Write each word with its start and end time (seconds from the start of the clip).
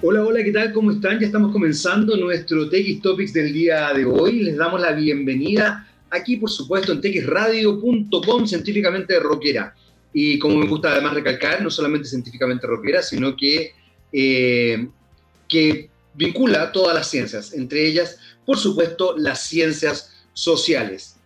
Hola, 0.00 0.24
hola, 0.24 0.44
¿qué 0.44 0.52
tal? 0.52 0.72
¿Cómo 0.72 0.92
están? 0.92 1.18
Ya 1.18 1.26
estamos 1.26 1.50
comenzando 1.50 2.16
nuestro 2.16 2.70
TX 2.70 3.02
Topics 3.02 3.32
del 3.32 3.52
día 3.52 3.92
de 3.92 4.04
hoy. 4.04 4.44
Les 4.44 4.56
damos 4.56 4.80
la 4.80 4.92
bienvenida 4.92 5.90
aquí, 6.08 6.36
por 6.36 6.48
supuesto, 6.48 6.92
en 6.92 7.00
txradio.com, 7.00 8.46
científicamente 8.46 9.18
rockera. 9.18 9.74
Y 10.12 10.38
como 10.38 10.54
me 10.54 10.68
gusta 10.68 10.92
además 10.92 11.14
recalcar, 11.14 11.60
no 11.64 11.68
solamente 11.68 12.06
científicamente 12.06 12.64
rockera, 12.68 13.02
sino 13.02 13.36
que, 13.36 13.72
eh, 14.12 14.86
que 15.48 15.90
vincula 16.14 16.70
todas 16.70 16.94
las 16.94 17.10
ciencias, 17.10 17.52
entre 17.52 17.84
ellas, 17.84 18.20
por 18.46 18.56
supuesto, 18.56 19.16
las 19.18 19.48
ciencias 19.48 20.12
sociales. 20.32 21.16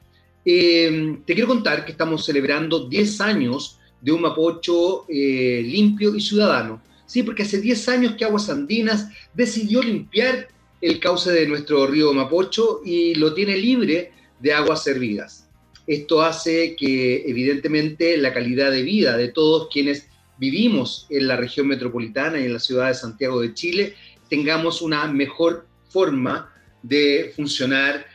Eh, 0.47 1.19
te 1.27 1.35
quiero 1.35 1.49
contar 1.49 1.85
que 1.85 1.93
estamos 1.93 2.25
celebrando 2.25 2.89
10 2.89 3.21
años 3.21 3.79
de 4.01 4.13
un 4.13 4.23
Mapocho 4.23 5.05
eh, 5.11 5.63
limpio 5.63 6.15
y 6.15 6.23
ciudadano. 6.23 6.81
Sí, 7.07 7.23
porque 7.23 7.43
hace 7.43 7.61
10 7.61 7.89
años 7.89 8.15
que 8.17 8.25
Aguas 8.25 8.49
Andinas 8.49 9.09
decidió 9.35 9.83
limpiar 9.83 10.49
el 10.81 10.99
cauce 10.99 11.31
de 11.31 11.47
nuestro 11.47 11.87
río 11.87 12.13
Mapocho 12.13 12.81
y 12.85 13.15
lo 13.15 13.35
tiene 13.35 13.57
libre 13.57 14.13
de 14.41 14.53
aguas 14.53 14.83
servidas. 14.83 15.49
Esto 15.87 16.23
hace 16.23 16.77
que 16.77 17.25
evidentemente 17.27 18.17
la 18.17 18.33
calidad 18.33 18.71
de 18.71 18.83
vida 18.83 19.17
de 19.17 19.29
todos 19.29 19.69
quienes 19.73 20.09
vivimos 20.39 21.07
en 21.11 21.29
la 21.29 21.37
región 21.37 21.69
metropolitana 21.69 22.41
y 22.41 22.47
en 22.47 22.53
la 22.53 22.59
ciudad 22.59 22.89
de 22.89 22.95
Santiago 22.95 23.41
de 23.41 23.55
Chile 23.55 23.95
tengamos 24.29 24.83
una 24.83 25.07
mejor 25.07 25.67
forma 25.89 26.53
de 26.83 27.33
funcionar 27.37 28.07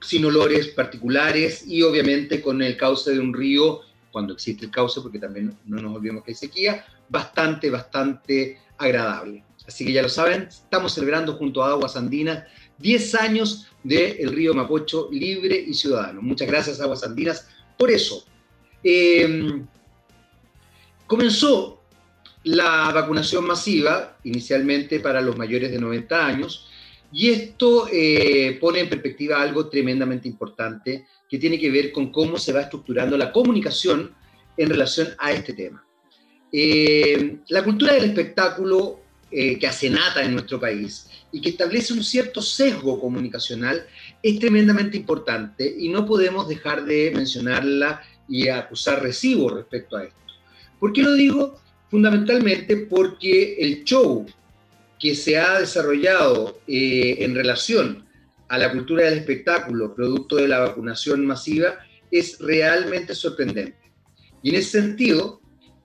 sin 0.00 0.24
olores 0.24 0.68
particulares 0.68 1.64
y 1.66 1.82
obviamente 1.82 2.40
con 2.40 2.62
el 2.62 2.76
cauce 2.76 3.12
de 3.12 3.20
un 3.20 3.32
río, 3.32 3.80
cuando 4.12 4.34
existe 4.34 4.66
el 4.66 4.70
cauce, 4.70 5.00
porque 5.00 5.18
también 5.18 5.56
no 5.66 5.80
nos 5.80 5.96
olvidemos 5.96 6.22
que 6.22 6.32
hay 6.32 6.36
sequía, 6.36 6.84
bastante, 7.08 7.70
bastante 7.70 8.58
agradable. 8.78 9.44
Así 9.66 9.84
que 9.84 9.92
ya 9.92 10.02
lo 10.02 10.08
saben, 10.08 10.42
estamos 10.42 10.92
celebrando 10.92 11.34
junto 11.34 11.62
a 11.62 11.70
Aguas 11.70 11.96
Andinas 11.96 12.44
10 12.78 13.14
años 13.14 13.68
del 13.82 14.32
río 14.32 14.54
Mapocho 14.54 15.08
libre 15.10 15.56
y 15.56 15.74
ciudadano. 15.74 16.20
Muchas 16.20 16.48
gracias, 16.48 16.80
Aguas 16.80 17.04
Andinas, 17.04 17.48
por 17.78 17.90
eso. 17.90 18.24
Eh, 18.82 19.62
comenzó 21.06 21.82
la 22.44 22.90
vacunación 22.92 23.46
masiva, 23.46 24.18
inicialmente 24.24 25.00
para 25.00 25.20
los 25.20 25.36
mayores 25.36 25.70
de 25.70 25.78
90 25.78 26.26
años, 26.26 26.68
y 27.10 27.30
esto 27.30 27.88
eh, 27.92 28.58
pone 28.60 28.80
en 28.80 28.88
perspectiva 28.88 29.40
algo 29.40 29.68
tremendamente 29.68 30.28
importante 30.28 31.06
que 31.28 31.38
tiene 31.38 31.58
que 31.58 31.70
ver 31.70 31.92
con 31.92 32.10
cómo 32.10 32.38
se 32.38 32.52
va 32.52 32.62
estructurando 32.62 33.16
la 33.16 33.32
comunicación 33.32 34.14
en 34.56 34.68
relación 34.68 35.08
a 35.18 35.32
este 35.32 35.52
tema. 35.52 35.83
Eh, 36.56 37.38
la 37.48 37.64
cultura 37.64 37.94
del 37.94 38.04
espectáculo 38.04 39.00
eh, 39.28 39.58
que 39.58 39.66
hace 39.66 39.90
nata 39.90 40.22
en 40.22 40.34
nuestro 40.34 40.60
país 40.60 41.08
y 41.32 41.40
que 41.40 41.48
establece 41.48 41.92
un 41.92 42.04
cierto 42.04 42.40
sesgo 42.40 43.00
comunicacional 43.00 43.84
es 44.22 44.38
tremendamente 44.38 44.96
importante 44.96 45.74
y 45.76 45.88
no 45.88 46.06
podemos 46.06 46.46
dejar 46.46 46.84
de 46.84 47.10
mencionarla 47.12 48.02
y 48.28 48.46
acusar 48.46 49.02
recibo 49.02 49.50
respecto 49.50 49.96
a 49.96 50.04
esto. 50.04 50.16
¿Por 50.78 50.92
qué 50.92 51.02
lo 51.02 51.14
digo? 51.14 51.58
Fundamentalmente 51.90 52.76
porque 52.76 53.56
el 53.58 53.82
show 53.82 54.24
que 55.00 55.16
se 55.16 55.36
ha 55.36 55.58
desarrollado 55.58 56.60
eh, 56.68 57.16
en 57.18 57.34
relación 57.34 58.06
a 58.46 58.58
la 58.58 58.70
cultura 58.70 59.06
del 59.06 59.18
espectáculo, 59.18 59.92
producto 59.92 60.36
de 60.36 60.46
la 60.46 60.60
vacunación 60.60 61.26
masiva, 61.26 61.80
es 62.12 62.38
realmente 62.38 63.12
sorprendente. 63.12 63.74
Y 64.40 64.50
en 64.50 64.54
ese 64.54 64.82
sentido, 64.82 65.40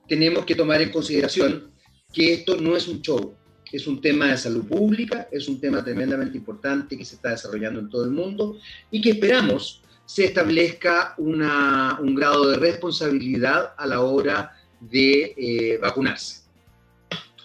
tenemos 0.10 0.46
que 0.46 0.56
tomar 0.56 0.82
en 0.82 0.92
consideración 0.92 1.72
que 2.12 2.34
esto 2.34 2.60
no 2.60 2.76
es 2.76 2.88
un 2.88 3.02
show, 3.02 3.36
es 3.72 3.88
un 3.88 4.02
tema 4.02 4.28
de 4.28 4.38
salud 4.38 4.66
pública, 4.66 5.28
es 5.32 5.48
un 5.48 5.62
tema 5.62 5.84
tremendamente 5.84 6.38
importante 6.38 6.98
que 6.98 7.06
se 7.06 7.16
está 7.16 7.30
desarrollando 7.30 7.80
en 7.80 7.90
todo 7.90 8.04
el 8.04 8.12
mundo 8.12 8.58
y 8.90 9.00
que 9.00 9.12
esperamos 9.12 9.82
se 10.06 10.26
establezca 10.26 11.14
una, 11.20 12.00
un 12.02 12.16
grado 12.16 12.50
de 12.50 12.58
responsabilidad 12.58 13.76
a 13.78 13.86
la 13.86 14.02
hora 14.02 14.58
de 14.80 15.36
eh, 15.38 15.78
vacunarse. 15.80 16.42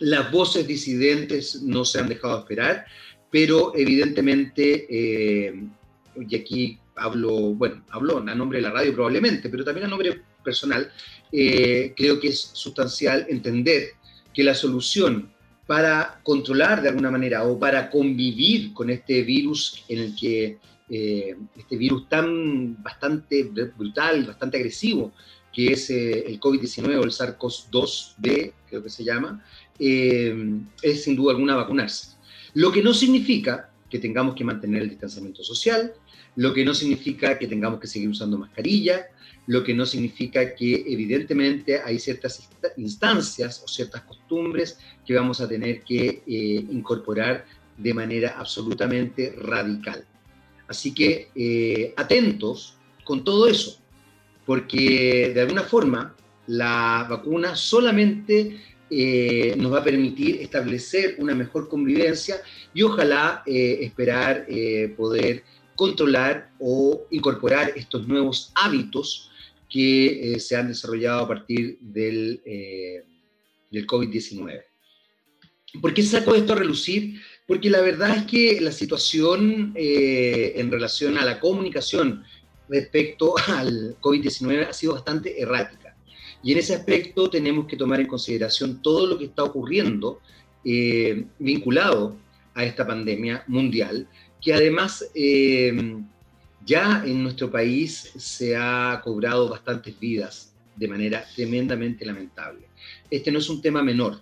Las 0.01 0.33
voces 0.33 0.67
disidentes 0.67 1.63
no 1.63 1.85
se 1.85 2.01
han 2.01 2.09
dejado 2.09 2.39
esperar, 2.39 2.87
pero 3.31 3.73
evidentemente, 3.77 4.87
eh, 4.89 5.63
y 6.27 6.37
aquí 6.37 6.79
hablo, 6.97 7.53
bueno, 7.55 7.85
hablo 7.91 8.19
a 8.19 8.35
nombre 8.35 8.59
de 8.59 8.63
la 8.63 8.71
radio 8.71 8.95
probablemente, 8.95 9.51
pero 9.51 9.63
también 9.63 9.87
a 9.87 9.91
nombre 9.91 10.23
personal, 10.43 10.91
eh, 11.37 11.95
creo 11.97 12.21
que 12.21 12.29
es 12.29 12.51
sustancial 12.53 13.27
entender 13.29 13.89
que 14.33 14.45
la 14.45 14.55
solución 14.55 15.33
para 15.67 16.21
controlar 16.23 16.81
de 16.81 16.91
alguna 16.91 17.11
manera 17.11 17.43
o 17.43 17.59
para 17.59 17.91
convivir 17.91 18.73
con 18.73 18.89
este 18.89 19.23
virus 19.23 19.85
en 19.89 19.99
el 19.99 20.15
que 20.15 20.59
eh, 20.89 21.35
este 21.57 21.77
virus 21.77 22.09
tan 22.09 22.81
bastante 22.81 23.51
brutal, 23.77 24.25
bastante 24.25 24.59
agresivo, 24.59 25.13
que 25.53 25.73
es 25.73 25.91
el 25.91 26.39
COVID-19 26.39 27.01
o 27.01 27.03
el 27.03 27.11
SARS-CoV-2B, 27.11 28.53
creo 28.69 28.83
que 28.85 28.91
se 28.91 29.03
llama, 29.03 29.45
eh, 29.77 30.61
es 30.83 31.03
sin 31.03 31.17
duda 31.17 31.33
alguna 31.33 31.57
vacunarse. 31.57 32.17
Lo 32.55 32.71
que 32.71 32.81
no 32.81 32.95
significa 32.95 33.71
que 33.91 33.99
tengamos 33.99 34.37
que 34.37 34.45
mantener 34.45 34.83
el 34.83 34.91
distanciamiento 34.91 35.43
social, 35.43 35.95
lo 36.37 36.55
que 36.55 36.65
no 36.65 36.75
significa 36.75 37.37
que 37.39 37.49
tengamos 37.49 37.81
que 37.81 37.89
seguir 37.89 38.09
usando 38.09 38.39
mascarilla, 38.39 39.07
lo 39.47 39.63
que 39.63 39.75
no 39.75 39.85
significa 39.85 40.55
que 40.55 40.85
evidentemente 40.87 41.81
hay 41.81 41.99
ciertas 41.99 42.49
instancias 42.77 43.63
o 43.63 43.69
ciertas 43.69 44.03
costumbres 44.03 44.79
que 45.07 45.15
vamos 45.15 45.41
a 45.41 45.49
tener 45.49 45.83
que 45.83 46.23
eh, 46.27 46.65
incorporar 46.71 47.45
de 47.77 47.95
manera 47.95 48.37
absolutamente 48.39 49.35
radical. 49.37 50.05
Así 50.67 50.95
que 50.95 51.29
eh, 51.35 51.93
atentos 51.97 52.79
con 53.05 53.23
todo 53.23 53.47
eso, 53.47 53.79
porque 54.47 55.33
de 55.35 55.41
alguna 55.43 55.63
forma 55.63 56.15
la 56.47 57.07
vacuna 57.09 57.55
solamente 57.55 58.61
eh, 58.89 59.55
nos 59.59 59.73
va 59.73 59.81
a 59.81 59.85
permitir 59.85 60.41
establecer 60.41 61.17
una 61.19 61.35
mejor 61.35 61.69
convivencia 61.69 62.37
y 62.73 62.83
ojalá 62.83 63.43
esperar 63.47 64.47
poder 64.97 65.43
controlar 65.75 66.51
o 66.59 67.07
incorporar 67.11 67.73
estos 67.77 68.07
nuevos 68.07 68.53
hábitos 68.55 69.31
que 69.75 70.39
se 70.39 70.55
han 70.55 70.69
desarrollado 70.69 71.25
a 71.25 71.29
partir 71.29 71.79
del, 71.81 72.41
del 73.73 73.87
COVID-19. 73.89 74.63
¿Por 75.83 75.93
qué 75.93 76.03
saco 76.05 76.37
esto 76.37 76.53
a 76.53 76.57
relucir? 76.57 77.21
Porque 77.45 77.69
la 77.71 77.81
verdad 77.81 78.17
es 78.17 78.25
que 78.27 78.61
la 78.61 78.71
situación 78.71 79.73
en 79.75 80.71
relación 80.71 81.19
a 81.19 81.25
la 81.25 81.41
comunicación 81.41 82.23
respecto 82.69 83.35
al 83.49 83.97
COVID-19 84.01 84.69
ha 84.69 84.73
sido 84.73 84.95
bastante 84.95 85.41
errática. 85.43 85.97
Y 86.45 86.53
en 86.53 86.59
ese 86.59 86.75
aspecto 86.75 87.29
tenemos 87.29 87.67
que 87.67 87.77
tomar 87.77 88.01
en 88.01 88.07
consideración 88.07 88.81
todo 88.81 89.09
lo 89.09 89.19
que 89.19 89.25
está 89.25 89.43
ocurriendo 89.43 90.21
eh, 90.65 91.25
vinculado 91.39 92.17
a 92.55 92.65
esta 92.65 92.87
pandemia 92.87 93.43
mundial, 93.49 94.07
que 94.41 94.55
además 94.55 95.11
eh, 95.15 95.73
ya 96.65 97.03
en 97.05 97.23
nuestro 97.23 97.51
país 97.51 98.13
se 98.17 98.57
ha 98.57 99.01
cobrado 99.03 99.49
bastantes 99.49 99.99
vidas 99.99 100.55
de 100.77 100.89
manera 100.89 101.25
tremendamente 101.35 102.05
lamentable. 102.05 102.67
Este 103.11 103.31
no 103.31 103.39
es 103.39 103.49
un 103.49 103.63
tema 103.63 103.83
menor 103.83 104.21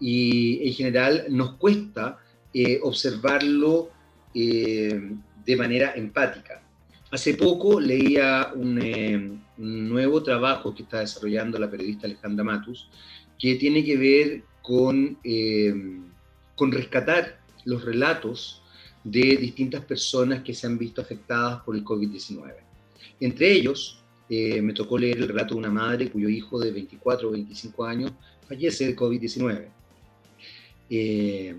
y 0.00 0.66
en 0.66 0.74
general 0.74 1.26
nos 1.30 1.54
cuesta 1.54 2.18
eh, 2.52 2.78
observarlo 2.82 3.90
de 4.34 5.56
manera 5.56 5.92
empática. 5.94 6.60
Hace 7.12 7.34
poco 7.34 7.78
leía 7.78 8.50
un, 8.56 9.44
un 9.58 9.88
nuevo 9.88 10.22
trabajo 10.22 10.74
que 10.74 10.82
está 10.82 11.00
desarrollando 11.00 11.58
la 11.58 11.70
periodista 11.70 12.06
Alejandra 12.06 12.44
Matus, 12.44 12.88
que 13.38 13.54
tiene 13.56 13.84
que 13.84 13.96
ver 13.96 14.42
con, 14.62 15.18
eh, 15.22 15.74
con 16.56 16.72
rescatar 16.72 17.38
los 17.64 17.84
relatos 17.84 18.62
de 19.04 19.36
distintas 19.36 19.84
personas 19.84 20.42
que 20.42 20.54
se 20.54 20.66
han 20.66 20.78
visto 20.78 21.02
afectadas 21.02 21.62
por 21.62 21.76
el 21.76 21.84
COVID-19. 21.84 22.54
Entre 23.20 23.52
ellos, 23.52 24.02
eh, 24.28 24.62
me 24.62 24.72
tocó 24.72 24.96
leer 24.96 25.18
el 25.18 25.28
relato 25.28 25.54
de 25.54 25.60
una 25.60 25.70
madre 25.70 26.10
cuyo 26.10 26.28
hijo 26.28 26.58
de 26.58 26.72
24 26.72 27.28
o 27.28 27.32
25 27.32 27.84
años 27.84 28.12
fallece 28.48 28.86
de 28.86 28.96
COVID-19. 28.96 29.68
Eh, 30.88 31.54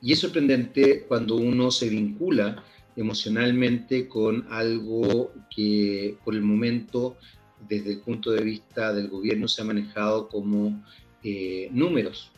y 0.00 0.12
es 0.12 0.18
sorprendente 0.18 1.04
cuando 1.06 1.36
uno 1.36 1.70
se 1.70 1.88
vincula 1.88 2.64
emocionalmente 2.96 4.08
con 4.08 4.46
algo 4.50 5.32
que 5.54 6.16
por 6.24 6.34
el 6.34 6.42
momento, 6.42 7.16
desde 7.68 7.92
el 7.92 8.00
punto 8.00 8.30
de 8.30 8.42
vista 8.42 8.94
del 8.94 9.08
gobierno, 9.08 9.48
se 9.48 9.60
ha 9.60 9.64
manejado 9.64 10.28
como 10.28 10.82
eh, 11.22 11.68
números, 11.72 12.30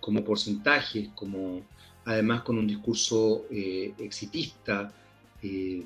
como 0.00 0.24
porcentajes, 0.24 1.08
como 1.14 1.62
además 2.04 2.42
con 2.42 2.58
un 2.58 2.66
discurso 2.66 3.46
eh, 3.50 3.94
exitista 3.98 4.92
eh, 5.42 5.84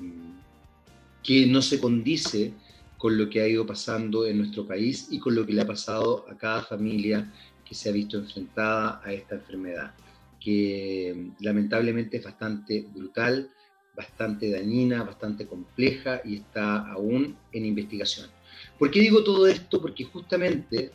que 1.23 1.45
no 1.47 1.61
se 1.61 1.79
condice 1.79 2.53
con 2.97 3.17
lo 3.17 3.29
que 3.29 3.41
ha 3.41 3.47
ido 3.47 3.65
pasando 3.65 4.25
en 4.25 4.37
nuestro 4.37 4.65
país 4.67 5.07
y 5.09 5.19
con 5.19 5.33
lo 5.35 5.45
que 5.45 5.53
le 5.53 5.61
ha 5.61 5.67
pasado 5.67 6.25
a 6.29 6.37
cada 6.37 6.61
familia 6.61 7.31
que 7.65 7.75
se 7.75 7.89
ha 7.89 7.91
visto 7.91 8.17
enfrentada 8.17 9.01
a 9.03 9.13
esta 9.13 9.35
enfermedad. 9.35 9.93
que 10.39 11.31
lamentablemente 11.41 12.15
es 12.15 12.23
bastante 12.23 12.87
brutal, 12.93 13.49
bastante 13.93 14.49
dañina, 14.49 15.03
bastante 15.03 15.45
compleja 15.45 16.21
y 16.23 16.35
está 16.35 16.77
aún 16.89 17.35
en 17.51 17.65
investigación. 17.65 18.29
¿Por 18.77 18.89
qué 18.89 19.01
digo 19.01 19.21
todo 19.21 19.45
esto? 19.47 19.81
Porque 19.81 20.05
justamente, 20.05 20.91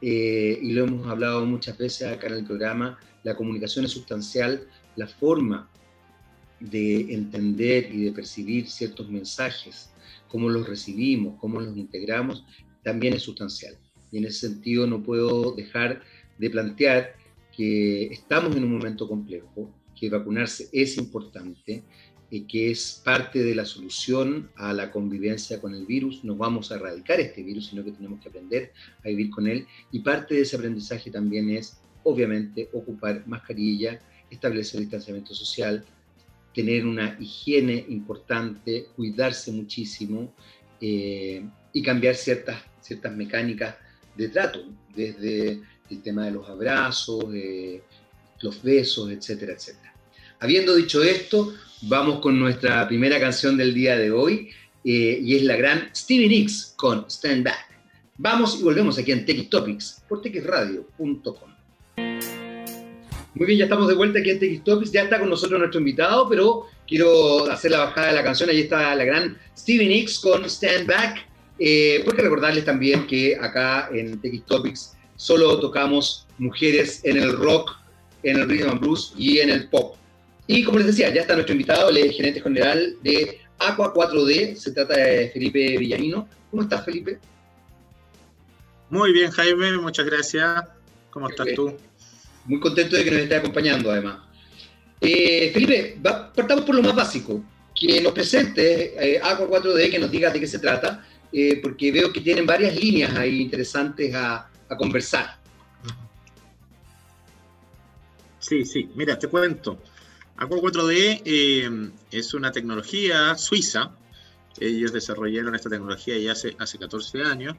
eh, 0.00 0.58
y 0.60 0.72
lo 0.72 0.84
hemos 0.84 1.06
hablado 1.06 1.44
muchas 1.46 1.78
veces 1.78 2.08
acá 2.08 2.26
en 2.26 2.34
el 2.34 2.44
programa, 2.44 2.98
la 3.22 3.34
comunicación 3.36 3.84
es 3.84 3.92
sustancial, 3.92 4.66
la 4.96 5.06
forma 5.06 5.70
de 6.60 7.12
entender 7.12 7.92
y 7.92 8.04
de 8.04 8.12
percibir 8.12 8.68
ciertos 8.68 9.08
mensajes, 9.08 9.90
cómo 10.28 10.48
los 10.48 10.68
recibimos, 10.68 11.38
cómo 11.40 11.60
los 11.60 11.76
integramos, 11.76 12.44
también 12.82 13.14
es 13.14 13.22
sustancial. 13.22 13.76
Y 14.10 14.18
en 14.18 14.26
ese 14.26 14.48
sentido 14.48 14.86
no 14.86 15.02
puedo 15.02 15.52
dejar 15.52 16.02
de 16.38 16.50
plantear 16.50 17.14
que 17.56 18.06
estamos 18.06 18.54
en 18.56 18.64
un 18.64 18.72
momento 18.72 19.08
complejo, 19.08 19.72
que 19.98 20.10
vacunarse 20.10 20.68
es 20.72 20.96
importante, 20.98 21.84
que 22.30 22.70
es 22.70 23.00
parte 23.04 23.44
de 23.44 23.54
la 23.54 23.64
solución 23.64 24.50
a 24.56 24.72
la 24.72 24.90
convivencia 24.90 25.60
con 25.60 25.74
el 25.74 25.86
virus. 25.86 26.24
No 26.24 26.34
vamos 26.36 26.70
a 26.70 26.76
erradicar 26.76 27.20
este 27.20 27.42
virus, 27.42 27.68
sino 27.68 27.84
que 27.84 27.92
tenemos 27.92 28.20
que 28.20 28.28
aprender 28.28 28.72
a 29.04 29.08
vivir 29.08 29.30
con 29.30 29.46
él. 29.46 29.66
Y 29.92 30.00
parte 30.00 30.34
de 30.34 30.42
ese 30.42 30.56
aprendizaje 30.56 31.10
también 31.10 31.50
es, 31.50 31.78
obviamente, 32.02 32.68
ocupar 32.72 33.26
mascarilla, 33.26 34.00
establecer 34.30 34.80
distanciamiento 34.80 35.34
social, 35.34 35.84
tener 36.54 36.86
una 36.86 37.16
higiene 37.20 37.84
importante, 37.88 38.86
cuidarse 38.96 39.52
muchísimo 39.52 40.32
eh, 40.80 41.44
y 41.72 41.82
cambiar 41.82 42.14
ciertas, 42.14 42.62
ciertas 42.80 43.14
mecánicas 43.14 43.76
de 44.16 44.28
trato, 44.28 44.64
desde 44.94 45.60
el 45.90 46.02
tema 46.02 46.24
de 46.24 46.30
los 46.30 46.48
abrazos, 46.48 47.24
eh, 47.34 47.82
los 48.40 48.62
besos, 48.62 49.10
etcétera, 49.10 49.52
etcétera. 49.52 49.83
Habiendo 50.40 50.74
dicho 50.74 51.02
esto, 51.02 51.54
vamos 51.82 52.20
con 52.20 52.38
nuestra 52.38 52.86
primera 52.88 53.18
canción 53.20 53.56
del 53.56 53.72
día 53.72 53.96
de 53.96 54.10
hoy, 54.10 54.50
eh, 54.84 55.18
y 55.22 55.36
es 55.36 55.42
la 55.44 55.56
gran 55.56 55.90
Stevie 55.94 56.28
Nicks 56.28 56.74
con 56.76 57.06
Stand 57.08 57.44
Back. 57.44 57.74
Vamos 58.18 58.58
y 58.60 58.62
volvemos 58.62 58.98
aquí 58.98 59.12
en 59.12 59.24
Tech 59.24 59.48
Topics 59.48 60.02
por 60.08 60.20
texradio.com. 60.20 61.50
Muy 63.34 63.46
bien, 63.46 63.58
ya 63.58 63.64
estamos 63.64 63.88
de 63.88 63.94
vuelta 63.94 64.20
aquí 64.20 64.30
en 64.30 64.38
Tech 64.38 64.62
Topics, 64.62 64.92
ya 64.92 65.02
está 65.02 65.18
con 65.18 65.30
nosotros 65.30 65.58
nuestro 65.58 65.80
invitado, 65.80 66.28
pero 66.28 66.66
quiero 66.86 67.50
hacer 67.50 67.70
la 67.70 67.78
bajada 67.78 68.08
de 68.08 68.12
la 68.14 68.22
canción, 68.22 68.50
ahí 68.50 68.60
está 68.60 68.94
la 68.94 69.04
gran 69.04 69.38
Stevie 69.56 69.88
Nicks 69.88 70.18
con 70.18 70.44
Stand 70.44 70.86
Back, 70.86 71.26
eh, 71.58 72.02
porque 72.04 72.22
recordarles 72.22 72.64
también 72.64 73.06
que 73.06 73.36
acá 73.36 73.88
en 73.92 74.20
Tech 74.20 74.44
Topics 74.46 74.96
solo 75.16 75.58
tocamos 75.58 76.26
mujeres 76.38 77.00
en 77.04 77.16
el 77.16 77.32
rock, 77.32 77.72
en 78.22 78.40
el 78.40 78.48
rhythm 78.48 78.70
and 78.70 78.80
blues 78.80 79.14
y 79.16 79.38
en 79.38 79.50
el 79.50 79.68
pop. 79.68 79.96
Y 80.46 80.62
como 80.64 80.78
les 80.78 80.88
decía, 80.88 81.12
ya 81.12 81.22
está 81.22 81.34
nuestro 81.34 81.54
invitado, 81.54 81.88
el 81.88 82.12
gerente 82.12 82.40
general 82.40 82.96
de 83.02 83.40
Aqua 83.58 83.94
4D, 83.94 84.56
se 84.56 84.72
trata 84.72 84.96
de 84.96 85.30
Felipe 85.30 85.78
Villarino. 85.78 86.28
¿Cómo 86.50 86.62
estás, 86.62 86.84
Felipe? 86.84 87.18
Muy 88.90 89.12
bien, 89.12 89.30
Jaime, 89.30 89.78
muchas 89.78 90.04
gracias. 90.04 90.64
¿Cómo 91.10 91.28
estás 91.28 91.48
tú? 91.54 91.74
Muy 92.44 92.60
contento 92.60 92.96
de 92.96 93.04
que 93.04 93.10
nos 93.10 93.20
esté 93.20 93.36
acompañando, 93.36 93.90
además. 93.90 94.18
Eh, 95.00 95.50
Felipe, 95.52 95.98
partamos 96.02 96.64
por 96.64 96.74
lo 96.74 96.82
más 96.82 96.94
básico, 96.94 97.42
que 97.74 98.00
nos 98.02 98.12
presente 98.12 98.94
eh, 98.98 99.20
Aqua 99.22 99.48
4D, 99.48 99.90
que 99.90 99.98
nos 99.98 100.10
diga 100.10 100.30
de 100.30 100.40
qué 100.40 100.46
se 100.46 100.58
trata, 100.58 101.06
eh, 101.32 101.58
porque 101.62 101.90
veo 101.90 102.12
que 102.12 102.20
tienen 102.20 102.44
varias 102.44 102.76
líneas 102.76 103.14
ahí 103.16 103.40
interesantes 103.40 104.14
a, 104.14 104.50
a 104.68 104.76
conversar. 104.76 105.38
Sí, 108.38 108.64
sí, 108.64 108.90
mira, 108.94 109.18
te 109.18 109.26
cuento. 109.26 109.78
Aqua 110.36 110.58
4D 110.58 111.22
eh, 111.24 111.90
es 112.10 112.34
una 112.34 112.50
tecnología 112.50 113.36
suiza. 113.36 113.92
Ellos 114.58 114.92
desarrollaron 114.92 115.54
esta 115.54 115.70
tecnología 115.70 116.18
ya 116.18 116.32
hace, 116.32 116.56
hace 116.58 116.78
14 116.78 117.22
años 117.22 117.56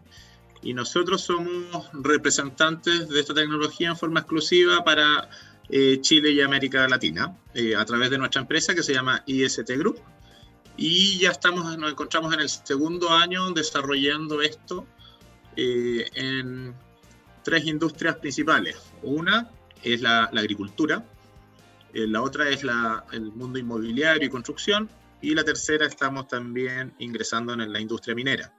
y 0.61 0.73
nosotros 0.73 1.21
somos 1.21 1.89
representantes 1.93 3.07
de 3.07 3.19
esta 3.19 3.33
tecnología 3.33 3.89
en 3.89 3.97
forma 3.97 4.21
exclusiva 4.21 4.83
para 4.83 5.29
eh, 5.69 5.99
Chile 6.01 6.31
y 6.31 6.41
América 6.41 6.87
Latina 6.87 7.37
eh, 7.53 7.75
a 7.75 7.85
través 7.85 8.09
de 8.09 8.17
nuestra 8.17 8.41
empresa 8.41 8.75
que 8.75 8.83
se 8.83 8.93
llama 8.93 9.23
IST 9.25 9.69
Group. 9.77 9.99
Y 10.77 11.19
ya 11.19 11.31
estamos, 11.31 11.77
nos 11.77 11.91
encontramos 11.91 12.33
en 12.33 12.41
el 12.41 12.49
segundo 12.49 13.09
año 13.09 13.51
desarrollando 13.51 14.41
esto 14.41 14.85
en 15.55 16.75
tres 17.43 17.65
industrias 17.65 18.17
principales. 18.17 18.75
Una 19.01 19.49
es 19.81 20.01
la, 20.01 20.29
la 20.33 20.41
agricultura, 20.41 21.05
eh, 21.95 22.07
la 22.07 22.21
otra 22.21 22.49
es 22.49 22.61
el 23.13 23.31
mundo 23.31 23.57
inmobiliario 23.57 24.27
y 24.27 24.29
construcción, 24.29 24.89
y 25.21 25.33
la 25.33 25.45
tercera 25.45 25.85
estamos 25.85 26.27
también 26.27 26.93
ingresando 26.99 27.53
en 27.53 27.71
la 27.71 27.79
industria 27.79 28.13
minera. 28.13 28.53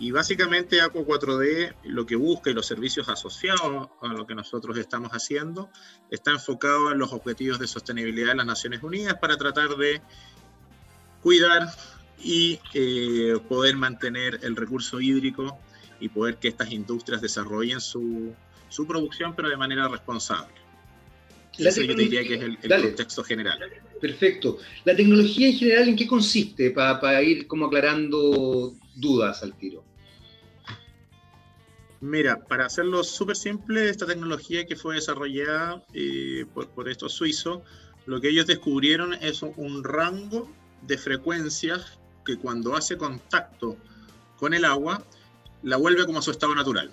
Y 0.00 0.10
básicamente 0.10 0.80
ACO 0.80 1.06
4D 1.06 1.76
lo 1.84 2.06
que 2.06 2.16
busca 2.16 2.50
y 2.50 2.54
los 2.54 2.66
servicios 2.66 3.08
asociados 3.08 3.88
a 4.02 4.08
lo 4.08 4.26
que 4.26 4.34
nosotros 4.34 4.76
estamos 4.78 5.12
haciendo 5.12 5.70
está 6.10 6.32
enfocado 6.32 6.90
en 6.90 6.98
los 6.98 7.12
objetivos 7.12 7.60
de 7.60 7.68
sostenibilidad 7.68 8.28
de 8.28 8.36
las 8.36 8.46
Naciones 8.46 8.82
Unidas 8.82 9.14
para 9.20 9.36
tratar 9.36 9.76
de 9.76 10.02
cuidar 11.22 11.68
y 12.18 12.58
eh, 12.74 13.38
poder 13.48 13.76
mantener 13.76 14.40
el 14.42 14.56
recurso 14.56 15.00
hídrico 15.00 15.56
y 16.00 16.08
poder 16.08 16.38
que 16.38 16.48
estas 16.48 16.72
industrias 16.72 17.20
desarrollen 17.20 17.80
su, 17.80 18.34
su 18.68 18.86
producción 18.88 19.36
pero 19.36 19.48
de 19.48 19.56
manera 19.56 19.86
responsable. 19.86 20.69
Eso 21.68 21.82
yo 21.82 21.94
diría 21.94 22.22
que 22.22 22.34
es 22.34 22.42
el, 22.42 22.58
contexto 22.58 23.24
general. 23.24 23.58
Perfecto. 24.00 24.58
¿La 24.84 24.96
tecnología 24.96 25.48
en 25.48 25.56
general 25.56 25.88
en 25.88 25.96
qué 25.96 26.06
consiste? 26.06 26.70
Para 26.70 27.22
ir 27.22 27.46
como 27.46 27.66
aclarando 27.66 28.74
dudas 28.96 29.42
al 29.42 29.56
tiro. 29.56 29.84
Mira, 32.00 32.44
para 32.44 32.64
hacerlo 32.66 33.04
súper 33.04 33.36
simple, 33.36 33.90
esta 33.90 34.06
tecnología 34.06 34.64
que 34.64 34.74
fue 34.74 34.94
desarrollada 34.94 35.84
eh, 35.92 36.46
por, 36.54 36.68
por, 36.70 36.88
estos 36.88 37.12
suizos, 37.12 37.60
lo 38.06 38.22
que 38.22 38.30
ellos 38.30 38.46
descubrieron 38.46 39.12
es 39.14 39.42
un 39.42 39.84
rango 39.84 40.50
de 40.86 40.96
frecuencias 40.96 41.98
que 42.24 42.38
cuando 42.38 42.74
hace 42.74 42.96
contacto 42.96 43.76
con 44.38 44.54
el 44.54 44.64
agua, 44.64 45.04
la 45.62 45.76
vuelve 45.76 46.06
como 46.06 46.20
a 46.20 46.22
su 46.22 46.30
estado 46.30 46.54
natural. 46.54 46.90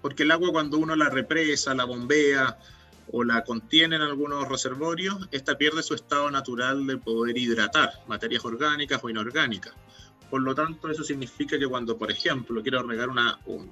Porque 0.00 0.22
el 0.22 0.30
agua 0.30 0.52
cuando 0.52 0.78
uno 0.78 0.94
la 0.94 1.10
represa, 1.10 1.74
la 1.74 1.84
bombea, 1.84 2.58
o 3.12 3.24
la 3.24 3.44
contiene 3.44 3.96
en 3.96 4.02
algunos 4.02 4.48
reservorios, 4.48 5.28
esta 5.30 5.56
pierde 5.56 5.82
su 5.82 5.94
estado 5.94 6.30
natural 6.30 6.86
de 6.86 6.96
poder 6.98 7.36
hidratar 7.38 7.90
materias 8.06 8.44
orgánicas 8.44 9.02
o 9.02 9.08
inorgánicas. 9.08 9.74
Por 10.30 10.42
lo 10.42 10.54
tanto, 10.54 10.90
eso 10.90 11.04
significa 11.04 11.58
que 11.58 11.68
cuando, 11.68 11.96
por 11.96 12.10
ejemplo, 12.10 12.62
quiero 12.62 12.82
regar 12.82 13.08
una, 13.08 13.38
un, 13.46 13.70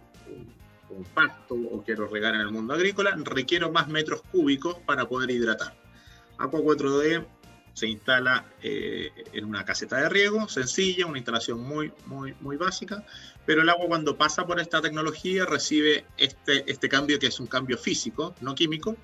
un, 0.90 1.04
pasto 1.12 1.54
o 1.54 1.82
quiero 1.82 2.06
regar 2.06 2.34
en 2.34 2.42
el 2.42 2.50
mundo 2.50 2.74
agrícola, 2.74 3.16
requiero 3.24 3.72
más 3.72 3.88
metros 3.88 4.22
cúbicos 4.30 4.76
para 4.86 5.08
poder 5.08 5.30
hidratar. 5.30 5.76
Aqua 6.38 6.60
4D 6.60 7.24
se 7.74 7.88
instala 7.88 8.46
eh, 8.62 9.10
en 9.32 9.44
una 9.44 9.64
caseta 9.64 9.96
de 9.96 10.08
riego 10.08 10.48
sencilla, 10.48 11.06
una 11.06 11.18
instalación 11.18 11.60
muy, 11.60 11.92
muy, 12.06 12.34
muy 12.40 12.56
básica, 12.56 13.04
pero 13.44 13.62
el 13.62 13.68
agua 13.68 13.86
cuando 13.88 14.16
pasa 14.16 14.46
por 14.46 14.60
esta 14.60 14.80
tecnología 14.80 15.44
recibe 15.44 16.06
este, 16.16 16.70
este 16.70 16.88
cambio 16.88 17.18
que 17.18 17.26
es 17.26 17.40
un 17.40 17.48
cambio 17.48 17.76
físico, 17.76 18.34
no 18.40 18.54
químico, 18.54 18.96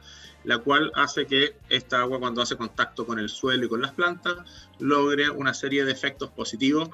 la 0.45 0.59
cual 0.59 0.91
hace 0.95 1.27
que 1.27 1.57
esta 1.69 2.00
agua 2.00 2.21
cuando 2.21 2.41
hace 2.41 2.57
contacto 2.57 3.05
con 3.05 3.19
el 3.19 3.29
suelo 3.29 3.67
y 3.67 3.69
con 3.69 3.83
las 3.83 3.93
plantas 3.93 4.39
logre 4.79 5.29
una 5.31 5.53
serie 5.53 5.85
de 5.85 5.93
efectos 5.93 6.31
positivos, 6.31 6.89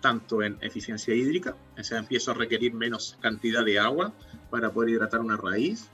tanto 0.00 0.42
en 0.42 0.58
eficiencia 0.60 1.14
hídrica, 1.14 1.56
o 1.78 1.84
sea, 1.84 1.98
empiezo 1.98 2.30
a 2.30 2.34
requerir 2.34 2.72
menos 2.72 3.18
cantidad 3.20 3.64
de 3.64 3.78
agua 3.78 4.12
para 4.50 4.70
poder 4.70 4.90
hidratar 4.90 5.20
una 5.20 5.36
raíz, 5.36 5.90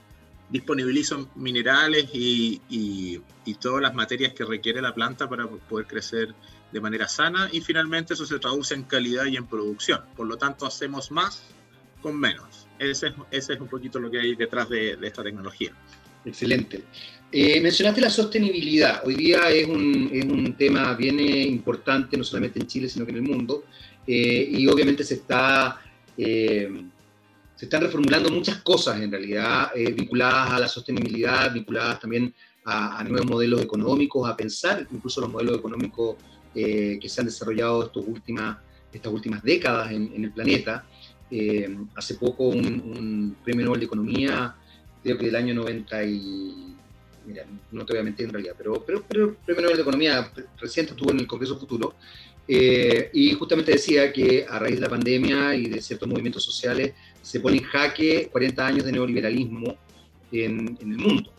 disponibilizo 0.49 1.29
minerales 1.35 2.07
y, 2.13 2.61
y, 2.69 3.21
y, 3.45 3.55
todas 3.55 3.81
las 3.81 3.93
materias 3.95 4.33
que 4.33 4.45
requiere 4.45 4.81
la 4.81 4.93
planta 4.93 5.27
para 5.27 5.47
poder 5.47 5.87
crecer 5.87 6.35
de 6.71 6.81
manera 6.81 7.07
sana 7.07 7.49
y 7.51 7.61
finalmente 7.61 8.13
eso 8.13 8.25
se 8.25 8.37
traduce 8.37 8.73
en 8.73 8.83
calidad 8.83 9.25
y 9.25 9.37
en 9.37 9.47
producción. 9.47 10.01
Por 10.15 10.27
lo 10.27 10.37
tanto, 10.37 10.65
hacemos 10.65 11.11
más 11.11 11.43
con 12.01 12.19
menos. 12.19 12.67
Ese 12.77 13.07
es, 13.07 13.13
ese 13.31 13.53
es 13.53 13.59
un 13.59 13.67
poquito 13.67 13.99
lo 13.99 14.11
que 14.11 14.19
hay 14.19 14.35
detrás 14.35 14.69
de, 14.69 14.97
esta 15.01 15.23
tecnología. 15.23 15.71
Excelente. 16.23 16.83
Eh, 17.31 17.59
mencionaste 17.61 18.01
la 18.01 18.09
sostenibilidad. 18.09 19.01
Hoy 19.05 19.15
día 19.15 19.49
es 19.49 19.67
un, 19.67 20.09
es 20.11 20.25
un, 20.25 20.53
tema 20.53 20.93
bien 20.93 21.19
eh, 21.19 21.43
importante, 21.43 22.17
no 22.17 22.23
solamente 22.23 22.59
en 22.59 22.67
Chile, 22.67 22.89
sino 22.89 23.05
que 23.05 23.11
en 23.11 23.17
el 23.17 23.23
mundo. 23.23 23.63
Eh, 24.05 24.49
y 24.51 24.67
obviamente 24.67 25.03
se, 25.03 25.15
está, 25.15 25.81
se 27.55 27.65
están 27.65 27.81
reformulando 27.81 28.29
muchas 28.29 28.61
cosas 28.61 28.99
en 29.01 29.11
realidad 29.11 29.71
vinculadas 29.75 30.51
a 30.51 30.59
la 30.59 30.67
sostenibilidad, 30.67 31.53
vinculadas 31.53 31.99
también 31.99 32.33
a, 32.65 33.03
nuevos 33.03 33.29
modelos 33.29 33.61
económicos, 33.61 34.29
a 34.29 34.35
pensar 34.35 34.85
incluso 34.91 35.21
los 35.21 35.29
modelos 35.29 35.57
económicos 35.57 36.17
que 36.53 36.99
se 37.07 37.21
han 37.21 37.27
desarrollado 37.27 37.83
estas 38.91 39.13
últimas 39.13 39.43
décadas 39.43 39.91
en, 39.91 40.23
el 40.23 40.31
planeta. 40.31 40.85
hace 41.95 42.15
poco 42.15 42.49
un, 42.49 42.65
un 42.65 43.37
premio 43.43 43.65
Nobel 43.65 43.79
de 43.79 43.85
Economía 43.85 44.55
creo 45.05 45.19
que 45.19 45.27
del 45.27 45.35
año 45.35 45.53
90 45.53 46.03
y 46.03 46.75
mira, 47.27 47.45
no 47.71 47.85
te 47.85 47.93
voy 47.93 48.01
a 48.01 48.03
mentir 48.03 48.25
en 48.25 48.33
realidad, 48.33 48.55
pero, 48.57 48.83
pero, 48.83 49.03
pero 49.07 49.25
el 49.25 49.35
Premio 49.35 49.61
Nobel 49.61 49.77
de 49.77 49.81
Economía 49.83 50.31
reciente 50.59 50.93
estuvo 50.93 51.11
en 51.11 51.19
el 51.19 51.27
Congreso 51.27 51.59
Futuro, 51.59 51.93
eh, 52.47 53.09
y 53.13 53.33
justamente 53.33 53.71
decía 53.71 54.13
que 54.13 54.45
a 54.47 54.59
raíz 54.59 54.75
de 54.75 54.81
la 54.81 54.89
pandemia 54.89 55.55
y 55.55 55.67
de 55.67 55.81
ciertos 55.81 56.07
movimientos 56.07 56.43
sociales 56.43 56.93
se 57.21 57.39
pone 57.39 57.57
en 57.57 57.63
jaque 57.63 58.29
40 58.31 58.67
años 58.67 58.85
de 58.85 58.91
neoliberalismo 58.91 59.75
en, 60.31 60.77
el 60.79 60.97
mundo. 60.97 61.31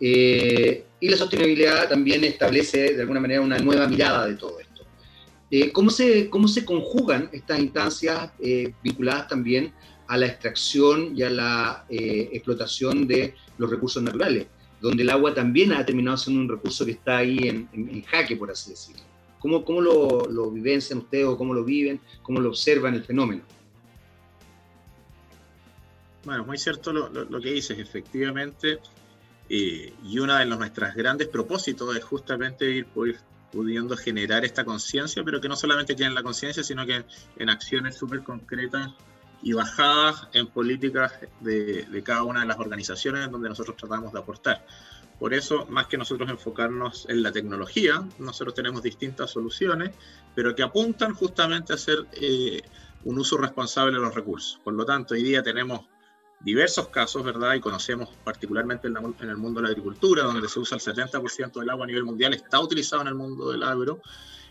Eh, 0.00 0.84
y 1.00 1.08
la 1.08 1.16
sostenibilidad 1.16 1.88
también 1.88 2.22
establece 2.24 2.94
de 2.94 3.00
alguna 3.00 3.20
manera 3.20 3.40
una 3.40 3.58
nueva 3.58 3.88
mirada 3.88 4.26
de 4.26 4.34
todo 4.34 4.60
esto. 4.60 4.84
Eh, 5.50 5.72
¿cómo, 5.72 5.90
se, 5.90 6.30
¿Cómo 6.30 6.46
se 6.48 6.64
conjugan 6.64 7.28
estas 7.32 7.58
instancias 7.58 8.30
vinculadas 8.82 9.28
también 9.28 9.72
a 10.06 10.16
la 10.16 10.26
extracción 10.26 11.16
y 11.16 11.22
a 11.22 11.30
la 11.30 11.86
explotación 11.88 13.06
de 13.06 13.34
los 13.58 13.70
recursos 13.70 14.02
naturales, 14.02 14.46
donde 14.80 15.02
el 15.02 15.10
agua 15.10 15.34
también 15.34 15.72
ha 15.72 15.84
terminado 15.84 16.16
siendo 16.16 16.42
un 16.42 16.48
recurso 16.48 16.84
que 16.84 16.92
está 16.92 17.18
ahí 17.18 17.38
en 17.48 18.02
jaque, 18.02 18.36
por 18.36 18.50
así 18.50 18.70
decirlo? 18.70 19.03
¿Cómo, 19.44 19.62
cómo 19.62 19.82
lo, 19.82 20.24
lo, 20.30 20.50
vivencian 20.50 21.00
ustedes 21.00 21.26
o 21.26 21.36
cómo 21.36 21.52
lo 21.52 21.62
viven, 21.64 22.00
cómo 22.22 22.40
lo 22.40 22.48
observan 22.48 22.94
el 22.94 23.04
fenómeno? 23.04 23.42
Bueno, 26.24 26.46
muy 26.46 26.56
cierto 26.56 26.94
lo, 26.94 27.10
lo, 27.10 27.40
que 27.42 27.52
dices, 27.52 27.78
efectivamente, 27.78 28.78
eh, 29.50 29.92
y 30.02 30.18
uno 30.18 30.34
de 30.36 30.46
nuestros 30.46 30.94
grandes 30.94 31.28
propósitos 31.28 31.94
es 31.94 32.02
justamente 32.02 32.70
ir, 32.70 32.86
pudiendo 33.52 33.98
generar 33.98 34.46
esta 34.46 34.64
conciencia, 34.64 35.22
pero 35.22 35.42
que 35.42 35.48
no 35.50 35.56
solamente 35.56 35.94
quede 35.94 36.08
la 36.08 36.22
conciencia, 36.22 36.64
sino 36.64 36.86
que 36.86 37.04
en 37.36 37.50
acciones 37.50 37.96
súper 37.96 38.22
concretas 38.22 38.92
y 39.42 39.52
bajadas 39.52 40.26
en 40.32 40.46
políticas 40.46 41.12
de, 41.40 41.82
de, 41.82 42.02
cada 42.02 42.22
una 42.22 42.40
de 42.40 42.46
las 42.46 42.58
organizaciones 42.58 43.26
en 43.26 43.30
donde 43.30 43.50
nosotros 43.50 43.76
tratamos 43.76 44.10
de 44.10 44.20
aportar. 44.20 44.64
Por 45.24 45.32
eso, 45.32 45.64
más 45.70 45.86
que 45.86 45.96
nosotros 45.96 46.28
enfocarnos 46.28 47.06
en 47.08 47.22
la 47.22 47.32
tecnología, 47.32 48.06
nosotros 48.18 48.52
tenemos 48.52 48.82
distintas 48.82 49.30
soluciones, 49.30 49.92
pero 50.34 50.54
que 50.54 50.62
apuntan 50.62 51.14
justamente 51.14 51.72
a 51.72 51.76
hacer 51.76 52.04
eh, 52.12 52.60
un 53.04 53.18
uso 53.18 53.38
responsable 53.38 53.94
de 53.94 54.02
los 54.02 54.14
recursos. 54.14 54.60
Por 54.62 54.74
lo 54.74 54.84
tanto, 54.84 55.14
hoy 55.14 55.22
día 55.22 55.42
tenemos 55.42 55.80
diversos 56.40 56.88
casos, 56.88 57.24
¿verdad? 57.24 57.54
Y 57.54 57.60
conocemos 57.60 58.10
particularmente 58.22 58.86
en, 58.86 58.98
el 59.30 59.36
mundo 59.38 59.62
de 59.62 59.68
la 59.68 59.70
agricultura, 59.70 60.24
donde 60.24 60.46
se 60.46 60.60
usa 60.60 60.76
el 60.76 60.82
70% 60.82 61.58
del 61.58 61.70
agua 61.70 61.84
a 61.84 61.86
nivel 61.86 62.04
mundial, 62.04 62.34
está 62.34 62.60
utilizado 62.60 63.00
en 63.00 63.08
el 63.08 63.14
mundo 63.14 63.50
del 63.50 63.62
agro. 63.62 64.02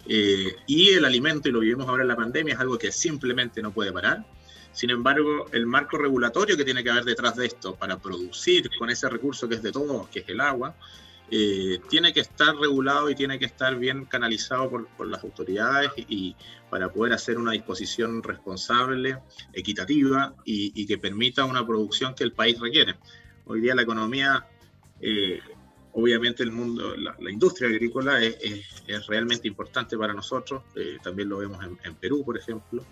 Eh, 0.08 0.56
y 0.66 0.90
el 0.90 1.06
alimento, 1.06 1.50
y 1.50 1.52
lo 1.52 1.60
vivimos 1.60 1.88
ahora 1.88 2.02
en 2.02 2.08
la 2.08 2.16
pandemia, 2.16 2.56
es 2.56 2.60
algo 2.60 2.80
que 2.80 2.92
simplemente 2.92 3.62
no 3.62 3.72
puede 3.72 3.92
parar. 3.92 4.26
Sin 4.74 4.90
embargo, 4.90 5.46
el 5.52 5.68
marco 5.68 5.98
regulatorio 5.98 6.58
que 6.58 6.66
tiene 6.66 6.84
que 6.84 6.90
haber 6.90 7.06
detrás 7.06 7.36
de 7.36 7.46
esto 7.46 7.76
para 7.76 7.98
producir 7.98 8.70
con 8.78 8.90
ese 8.90 9.08
recurso 9.08 9.48
que 9.48 9.56
es 9.56 9.64
de 9.64 9.72
todos, 9.72 10.10
que 10.10 10.20
es 10.20 10.30
el 10.30 10.42
agua, 10.42 10.76
eh, 11.30 11.80
tiene 11.90 12.12
que 12.12 12.20
estar 12.20 12.56
regulado 12.56 13.10
y 13.10 13.16
tiene 13.16 13.40
que 13.40 13.46
estar 13.46 13.76
bien 13.78 14.06
canalizado 14.06 14.70
por, 14.70 15.08
las 15.08 15.24
autoridades 15.24 15.92
y, 15.96 16.36
para 16.70 16.90
poder 16.90 17.14
hacer 17.14 17.38
una 17.38 17.52
disposición 17.52 18.24
responsable, 18.24 19.20
equitativa 19.54 20.36
y, 20.44 20.86
que 20.88 20.98
permita 20.98 21.46
una 21.46 21.66
producción 21.66 22.16
que 22.16 22.24
el 22.24 22.34
país 22.34 22.60
requiere. 22.60 22.96
Hoy 23.46 23.62
día 23.62 23.76
la 23.76 23.84
economía, 23.84 24.48
eh, 25.02 25.40
obviamente 25.92 26.42
el 26.42 26.52
mundo, 26.52 26.96
la, 26.96 27.32
industria 27.32 27.70
agrícola 27.70 28.22
es, 28.24 29.08
realmente 29.08 29.48
importante 29.48 29.98
para 29.98 30.14
nosotros, 30.14 30.64
eh, 30.76 30.98
también 31.04 31.30
lo 31.30 31.38
vemos 31.38 31.64
en, 31.64 31.80
en 31.84 31.96
Perú, 31.96 32.24
por 32.26 32.38
ejemplo, 32.38 32.84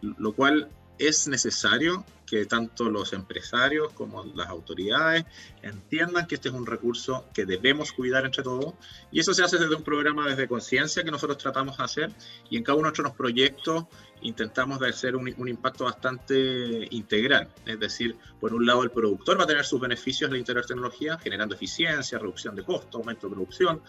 lo 0.00 0.32
cual 0.32 0.70
es 0.98 1.28
necesario 1.28 2.04
que 2.26 2.44
tanto 2.44 2.90
los 2.90 3.12
empresarios 3.12 3.92
como 3.92 4.24
las 4.34 4.48
autoridades 4.48 5.24
entiendan 5.62 6.26
que 6.26 6.34
este 6.34 6.48
es 6.48 6.54
un 6.54 6.66
recurso 6.66 7.24
que 7.32 7.46
debemos 7.46 7.92
cuidar 7.92 8.24
entre 8.24 8.42
todos 8.42 8.74
y 9.12 9.20
eso 9.20 9.32
se 9.32 9.44
hace 9.44 9.58
desde 9.58 9.74
un 9.74 9.84
programa 9.84 10.28
desde 10.28 10.48
conciencia 10.48 11.04
que 11.04 11.10
nosotros 11.10 11.38
tratamos 11.38 11.78
de 11.78 11.84
hacer 11.84 12.12
y 12.50 12.56
en 12.56 12.64
cada 12.64 12.76
uno 12.76 12.90
de 12.90 12.90
nuestros 12.90 13.16
proyectos 13.16 13.84
intentamos 14.22 14.82
hacer 14.82 15.14
un, 15.14 15.28
impacto 15.48 15.84
bastante 15.84 16.88
integral, 16.90 17.48
es 17.64 17.78
decir, 17.78 18.16
por 18.40 18.52
un 18.54 18.66
lado 18.66 18.82
el 18.82 18.90
productor 18.90 19.38
va 19.38 19.44
a 19.44 19.46
tener 19.46 19.64
sus 19.64 19.80
beneficios 19.80 20.30
de 20.30 20.54
la 20.54 20.62
tecnología 20.62 21.18
generando 21.18 21.54
eficiencia, 21.54 22.18
reducción 22.18 22.56
de 22.56 22.64
costos, 22.64 22.94
aumento 22.96 23.28
de 23.28 23.34
producción, 23.34 23.82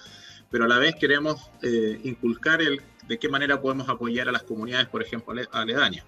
pero 0.51 0.65
a 0.65 0.67
la 0.67 0.77
vez 0.77 0.95
queremos 0.95 1.49
eh, 1.61 1.99
inculcar 2.03 2.61
el 2.61 2.81
de 3.07 3.17
qué 3.17 3.29
manera 3.29 3.61
podemos 3.61 3.87
apoyar 3.89 4.27
a 4.27 4.31
las 4.31 4.43
comunidades, 4.43 4.87
por 4.87 5.01
ejemplo, 5.01 5.33
aledañas 5.51 6.05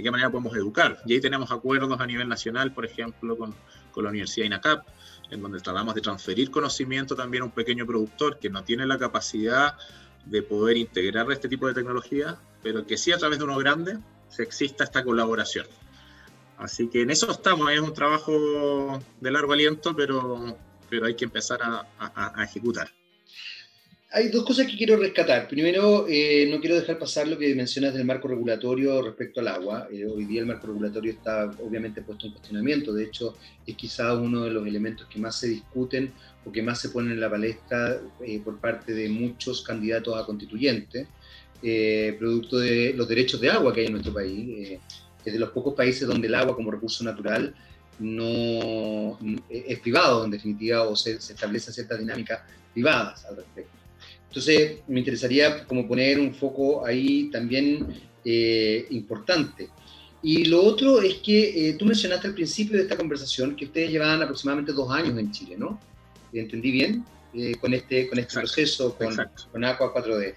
de 0.00 0.04
qué 0.04 0.10
manera 0.10 0.30
podemos 0.30 0.56
educar. 0.56 0.98
Y 1.04 1.12
ahí 1.12 1.20
tenemos 1.20 1.50
acuerdos 1.50 2.00
a 2.00 2.06
nivel 2.06 2.26
nacional, 2.26 2.72
por 2.72 2.86
ejemplo, 2.86 3.36
con, 3.36 3.54
con 3.92 4.04
la 4.04 4.10
Universidad 4.10 4.46
INACAP, 4.46 4.86
en 5.30 5.42
donde 5.42 5.60
tratamos 5.60 5.94
de 5.94 6.00
transferir 6.00 6.50
conocimiento 6.50 7.14
también 7.14 7.42
a 7.42 7.46
un 7.46 7.52
pequeño 7.52 7.86
productor 7.86 8.38
que 8.38 8.48
no 8.48 8.64
tiene 8.64 8.86
la 8.86 8.98
capacidad 8.98 9.76
de 10.24 10.42
poder 10.42 10.78
integrar 10.78 11.30
este 11.30 11.48
tipo 11.48 11.66
de 11.66 11.74
tecnología, 11.74 12.38
pero 12.62 12.86
que 12.86 12.96
sí 12.96 13.12
a 13.12 13.18
través 13.18 13.38
de 13.38 13.44
uno 13.44 13.58
grande 13.58 13.98
se 14.28 14.42
exista 14.42 14.84
esta 14.84 15.04
colaboración. 15.04 15.66
Así 16.56 16.88
que 16.88 17.02
en 17.02 17.10
eso 17.10 17.30
estamos, 17.30 17.70
es 17.70 17.80
un 17.80 17.94
trabajo 17.94 19.00
de 19.20 19.30
largo 19.30 19.52
aliento, 19.52 19.94
pero, 19.94 20.56
pero 20.88 21.06
hay 21.06 21.14
que 21.14 21.24
empezar 21.24 21.62
a, 21.62 21.86
a, 21.98 22.40
a 22.40 22.44
ejecutar 22.44 22.90
hay 24.12 24.28
dos 24.28 24.44
cosas 24.44 24.66
que 24.66 24.76
quiero 24.76 24.96
rescatar. 24.96 25.46
Primero, 25.46 26.06
eh, 26.08 26.48
no 26.50 26.60
quiero 26.60 26.74
dejar 26.74 26.98
pasar 26.98 27.28
lo 27.28 27.38
que 27.38 27.54
mencionas 27.54 27.94
del 27.94 28.04
marco 28.04 28.26
regulatorio 28.26 29.00
respecto 29.02 29.38
al 29.38 29.48
agua. 29.48 29.86
Eh, 29.92 30.04
hoy 30.04 30.24
día 30.24 30.40
el 30.40 30.46
marco 30.46 30.66
regulatorio 30.66 31.12
está 31.12 31.48
obviamente 31.64 32.02
puesto 32.02 32.26
en 32.26 32.32
cuestionamiento. 32.32 32.92
De 32.92 33.04
hecho, 33.04 33.36
es 33.64 33.76
quizá 33.76 34.14
uno 34.14 34.42
de 34.44 34.50
los 34.50 34.66
elementos 34.66 35.06
que 35.06 35.20
más 35.20 35.38
se 35.38 35.46
discuten 35.46 36.12
o 36.44 36.50
que 36.50 36.60
más 36.60 36.80
se 36.80 36.88
ponen 36.88 37.12
en 37.12 37.20
la 37.20 37.30
palestra 37.30 38.00
eh, 38.26 38.40
por 38.40 38.58
parte 38.58 38.94
de 38.94 39.08
muchos 39.08 39.62
candidatos 39.62 40.16
a 40.16 40.26
constituyentes, 40.26 41.06
producto 42.18 42.58
de 42.58 42.94
los 42.94 43.06
derechos 43.06 43.40
de 43.40 43.50
agua 43.50 43.72
que 43.72 43.80
hay 43.80 43.86
en 43.86 43.92
nuestro 43.92 44.14
país. 44.14 44.80
es 45.24 45.32
de 45.32 45.38
los 45.38 45.50
pocos 45.50 45.74
países 45.74 46.08
donde 46.08 46.26
el 46.26 46.34
agua 46.34 46.56
como 46.56 46.70
recurso 46.70 47.04
natural 47.04 47.54
no 47.98 49.18
es 49.50 49.78
privado 49.80 50.24
en 50.24 50.30
definitiva 50.30 50.84
o 50.84 50.96
se, 50.96 51.20
se 51.20 51.34
establecen 51.34 51.74
ciertas 51.74 51.98
dinámicas 51.98 52.40
privadas 52.72 53.26
al 53.26 53.36
respecto. 53.36 53.79
Entonces, 54.30 54.78
me 54.86 55.00
interesaría 55.00 55.66
como 55.66 55.88
poner 55.88 56.20
un 56.20 56.32
foco 56.32 56.86
ahí 56.86 57.28
también 57.32 57.84
eh, 58.24 58.86
importante. 58.90 59.68
Y 60.22 60.44
lo 60.44 60.62
otro 60.62 61.02
es 61.02 61.14
que 61.16 61.70
eh, 61.70 61.72
tú 61.74 61.84
mencionaste 61.84 62.28
al 62.28 62.34
principio 62.34 62.76
de 62.76 62.84
esta 62.84 62.96
conversación 62.96 63.56
que 63.56 63.64
ustedes 63.64 63.90
llevaban 63.90 64.22
aproximadamente 64.22 64.72
dos 64.72 64.88
años 64.92 65.18
en 65.18 65.32
Chile, 65.32 65.56
¿no? 65.58 65.80
¿Entendí 66.32 66.70
bien? 66.70 67.04
Eh, 67.34 67.56
con 67.60 67.74
este, 67.74 68.08
con 68.08 68.20
este 68.20 68.34
proceso, 68.34 68.94
con, 68.96 69.16
con 69.50 69.64
Aqua 69.64 69.92
4D. 69.92 70.34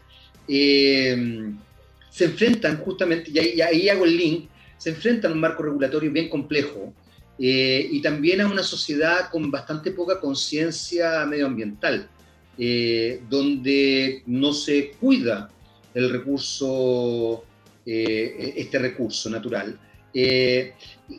se 2.09 2.25
enfrentan 2.25 2.77
justamente, 2.77 3.29
y 3.29 3.37
ahí, 3.37 3.53
y 3.57 3.61
ahí, 3.61 3.89
hago 3.89 4.05
el 4.05 4.17
link, 4.17 4.49
se 4.77 4.89
enfrentan 4.89 5.31
a 5.31 5.33
un 5.35 5.39
marco 5.39 5.61
regulatorio 5.61 6.11
bien 6.11 6.29
complejo 6.29 6.93
y 7.37 8.01
también 8.01 8.41
a 8.41 8.47
una 8.47 8.63
sociedad 8.63 9.29
con 9.31 9.51
bastante 9.51 9.91
poca 9.91 10.19
conciencia 10.19 11.25
medioambiental. 11.25 12.09
Eh, 12.55 13.23
donde 13.29 14.21
no 14.27 14.53
se 14.53 14.91
cuida 14.91 15.49
el 15.91 16.11
recurso, 16.11 17.43
eh, 17.83 18.53
este 18.57 18.77
recurso 18.77 19.27
natural. 19.29 19.79
Eh, 20.13 20.73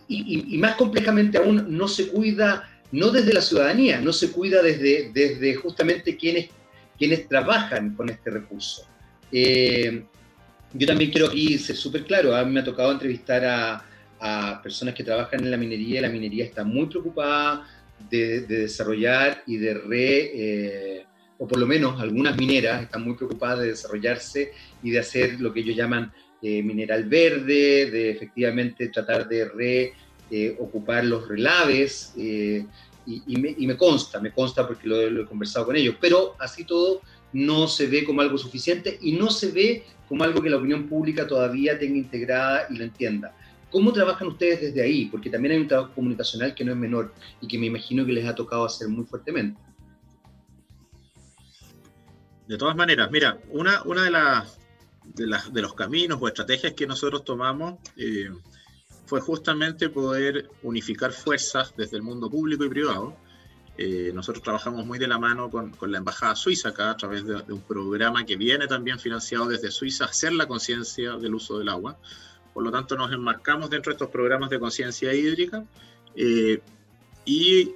y, 0.07 0.57
más 0.59 0.77
complejamente 0.77 1.39
aún, 1.39 1.77
no 1.77 1.89
se 1.89 2.09
cuida 2.09 2.71
no 2.93 3.11
desde 3.11 3.33
la 3.33 3.41
ciudadanía, 3.41 4.01
no 4.01 4.13
se 4.13 4.31
cuida 4.31 4.63
desde, 4.63 5.11
desde 5.13 5.57
justamente 5.57 6.17
quienes, 6.17 6.51
quienes 6.97 7.27
trabajan 7.27 7.97
con 7.97 8.09
este 8.09 8.31
recurso. 8.31 8.87
yo 9.33 10.87
también 10.87 11.11
quiero 11.11 11.27
aquí 11.27 11.59
ser 11.59 11.75
súper 11.75 12.05
claro, 12.05 12.37
a 12.37 12.45
mí 12.45 12.53
me 12.53 12.61
ha 12.61 12.65
tocado 12.65 12.93
entrevistar 12.93 13.45
a, 13.45 13.85
a, 14.21 14.63
personas 14.63 14.95
que 14.95 15.03
trabajan 15.03 15.41
en 15.41 15.51
la 15.51 15.57
minería, 15.57 15.99
y 15.99 16.03
la 16.03 16.09
minería 16.09 16.45
está 16.45 16.63
muy 16.63 16.87
preocupada 16.87 17.67
de, 18.09 18.43
de 18.43 18.59
desarrollar 18.61 19.43
y 19.49 19.57
de 19.57 19.75
re 19.75 21.05
o 21.39 21.47
por 21.47 21.59
lo 21.59 21.67
menos 21.67 22.01
algunas 22.01 22.37
mineras 22.37 22.83
están 22.83 23.03
muy 23.03 23.15
preocupadas 23.15 23.61
de 23.61 23.69
desarrollarse 23.69 24.53
y 24.83 24.91
de 24.91 24.99
hacer 24.99 25.41
lo 25.41 25.53
que 25.53 25.61
ellos 25.61 25.77
llaman 25.77 26.13
eh, 26.43 26.63
mineral 26.63 27.05
verde, 27.05 27.91
de 27.91 28.11
efectivamente 28.11 28.89
tratar 28.89 29.27
de 29.27 29.93
reocupar 30.31 31.05
eh, 31.05 31.09
los 31.09 31.27
relaves, 31.27 32.13
eh, 32.17 32.67
y, 33.07 33.67
me, 33.67 33.77
consta, 33.77 34.21
me 34.21 34.33
consta 34.33 34.67
porque 34.67 34.89
lo, 34.89 35.01
he 35.01 35.27
conversado 35.27 35.67
con 35.67 35.77
ellos, 35.77 35.97
pero 36.01 36.37
así 36.39 36.65
todo 36.65 37.03
no 37.33 37.67
se 37.69 37.87
ve 37.87 38.05
como 38.05 38.21
algo 38.21 38.39
suficiente 38.39 38.99
y 39.03 39.13
no 39.13 39.31
se 39.31 39.51
ve 39.51 39.85
como 40.09 40.25
algo 40.25 40.41
que 40.41 40.51
la 40.51 40.57
opinión 40.57 40.87
pública 40.87 41.27
todavía 41.27 41.79
tenga 41.79 41.99
integrada 41.99 42.67
y 42.71 42.77
lo 42.77 42.85
entienda. 42.85 43.35
¿Cómo 43.71 43.93
trabajan 43.93 44.29
ustedes 44.29 44.61
desde 44.61 44.83
ahí? 44.83 45.07
Porque 45.07 45.29
también 45.29 45.53
hay 45.53 45.61
un 45.61 45.69
trabajo 45.69 45.93
comunicacional 45.95 46.55
que 46.55 46.65
no 46.65 46.73
es 46.73 46.79
menor 46.79 47.13
y 47.41 47.49
que 47.49 47.59
me 47.59 47.67
imagino 47.67 48.07
que 48.07 48.13
les 48.13 48.27
ha 48.27 48.35
tocado 48.35 48.65
hacer 48.65 48.89
muy 48.89 49.05
fuertemente. 49.05 49.61
De 52.47 52.59
todas 52.59 52.77
maneras, 52.77 53.11
mira, 53.11 53.39
una, 53.51 53.83
una 53.85 54.03
de, 54.03 54.11
las, 54.11 54.59
de, 55.05 55.63
los 55.63 55.75
caminos 55.75 56.19
o 56.21 56.29
estrategias 56.29 56.75
que 56.75 56.87
nosotros 56.87 57.25
tomamos 57.25 57.79
eh, 57.97 58.31
fue 59.07 59.21
justamente 59.21 59.89
poder 59.89 60.51
unificar 60.63 61.13
fuerzas 61.13 61.75
desde 61.77 61.97
el 61.97 62.03
mundo 62.03 62.31
público 62.31 62.65
y 62.65 62.69
privado 62.69 63.17
Eh, 63.77 64.13
nosotros 64.15 64.43
trabajamos 64.45 64.87
muy 64.87 65.01
de 65.01 65.09
la 65.09 65.19
mano 65.19 65.51
con, 65.51 65.71
con, 65.71 65.91
la 65.91 65.99
Embajada 65.99 66.37
Suiza 66.37 66.69
acá 66.69 66.91
a 66.91 66.97
través 66.97 67.25
de, 67.27 67.43
de, 67.43 67.53
un 67.53 67.63
programa 67.63 68.25
que 68.25 68.37
viene 68.37 68.69
también 68.69 69.01
financiado 69.01 69.49
desde 69.49 69.73
Suiza, 69.73 70.05
hacer 70.05 70.33
la 70.33 70.47
conciencia 70.47 71.17
del 71.17 71.35
uso 71.35 71.59
del 71.59 71.69
agua. 71.69 71.99
Por 72.53 72.63
lo 72.63 72.71
tanto, 72.71 72.97
nos 72.97 73.13
enmarcamos 73.13 73.71
dentro 73.71 73.91
de 73.91 73.95
estos 73.95 74.11
programas 74.11 74.49
de 74.51 74.61
conciencia 74.61 75.13
hídrica 75.13 75.65
eh, 76.15 76.61
y 77.25 77.73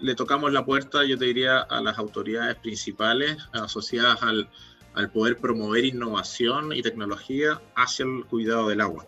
le 0.00 0.14
tocamos 0.14 0.52
la 0.52 0.64
puerta, 0.64 1.04
yo 1.04 1.18
te 1.18 1.26
diría, 1.26 1.60
a 1.60 1.80
las 1.80 1.98
autoridades 1.98 2.56
principales 2.56 3.36
asociadas 3.52 4.22
al, 4.22 4.48
al 4.94 5.10
poder 5.10 5.38
promover 5.38 5.84
innovación 5.84 6.72
y 6.72 6.82
tecnología 6.82 7.60
hacia 7.74 8.04
el 8.04 8.24
cuidado 8.26 8.68
del 8.68 8.80
agua. 8.80 9.06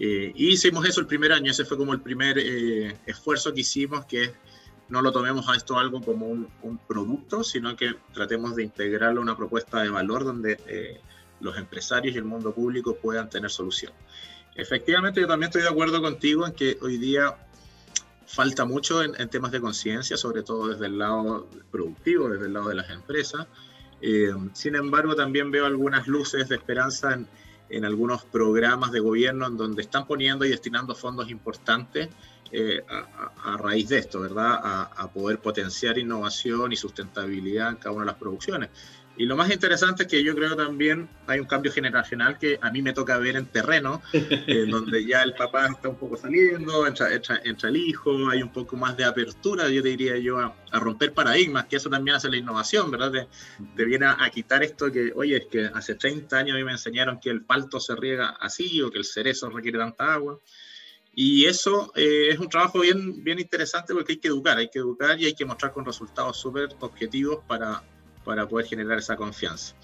Eh, 0.00 0.32
y 0.34 0.52
hicimos 0.52 0.86
eso 0.86 1.00
el 1.00 1.06
primer 1.06 1.32
año, 1.32 1.50
ese 1.50 1.64
fue 1.64 1.76
como 1.76 1.92
el 1.92 2.00
primer 2.00 2.38
eh, 2.38 2.96
esfuerzo 3.04 3.52
que 3.52 3.62
hicimos, 3.62 4.04
que 4.04 4.32
no 4.88 5.02
lo 5.02 5.10
tomemos 5.10 5.48
a 5.48 5.56
esto 5.56 5.76
algo 5.76 6.00
como 6.00 6.26
un, 6.26 6.78
producto, 6.86 7.42
sino 7.42 7.76
que 7.76 7.94
tratemos 8.14 8.54
de 8.54 8.62
integrarlo 8.62 9.20
a 9.20 9.22
una 9.22 9.36
propuesta 9.36 9.82
de 9.82 9.90
valor 9.90 10.24
donde 10.24 10.58
eh, 10.66 11.00
los 11.40 11.58
empresarios 11.58 12.14
y 12.14 12.18
el 12.18 12.24
mundo 12.24 12.54
público 12.54 12.96
puedan 12.96 13.28
tener 13.28 13.50
solución. 13.50 13.92
Efectivamente, 14.54 15.20
yo 15.20 15.26
también 15.26 15.48
estoy 15.48 15.62
de 15.62 15.68
acuerdo 15.68 16.00
contigo 16.00 16.46
en 16.46 16.52
que 16.52 16.78
hoy 16.80 16.96
día 16.96 17.36
falta 18.28 18.66
mucho 18.66 19.02
en, 19.02 19.28
temas 19.30 19.50
de 19.52 19.60
conciencia, 19.60 20.16
sobre 20.16 20.42
todo 20.42 20.68
desde 20.68 20.86
el 20.86 20.98
lado 20.98 21.48
productivo, 21.70 22.28
desde 22.28 22.46
el 22.46 22.52
lado 22.52 22.68
de 22.68 22.74
las 22.74 22.90
empresas. 22.90 23.46
Eh, 24.02 24.32
sin 24.52 24.76
embargo, 24.76 25.16
también 25.16 25.50
veo 25.50 25.64
algunas 25.64 26.06
luces 26.06 26.48
de 26.48 26.56
esperanza 26.56 27.18
en, 27.70 27.84
algunos 27.84 28.24
programas 28.24 28.92
de 28.92 29.00
gobierno 29.00 29.46
en 29.46 29.56
donde 29.56 29.82
están 29.82 30.06
poniendo 30.06 30.44
y 30.44 30.50
destinando 30.50 30.94
fondos 30.94 31.30
importantes 31.30 32.08
eh, 32.52 32.82
a, 32.88 33.32
a, 33.54 33.56
raíz 33.56 33.88
de 33.88 33.98
esto, 33.98 34.20
¿verdad? 34.20 34.60
A, 34.62 34.82
a, 34.84 35.10
poder 35.10 35.38
potenciar 35.38 35.98
innovación 35.98 36.72
y 36.72 36.76
sustentabilidad 36.76 37.70
en 37.70 37.76
cada 37.76 37.92
una 37.92 38.04
de 38.04 38.12
las 38.12 38.16
producciones. 38.16 38.70
Y 39.18 39.26
lo 39.26 39.36
más 39.36 39.50
interesante 39.50 40.04
es 40.04 40.08
que 40.08 40.22
yo 40.22 40.32
creo 40.36 40.54
también 40.54 41.08
hay 41.26 41.40
un 41.40 41.46
cambio 41.46 41.72
generacional 41.72 42.38
que 42.38 42.56
a 42.62 42.70
mí 42.70 42.82
me 42.82 42.92
toca 42.92 43.18
ver 43.18 43.34
en 43.34 43.46
terreno, 43.46 44.00
eh, 44.12 44.64
donde 44.70 45.04
ya 45.04 45.24
el 45.24 45.34
papá 45.34 45.66
está 45.66 45.88
un 45.88 45.96
poco 45.96 46.16
saliendo, 46.16 46.86
entra, 46.86 47.12
entra, 47.12 47.40
entra, 47.42 47.68
el 47.68 47.76
hijo, 47.76 48.30
hay 48.30 48.42
un 48.42 48.52
poco 48.52 48.76
más 48.76 48.96
de 48.96 49.04
apertura, 49.04 49.68
yo 49.68 49.82
diría 49.82 50.16
yo, 50.18 50.38
a, 50.38 50.54
a, 50.70 50.78
romper 50.78 51.12
paradigmas, 51.12 51.66
que 51.66 51.76
eso 51.76 51.90
también 51.90 52.16
hace 52.16 52.30
la 52.30 52.36
innovación, 52.36 52.92
¿verdad? 52.92 53.10
Te, 53.10 53.28
te 53.76 53.84
viene 53.84 54.06
a, 54.06 54.22
a, 54.22 54.30
quitar 54.30 54.62
esto 54.62 54.92
que, 54.92 55.12
oye, 55.16 55.36
es 55.36 55.46
que 55.46 55.66
hace 55.66 55.96
30 55.96 56.36
años 56.38 56.54
a 56.54 56.58
mí 56.58 56.64
me 56.64 56.72
enseñaron 56.72 57.18
que 57.18 57.30
el 57.30 57.42
palto 57.42 57.80
se 57.80 57.96
riega 57.96 58.36
así 58.40 58.80
o 58.82 58.90
que 58.90 58.98
el 58.98 59.04
cerezo 59.04 59.50
requiere 59.50 59.78
tanta 59.78 60.14
agua. 60.14 60.38
Y 61.12 61.46
eso 61.46 61.92
eh, 61.96 62.28
es 62.30 62.38
un 62.38 62.48
trabajo 62.48 62.78
bien, 62.78 63.24
bien 63.24 63.40
interesante 63.40 63.92
porque 63.92 64.12
hay 64.12 64.18
que 64.18 64.28
educar, 64.28 64.56
hay 64.58 64.70
que 64.70 64.78
educar 64.78 65.20
y 65.20 65.26
hay 65.26 65.34
que 65.34 65.44
mostrar 65.44 65.72
con 65.72 65.84
resultados 65.84 66.36
súper 66.36 66.68
objetivos 66.78 67.40
para 67.48 67.82
para 68.28 68.46
poder 68.46 68.66
generar 68.66 68.98
esa 68.98 69.16
confianza. 69.16 69.74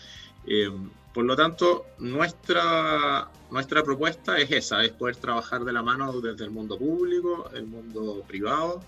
Eh, 0.47 0.71
por 1.15 1.25
lo 1.25 1.35
tanto, 1.35 1.87
nuestra, 1.99 3.31
nuestra 3.51 3.83
propuesta 3.83 4.37
es 4.37 4.51
esa, 4.51 4.85
es 4.85 4.93
poder 4.93 5.17
trabajar 5.17 5.65
de 5.65 5.73
la 5.73 5.83
mano 5.83 6.21
desde 6.21 6.45
el 6.45 6.51
mundo 6.51 6.77
público, 6.77 7.49
el 7.55 7.65
mundo 7.65 8.23
privado, 8.29 8.83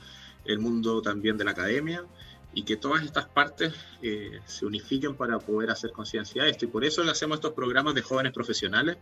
el 0.45 0.59
mundo 0.59 1.01
también 1.01 1.39
de 1.39 1.45
la 1.45 1.53
academia, 1.53 2.05
y 2.53 2.65
que 2.65 2.77
todas 2.77 3.03
estas 3.03 3.29
partes 3.29 3.73
eh, 4.03 4.41
se 4.45 4.67
unifiquen 4.67 5.15
para 5.15 5.39
poder 5.39 5.71
hacer 5.71 5.91
conciencia 5.91 6.43
de 6.43 6.51
esto. 6.51 6.67
Y 6.67 6.69
por 6.69 6.85
eso 6.85 7.01
hacemos 7.11 7.37
estos 7.37 7.55
programas 7.55 7.95
de 7.95 8.03
jóvenes 8.03 8.35
profesionales, 8.35 8.99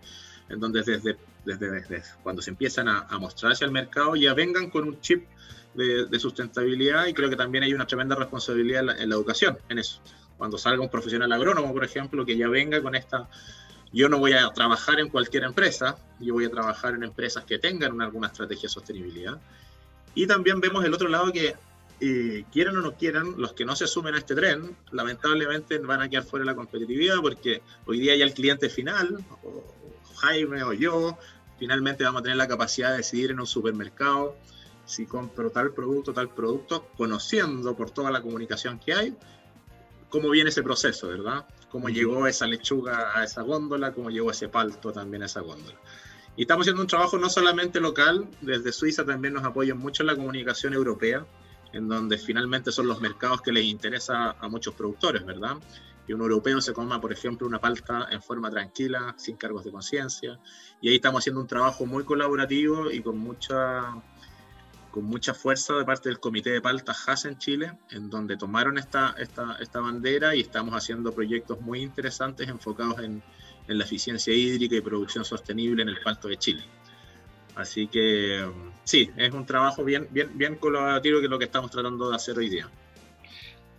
en 0.48 0.60
donde 0.60 0.84
desde, 0.84 1.16
desde, 1.44 1.68
desde 1.68 2.02
cuando 2.22 2.42
se 2.42 2.50
empiezan 2.50 2.86
a, 2.86 3.08
a 3.10 3.18
mostrarse 3.18 3.64
al 3.64 3.72
mercado 3.72 4.14
ya 4.14 4.34
vengan 4.34 4.70
con 4.70 4.86
un 4.86 5.00
chip 5.00 5.24
de, 5.74 6.06
de, 6.06 6.20
sustentabilidad 6.20 7.08
y 7.08 7.12
creo 7.12 7.28
que 7.28 7.34
también 7.34 7.64
hay 7.64 7.74
una 7.74 7.88
tremenda 7.88 8.14
responsabilidad 8.14 8.80
en 8.80 8.86
la, 8.86 9.02
en 9.02 9.08
la 9.08 9.16
educación, 9.16 9.58
en 9.68 9.80
eso 9.80 10.00
cuando 10.38 10.58
salga 10.58 10.82
un 10.82 10.88
profesional 10.88 11.32
agrónomo, 11.32 11.72
por 11.72 11.84
ejemplo, 11.84 12.24
que 12.24 12.36
ya 12.36 12.48
venga 12.48 12.82
con 12.82 12.94
esta, 12.94 13.28
yo 13.92 14.08
no 14.08 14.18
voy 14.18 14.32
a 14.32 14.50
trabajar 14.50 14.98
en 15.00 15.08
cualquier 15.08 15.44
empresa, 15.44 15.96
yo 16.20 16.34
voy 16.34 16.46
a 16.46 16.50
trabajar 16.50 16.94
en 16.94 17.04
empresas 17.04 17.44
que 17.44 17.58
tengan 17.58 17.92
una, 17.92 18.06
alguna 18.06 18.26
estrategia 18.26 18.62
de 18.62 18.68
sostenibilidad. 18.68 19.40
Y 20.14 20.26
también 20.26 20.60
vemos 20.60 20.84
el 20.84 20.92
otro 20.94 21.08
lado 21.08 21.32
que, 21.32 21.54
eh, 22.00 22.44
quieran 22.52 22.76
o 22.76 22.80
no 22.80 22.94
quieran, 22.94 23.34
los 23.38 23.52
que 23.52 23.64
no 23.64 23.76
se 23.76 23.86
sumen 23.86 24.14
a 24.14 24.18
este 24.18 24.34
tren, 24.34 24.76
lamentablemente 24.90 25.78
van 25.78 26.02
a 26.02 26.08
quedar 26.08 26.24
fuera 26.24 26.44
de 26.44 26.50
la 26.50 26.56
competitividad 26.56 27.16
porque 27.22 27.62
hoy 27.86 28.00
día 28.00 28.16
ya 28.16 28.24
el 28.24 28.34
cliente 28.34 28.68
final, 28.68 29.24
o 29.42 29.62
Jaime 30.16 30.64
o 30.64 30.72
yo, 30.72 31.16
finalmente 31.58 32.02
vamos 32.04 32.20
a 32.20 32.22
tener 32.24 32.36
la 32.36 32.48
capacidad 32.48 32.90
de 32.90 32.98
decidir 32.98 33.30
en 33.30 33.40
un 33.40 33.46
supermercado 33.46 34.36
si 34.84 35.06
compro 35.06 35.50
tal 35.50 35.72
producto, 35.72 36.12
tal 36.12 36.28
producto, 36.28 36.88
conociendo 36.96 37.74
por 37.76 37.90
toda 37.90 38.10
la 38.10 38.20
comunicación 38.20 38.78
que 38.78 38.92
hay, 38.92 39.16
cómo 40.14 40.30
viene 40.30 40.50
ese 40.50 40.62
proceso, 40.62 41.08
¿verdad? 41.08 41.44
Cómo 41.70 41.88
llegó 41.88 42.28
esa 42.28 42.46
lechuga 42.46 43.18
a 43.18 43.24
esa 43.24 43.42
góndola, 43.42 43.92
cómo 43.92 44.10
llegó 44.10 44.30
ese 44.30 44.48
palto 44.48 44.92
también 44.92 45.24
a 45.24 45.26
esa 45.26 45.40
góndola. 45.40 45.76
Y 46.36 46.42
estamos 46.42 46.62
haciendo 46.62 46.82
un 46.82 46.86
trabajo 46.86 47.18
no 47.18 47.28
solamente 47.28 47.80
local, 47.80 48.28
desde 48.40 48.70
Suiza 48.70 49.04
también 49.04 49.34
nos 49.34 49.42
apoyan 49.42 49.76
mucho 49.76 50.04
en 50.04 50.06
la 50.06 50.14
comunicación 50.14 50.72
europea, 50.72 51.26
en 51.72 51.88
donde 51.88 52.16
finalmente 52.16 52.70
son 52.70 52.86
los 52.86 53.00
mercados 53.00 53.42
que 53.42 53.50
les 53.50 53.64
interesa 53.64 54.36
a 54.38 54.48
muchos 54.48 54.76
productores, 54.76 55.26
¿verdad? 55.26 55.56
Que 56.06 56.14
un 56.14 56.20
europeo 56.20 56.60
se 56.60 56.72
coma, 56.72 57.00
por 57.00 57.12
ejemplo, 57.12 57.48
una 57.48 57.58
palta 57.58 58.06
en 58.12 58.22
forma 58.22 58.48
tranquila, 58.50 59.16
sin 59.18 59.36
cargos 59.36 59.64
de 59.64 59.72
conciencia. 59.72 60.38
Y 60.80 60.90
ahí 60.90 60.94
estamos 60.94 61.22
haciendo 61.22 61.40
un 61.40 61.48
trabajo 61.48 61.86
muy 61.86 62.04
colaborativo 62.04 62.88
y 62.88 63.02
con 63.02 63.18
mucha 63.18 63.96
con 64.94 65.06
mucha 65.06 65.34
fuerza 65.34 65.74
de 65.74 65.84
parte 65.84 66.08
del 66.08 66.20
Comité 66.20 66.50
de 66.50 66.60
Palta 66.60 66.92
Haas 66.92 67.24
en 67.24 67.36
Chile, 67.36 67.72
en 67.90 68.08
donde 68.08 68.36
tomaron 68.36 68.78
esta, 68.78 69.16
esta, 69.18 69.56
esta 69.60 69.80
bandera 69.80 70.36
y 70.36 70.42
estamos 70.42 70.72
haciendo 70.72 71.12
proyectos 71.12 71.60
muy 71.60 71.82
interesantes 71.82 72.48
enfocados 72.48 73.00
en, 73.00 73.20
en, 73.66 73.78
la 73.78 73.82
eficiencia 73.82 74.32
hídrica 74.32 74.76
y 74.76 74.80
producción 74.80 75.24
sostenible 75.24 75.82
en 75.82 75.88
el 75.88 76.00
Palto 76.00 76.28
de 76.28 76.36
Chile. 76.36 76.62
Así 77.56 77.88
que 77.88 78.48
sí, 78.84 79.10
es 79.16 79.32
un 79.32 79.44
trabajo 79.44 79.82
bien, 79.82 80.06
bien, 80.12 80.30
bien 80.38 80.54
colaborativo 80.54 81.18
que 81.18 81.24
es 81.24 81.30
lo 81.30 81.40
que 81.40 81.46
estamos 81.46 81.72
tratando 81.72 82.10
de 82.10 82.14
hacer 82.14 82.38
hoy 82.38 82.50
día. 82.50 82.70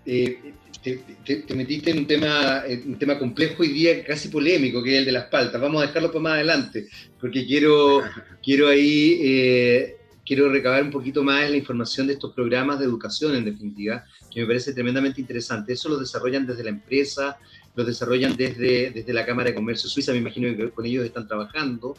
Eh, 0.06 0.54
te, 0.84 1.02
te, 1.24 1.36
te, 1.44 1.56
metiste 1.56 1.92
en 1.92 2.00
un 2.00 2.08
tema, 2.08 2.62
un 2.86 3.00
tema 3.00 3.18
complejo 3.18 3.64
y 3.64 3.70
día 3.70 4.04
casi 4.04 4.28
polémico, 4.28 4.84
que 4.84 4.92
es 4.92 5.00
el 5.00 5.06
de 5.06 5.14
las 5.14 5.28
paltas. 5.28 5.62
Vamos 5.62 5.82
a 5.82 5.88
dejarlo 5.88 6.10
para 6.10 6.20
más 6.20 6.34
adelante, 6.34 6.90
porque 7.22 7.46
quiero, 7.46 8.02
quiero 8.44 8.68
ahí 8.68 9.18
eh, 9.24 9.96
quiero 10.26 10.50
recabar 10.50 10.84
un 10.84 10.92
poquito 10.92 11.24
más 11.24 11.50
la 11.50 11.58
información 11.58 12.08
de 12.08 12.14
estos 12.14 12.34
programas 12.34 12.80
de 12.80 12.86
educación, 12.86 13.36
en 13.36 13.46
definitiva, 13.46 14.04
que 14.32 14.42
me 14.42 14.48
parece 14.48 14.74
tremendamente 14.74 15.22
interesante. 15.22 15.74
Eso 15.74 15.90
lo 15.90 15.98
desarrollan 15.98 16.48
desde 16.48 16.64
la 16.64 16.72
empresa, 16.72 17.38
lo 17.76 17.84
desarrollan 17.84 18.36
desde, 18.36 18.92
desde 18.92 19.14
la 19.14 19.26
Cámara 19.26 19.50
de 19.50 19.56
Comercio 19.56 19.90
Suiza, 19.90 20.12
me 20.12 20.18
imagino 20.18 20.56
que 20.56 20.72
con 20.72 20.86
ellos 20.86 21.06
están 21.06 21.28
trabajando. 21.28 21.96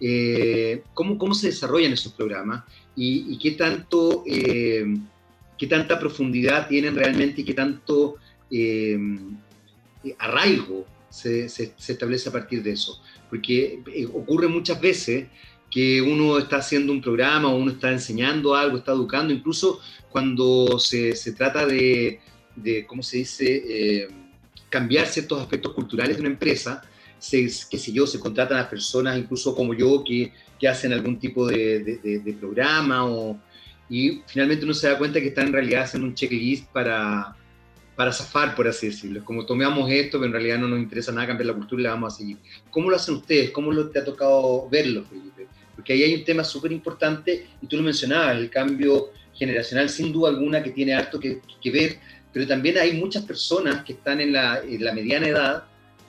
Eh, 0.00 0.82
¿cómo, 0.94 1.18
¿Cómo 1.18 1.34
se 1.34 1.48
desarrollan 1.48 1.92
esos 1.92 2.12
programas? 2.12 2.64
¿Y, 2.96 3.38
qué, 3.38 3.52
tanto, 3.52 4.24
eh, 4.26 4.84
qué 5.56 5.66
tanta 5.68 6.00
profundidad 6.00 6.66
tienen 6.66 6.96
realmente 6.96 7.42
y 7.42 7.44
qué 7.44 7.54
tanto 7.54 8.16
eh, 8.50 8.98
arraigo 10.18 10.84
se, 11.08 11.48
se, 11.48 11.74
se, 11.76 11.92
establece 11.92 12.28
a 12.28 12.32
partir 12.32 12.60
de 12.62 12.72
eso? 12.72 13.00
Porque 13.30 13.80
ocurre 14.12 14.48
muchas 14.48 14.80
veces 14.80 15.28
que 15.70 16.00
uno 16.00 16.38
está 16.38 16.56
haciendo 16.56 16.92
un 16.92 17.02
programa 17.02 17.48
uno 17.48 17.72
está 17.72 17.92
enseñando 17.92 18.54
algo, 18.54 18.78
está 18.78 18.92
educando, 18.92 19.32
incluso 19.32 19.80
cuando 20.10 20.78
se, 20.78 21.14
se 21.14 21.32
trata 21.32 21.66
de, 21.66 22.20
de, 22.56 22.86
¿cómo 22.86 23.02
se 23.02 23.18
dice?, 23.18 23.62
eh, 23.66 24.08
cambiar 24.70 25.06
ciertos 25.06 25.40
aspectos 25.40 25.72
culturales 25.72 26.16
de 26.16 26.20
una 26.20 26.30
empresa, 26.30 26.82
se, 27.18 27.50
qué 27.70 27.78
sé 27.78 27.92
yo, 27.92 28.06
se 28.06 28.20
contratan 28.20 28.58
a 28.58 28.68
personas, 28.68 29.18
incluso 29.18 29.54
como 29.54 29.74
yo, 29.74 30.02
que, 30.04 30.32
que 30.58 30.68
hacen 30.68 30.92
algún 30.92 31.18
tipo 31.18 31.46
de, 31.46 31.80
de, 31.80 32.32
programa 32.34 33.06
o, 33.06 33.38
y 33.88 34.22
finalmente 34.26 34.64
uno 34.64 34.74
se 34.74 34.88
da 34.88 34.98
cuenta 34.98 35.20
que 35.20 35.28
están 35.28 35.48
en 35.48 35.52
realidad 35.54 35.82
haciendo 35.82 36.06
un 36.06 36.14
checklist 36.14 36.66
para, 36.70 37.34
para 37.96 38.12
zafar, 38.12 38.54
por 38.54 38.68
así 38.68 38.88
decirlo. 38.88 39.24
Como 39.24 39.46
tomamos 39.46 39.90
esto, 39.90 40.18
pero 40.18 40.26
en 40.26 40.32
realidad 40.32 40.58
no 40.58 40.68
nos 40.68 40.78
interesa 40.78 41.10
nada 41.10 41.26
cambiar 41.26 41.46
la 41.46 41.54
cultura 41.54 41.80
y 41.80 41.84
la 41.84 41.90
vamos 41.90 42.14
a 42.14 42.16
seguir. 42.18 42.36
¿Cómo 42.70 42.90
lo 42.90 42.96
hacen 42.96 43.16
ustedes? 43.16 43.50
¿Cómo 43.50 43.72
lo, 43.72 43.88
te 43.88 43.98
ha 43.98 44.04
tocado 44.04 44.68
verlo, 44.68 45.04
Felipe? 45.04 45.48
Porque 45.78 45.92
ahí 45.92 46.02
hay 46.02 46.14
un 46.16 46.24
tema 46.24 46.42
súper 46.42 46.72
importante, 46.72 47.46
y 47.62 47.66
tú 47.68 47.76
lo 47.76 47.84
mencionabas, 47.84 48.36
el 48.36 48.50
cambio 48.50 49.12
generacional, 49.32 49.88
sin 49.88 50.12
duda 50.12 50.30
alguna, 50.30 50.60
que 50.60 50.72
tiene 50.72 50.92
harto 50.92 51.20
que, 51.20 51.40
que 51.62 51.70
ver, 51.70 52.00
pero 52.32 52.48
también 52.48 52.78
hay 52.78 52.94
muchas 52.94 53.22
personas 53.22 53.84
que 53.84 53.92
están 53.92 54.20
en 54.20 54.32
la, 54.32 54.58
en 54.58 54.84
la 54.84 54.92
mediana 54.92 55.28
edad 55.28 55.64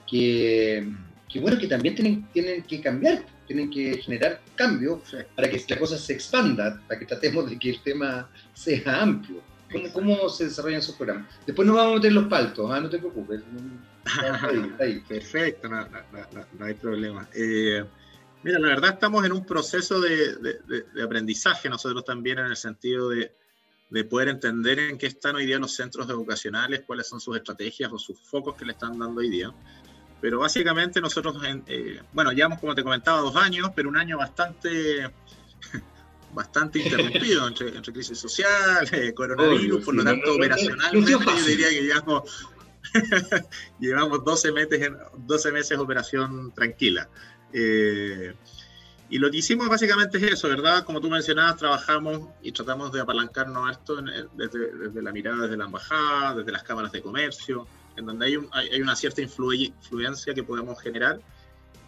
que, 0.08 0.88
que, 1.28 1.38
bueno, 1.38 1.56
que 1.56 1.68
también 1.68 1.94
tienen, 1.94 2.26
tienen 2.32 2.64
que 2.64 2.80
cambiar, 2.80 3.24
tienen 3.46 3.70
que 3.70 4.02
generar 4.02 4.40
cambios 4.56 5.02
sí. 5.08 5.18
para 5.36 5.48
que 5.48 5.64
la 5.68 5.78
cosa 5.78 5.96
se 5.96 6.14
expanda, 6.14 6.82
para 6.88 6.98
que 6.98 7.06
tratemos 7.06 7.48
de 7.48 7.56
que 7.56 7.70
el 7.70 7.80
tema 7.80 8.28
sea 8.52 9.02
amplio. 9.02 9.40
¿Cómo, 9.70 9.92
cómo 9.92 10.28
se 10.30 10.46
desarrollan 10.46 10.80
esos 10.80 10.96
programas? 10.96 11.32
Después 11.46 11.64
nos 11.64 11.76
vamos 11.76 11.92
a 11.92 11.96
meter 11.98 12.12
los 12.12 12.26
paltos, 12.26 12.68
¿ah? 12.72 12.80
no 12.80 12.90
te 12.90 12.98
preocupes. 12.98 13.40
Ahí. 14.80 15.00
Perfecto, 15.06 15.68
no, 15.68 15.86
no 16.58 16.64
hay 16.64 16.74
problema. 16.74 17.28
Eh, 17.32 17.84
Mira, 18.42 18.58
la 18.58 18.68
verdad 18.68 18.94
estamos 18.94 19.24
en 19.24 19.32
un 19.32 19.44
proceso 19.44 20.00
de, 20.00 20.36
de, 20.36 20.84
de, 20.94 21.02
aprendizaje 21.02 21.68
nosotros 21.68 22.04
también 22.04 22.38
en 22.38 22.46
el 22.46 22.56
sentido 22.56 23.10
de, 23.10 23.34
de 23.90 24.04
poder 24.04 24.28
entender 24.28 24.78
en 24.78 24.96
qué 24.96 25.06
están 25.06 25.36
hoy 25.36 25.46
día 25.46 25.58
los 25.58 25.74
centros 25.74 26.08
educacionales, 26.08 26.82
cuáles 26.86 27.08
son 27.08 27.20
sus 27.20 27.36
estrategias 27.36 27.92
o 27.92 27.98
sus 27.98 28.18
focos 28.20 28.54
que 28.54 28.64
le 28.64 28.72
están 28.72 28.98
dando 28.98 29.20
hoy 29.20 29.28
día. 29.28 29.52
Pero 30.20 30.38
básicamente 30.38 31.00
nosotros, 31.00 31.36
eh, 31.66 32.00
bueno, 32.12 32.30
llevamos, 32.32 32.60
como 32.60 32.74
te 32.74 32.82
comentaba, 32.82 33.20
dos 33.20 33.36
años, 33.36 33.70
pero 33.74 33.88
un 33.88 33.96
año 33.96 34.16
bastante, 34.16 35.10
bastante 36.32 36.78
interrumpido 36.78 37.48
entre, 37.48 37.68
entre 37.68 37.92
crisis 37.92 38.18
social, 38.18 38.88
eh, 38.92 39.12
coronavirus, 39.12 39.84
por 39.84 39.94
lo 39.94 40.04
tanto, 40.04 40.34
operacionalmente 40.34 41.10
yo 41.10 41.18
diría 41.46 41.70
que 41.70 41.82
llevamos, 41.82 42.48
llevamos 43.80 44.24
12 44.24 44.52
meses, 44.52 44.90
12 45.16 45.52
meses 45.52 45.78
operación 45.78 46.52
tranquila. 46.54 47.08
Eh, 47.52 48.34
y 49.10 49.18
lo 49.18 49.28
que 49.30 49.38
hicimos 49.38 49.68
básicamente 49.68 50.18
es 50.18 50.34
eso, 50.34 50.48
¿verdad? 50.48 50.84
Como 50.84 51.00
tú 51.00 51.10
mencionabas, 51.10 51.56
trabajamos 51.56 52.28
y 52.42 52.52
tratamos 52.52 52.92
de 52.92 53.00
apalancarnos 53.00 53.70
esto 53.72 54.00
desde, 54.36 54.72
desde, 54.72 55.02
la 55.02 55.10
mirada 55.10 55.42
desde 55.42 55.56
la 55.56 55.64
embajada, 55.64 56.36
desde 56.36 56.52
las 56.52 56.62
cámaras 56.62 56.92
de 56.92 57.02
comercio, 57.02 57.66
en 57.96 58.06
donde 58.06 58.26
hay, 58.26 58.38
hay, 58.52 58.80
una 58.80 58.94
cierta 58.94 59.20
influencia 59.20 60.32
que 60.32 60.44
podemos 60.44 60.80
generar. 60.80 61.20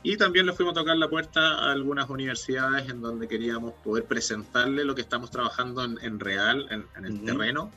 Y 0.02 0.16
también 0.16 0.46
le 0.46 0.52
fuimos 0.52 0.72
a 0.72 0.80
tocar 0.80 0.96
la 0.96 1.08
puerta 1.08 1.40
a 1.40 1.70
algunas 1.70 2.10
universidades 2.10 2.88
en 2.88 3.00
donde 3.00 3.28
queríamos 3.28 3.74
poder 3.84 4.04
presentarle 4.04 4.84
lo 4.84 4.96
que 4.96 5.02
estamos 5.02 5.30
trabajando 5.30 5.84
en, 5.84 6.18
real, 6.18 6.66
en, 6.70 7.04
el 7.04 7.24
terreno. 7.24 7.70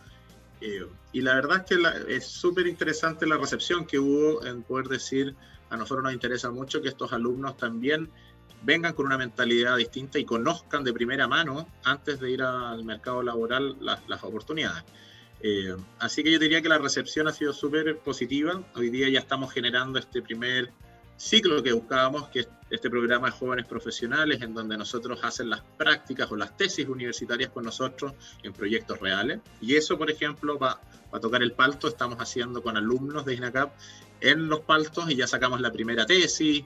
Eh, 0.59 0.87
y 1.11 1.21
la 1.21 1.35
verdad 1.35 1.57
es 1.57 1.77
que 1.77 2.15
es 2.15 2.25
súper 2.25 2.65
interesante 2.65 3.27
la 3.27 3.37
recepción 3.37 3.85
que 3.85 3.99
hubo 3.99 4.43
en 4.43 4.63
poder 4.63 4.87
decir, 4.87 5.35
a 5.69 5.77
nosotros 5.77 6.03
nos 6.03 6.13
interesa 6.13 6.51
mucho 6.51 6.81
que 6.81 6.89
estos 6.89 7.13
alumnos 7.13 7.57
también 7.57 8.09
vengan 8.63 8.93
con 8.93 9.05
una 9.05 9.17
mentalidad 9.17 9.77
distinta 9.77 10.17
y 10.19 10.25
conozcan 10.25 10.83
de 10.83 10.93
primera 10.93 11.27
mano, 11.27 11.67
antes 11.83 12.19
de 12.19 12.31
ir 12.31 12.41
al 12.41 12.83
mercado 12.83 13.21
laboral, 13.21 13.77
las, 13.79 14.23
oportunidades. 14.23 14.83
Eh, 15.41 15.75
así 15.99 16.23
que 16.23 16.31
yo 16.31 16.39
diría 16.39 16.61
que 16.61 16.69
la 16.69 16.79
recepción 16.79 17.27
ha 17.27 17.33
sido 17.33 17.53
súper 17.53 17.99
positiva. 17.99 18.63
Hoy 18.75 18.89
día 18.89 19.09
ya 19.09 19.19
estamos 19.19 19.53
generando 19.53 19.99
este 19.99 20.21
primer 20.21 20.71
ciclo 21.17 21.61
que 21.63 21.73
buscábamos, 21.73 22.27
que 22.29 22.41
es 22.41 22.49
este 22.69 22.89
programa 22.89 23.27
de 23.27 23.33
jóvenes 23.33 23.65
profesionales, 23.65 24.41
en 24.41 24.53
donde 24.53 24.77
nosotros 24.77 25.19
hacen 25.23 25.49
las 25.49 25.61
prácticas 25.77 26.31
o 26.31 26.35
las 26.35 26.57
tesis 26.57 26.87
universitarias 26.87 27.51
con 27.51 27.63
nosotros 27.63 28.13
en 28.43 28.53
proyectos 28.53 28.99
reales. 28.99 29.39
Y 29.61 29.75
eso, 29.75 29.97
por 29.97 30.09
ejemplo, 30.09 30.57
va, 30.57 30.81
a 31.11 31.19
tocar 31.19 31.41
el 31.43 31.53
palto, 31.53 31.87
estamos 31.87 32.17
haciendo 32.19 32.61
con 32.61 32.75
alumnos 32.75 33.25
de 33.25 33.35
INACAP 33.35 33.71
en 34.21 34.49
los 34.49 34.61
paltos 34.61 35.09
y 35.09 35.15
ya 35.15 35.27
sacamos 35.27 35.61
la 35.61 35.71
primera 35.71 36.05
tesis, 36.05 36.65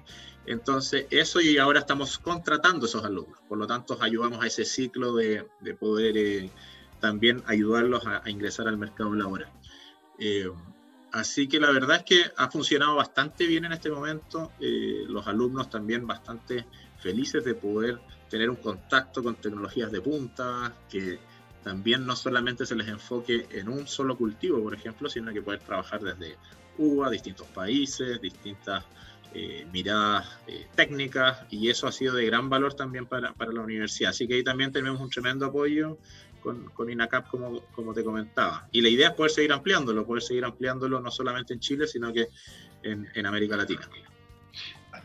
entonces, 0.50 1.06
eso 1.12 1.42
y 1.42 1.60
ahora 1.60 1.80
estamos 1.80 2.18
contratando 2.18 2.88
esos 2.88 3.06
alumnos. 3.06 3.40
Por 3.48 3.60
lo 3.60 3.68
tanto, 3.68 3.98
ayudamos 4.02 4.44
a 4.44 4.48
ese 4.48 4.66
ciclo 4.66 5.14
de, 5.14 5.46
poder 5.80 6.18
eh, 6.18 6.50
también 7.00 7.44
ayudarlos 7.46 8.08
a, 8.08 8.28
ingresar 8.28 8.68
al 8.68 8.78
mercado 8.78 9.14
laboral. 9.14 9.52
Eh, 10.18 10.50
así 11.12 11.48
que 11.48 11.60
la 11.60 11.72
verdad 11.72 11.98
es 11.98 12.04
que 12.04 12.32
ha 12.38 12.50
funcionado 12.50 12.96
bastante 12.96 13.46
bien 13.46 13.66
en 13.66 13.74
este 13.74 13.90
momento. 13.90 14.52
Eh, 14.60 15.04
los 15.08 15.28
alumnos 15.28 15.70
también 15.70 16.06
bastante 16.06 16.66
felices 16.98 17.44
de 17.44 17.56
poder 17.56 18.00
tener 18.30 18.50
un 18.50 18.58
contacto 18.58 19.24
con 19.24 19.36
tecnologías 19.36 19.92
de 19.92 20.02
punta, 20.02 20.74
que 20.90 21.20
también 21.64 22.06
no 22.06 22.16
solamente 22.16 22.66
se 22.66 22.76
les 22.76 22.88
enfoque 22.88 23.48
en 23.52 23.70
un 23.70 23.88
solo 23.88 24.18
cultivo, 24.18 24.62
por 24.62 24.74
ejemplo, 24.74 25.10
sino 25.10 25.34
que 25.34 25.42
poder 25.42 25.60
trabajar 25.60 26.02
desde 26.02 26.38
Cuba, 26.78 27.10
distintos 27.10 27.48
países, 27.48 28.22
distintas 28.22 28.86
eh, 29.34 29.68
miradas 29.72 30.28
eh, 30.48 30.68
técnicas 30.76 31.46
y 31.52 31.70
eso 31.70 31.86
ha 31.86 31.92
sido 31.92 32.16
de 32.16 32.26
gran 32.26 32.50
valor 32.50 32.74
también 32.74 33.06
para, 33.06 33.34
para, 33.34 33.52
la 33.52 33.62
universidad. 33.62 34.10
Así 34.12 34.28
que 34.28 34.36
ahí 34.36 34.44
también 34.44 34.72
tenemos 34.72 35.00
un 35.00 35.10
tremendo 35.10 35.46
apoyo 35.46 36.00
con, 36.42 36.66
con, 36.70 36.90
INACAP, 36.90 37.30
como, 37.30 37.62
como 37.72 37.94
te 37.94 38.04
comentaba. 38.04 38.68
Y 38.72 38.82
la 38.82 38.90
idea 38.90 39.10
es 39.10 39.14
poder 39.16 39.32
seguir 39.32 39.52
ampliándolo, 39.52 40.06
poder 40.06 40.24
seguir 40.24 40.46
ampliándolo 40.46 41.00
no 41.00 41.12
solamente 41.12 41.54
en 41.54 41.60
Chile, 41.60 41.88
sino 41.88 42.12
que 42.14 42.28
en, 42.84 43.08
en 43.14 43.26
América 43.26 43.58
Latina. 43.58 43.88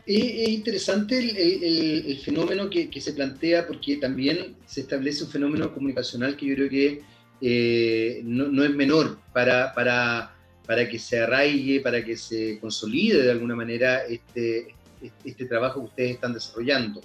Es, 0.05 0.49
interesante 0.49 1.17
el, 1.17 2.05
el, 2.07 2.17
fenómeno 2.19 2.69
que, 2.69 2.89
que, 2.89 3.01
se 3.01 3.13
plantea 3.13 3.65
porque 3.65 3.97
también 3.97 4.55
se 4.65 4.81
establece 4.81 5.23
un 5.23 5.31
fenómeno 5.31 5.73
comunicacional 5.73 6.35
que 6.37 6.45
yo 6.45 6.55
creo 6.55 6.69
que 6.69 7.01
eh, 7.41 8.21
no, 8.23 8.47
no, 8.47 8.63
es 8.63 8.71
menor 8.71 9.19
para, 9.33 9.73
para 9.73 10.35
para 10.65 10.87
que 10.87 10.99
se 10.99 11.19
arraigue, 11.19 11.79
para 11.81 12.03
que 12.03 12.17
se 12.17 12.59
consolide 12.59 13.23
de 13.23 13.31
alguna 13.31 13.55
manera 13.55 14.05
este, 14.05 14.75
este 15.23 15.45
trabajo 15.45 15.81
que 15.81 15.87
ustedes 15.87 16.11
están 16.11 16.33
desarrollando. 16.33 17.01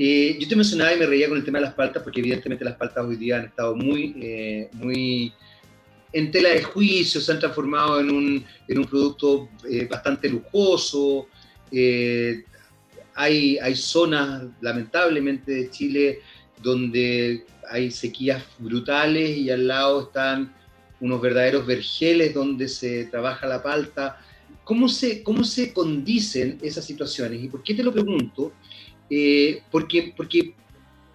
Eh, 0.00 0.36
yo 0.38 0.46
te 0.46 0.54
mencionaba 0.54 0.94
y 0.94 0.98
me 0.98 1.06
reía 1.06 1.28
con 1.28 1.38
el 1.38 1.44
tema 1.44 1.58
de 1.58 1.64
las 1.64 1.74
paltas, 1.74 2.04
porque 2.04 2.20
evidentemente 2.20 2.64
las 2.64 2.76
paltas 2.76 3.04
hoy 3.04 3.16
día 3.16 3.38
han 3.38 3.46
estado 3.46 3.74
muy, 3.74 4.14
eh, 4.20 4.68
muy 4.74 5.32
en 6.12 6.30
tela 6.30 6.50
de 6.50 6.62
juicio, 6.62 7.20
se 7.20 7.32
han 7.32 7.40
transformado 7.40 7.98
en 7.98 8.10
un, 8.12 8.44
en 8.68 8.78
un 8.78 8.84
producto 8.84 9.48
eh, 9.68 9.88
bastante 9.90 10.28
lujoso. 10.28 11.26
hay, 13.14 13.58
hay 13.58 13.74
zonas, 13.74 14.44
lamentablemente, 14.60 15.52
de 15.52 15.70
Chile 15.70 16.20
donde 16.62 17.44
hay 17.68 17.90
sequías 17.90 18.44
brutales 18.58 19.36
y 19.36 19.50
al 19.50 19.66
lado 19.66 20.02
están 20.02 20.54
unos 21.00 21.20
verdaderos 21.20 21.66
vergeles 21.66 22.34
donde 22.34 22.68
se 22.68 23.06
trabaja 23.06 23.48
la 23.48 23.64
palta. 23.64 24.20
¿Cómo 24.62 24.88
se, 24.88 25.24
cómo 25.24 25.42
se 25.42 25.72
condicen 25.72 26.58
esas 26.62 26.84
situaciones? 26.84 27.42
¿Y 27.42 27.48
por 27.48 27.64
qué 27.64 27.74
te 27.74 27.82
lo 27.82 27.92
pregunto? 27.92 28.52
Eh, 29.10 29.62
porque, 29.70 30.12
porque 30.16 30.54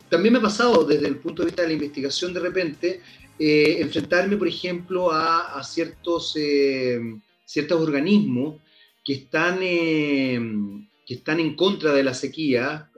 también 0.10 0.34
me 0.34 0.40
ha 0.40 0.44
pasado 0.44 0.84
desde 0.84 1.08
el 1.08 1.18
punto 1.18 1.42
de 1.42 1.48
vista 1.48 1.62
de 1.62 1.70
la 1.70 1.74
investigación 1.76 2.34
de 2.34 2.40
repente 2.40 3.02
eh, 3.38 3.78
enfrentarme, 3.80 4.38
por 4.38 4.48
ejemplo, 4.48 5.12
a, 5.12 5.62
ciertos, 5.64 6.36
eh, 6.36 7.00
ciertos 7.46 7.82
organismos 7.82 8.62
que 9.04 9.14
están, 9.14 9.60
que 9.60 11.14
están 11.14 11.40
en 11.40 11.56
contra 11.56 11.94
de 11.94 12.04
la 12.04 12.14
sequía. 12.14 12.90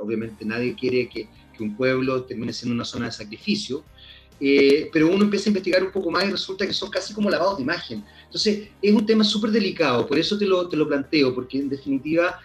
obviamente 0.00 0.44
nadie 0.44 0.74
quiere 0.74 1.08
que, 1.08 1.28
que 1.56 1.62
un 1.62 1.76
pueblo 1.76 2.24
termine 2.24 2.52
siendo 2.52 2.74
una 2.74 2.84
zona 2.84 3.06
de 3.06 3.12
sacrificio, 3.12 3.84
eh, 4.38 4.90
pero 4.92 5.08
uno 5.08 5.24
empieza 5.24 5.48
a 5.48 5.50
investigar 5.50 5.82
un 5.82 5.90
poco 5.90 6.10
más 6.10 6.24
y 6.26 6.30
resulta 6.30 6.66
que 6.66 6.72
son 6.72 6.90
casi 6.90 7.14
como 7.14 7.30
lavados 7.30 7.56
de 7.56 7.62
imagen. 7.62 8.04
Entonces, 8.24 8.68
es 8.82 8.92
un 8.92 9.06
tema 9.06 9.24
súper 9.24 9.50
delicado, 9.50 10.06
por 10.06 10.18
eso 10.18 10.36
te 10.36 10.46
lo, 10.46 10.68
te 10.68 10.76
lo 10.76 10.86
planteo, 10.86 11.34
porque 11.34 11.58
en 11.58 11.70
definitiva 11.70 12.38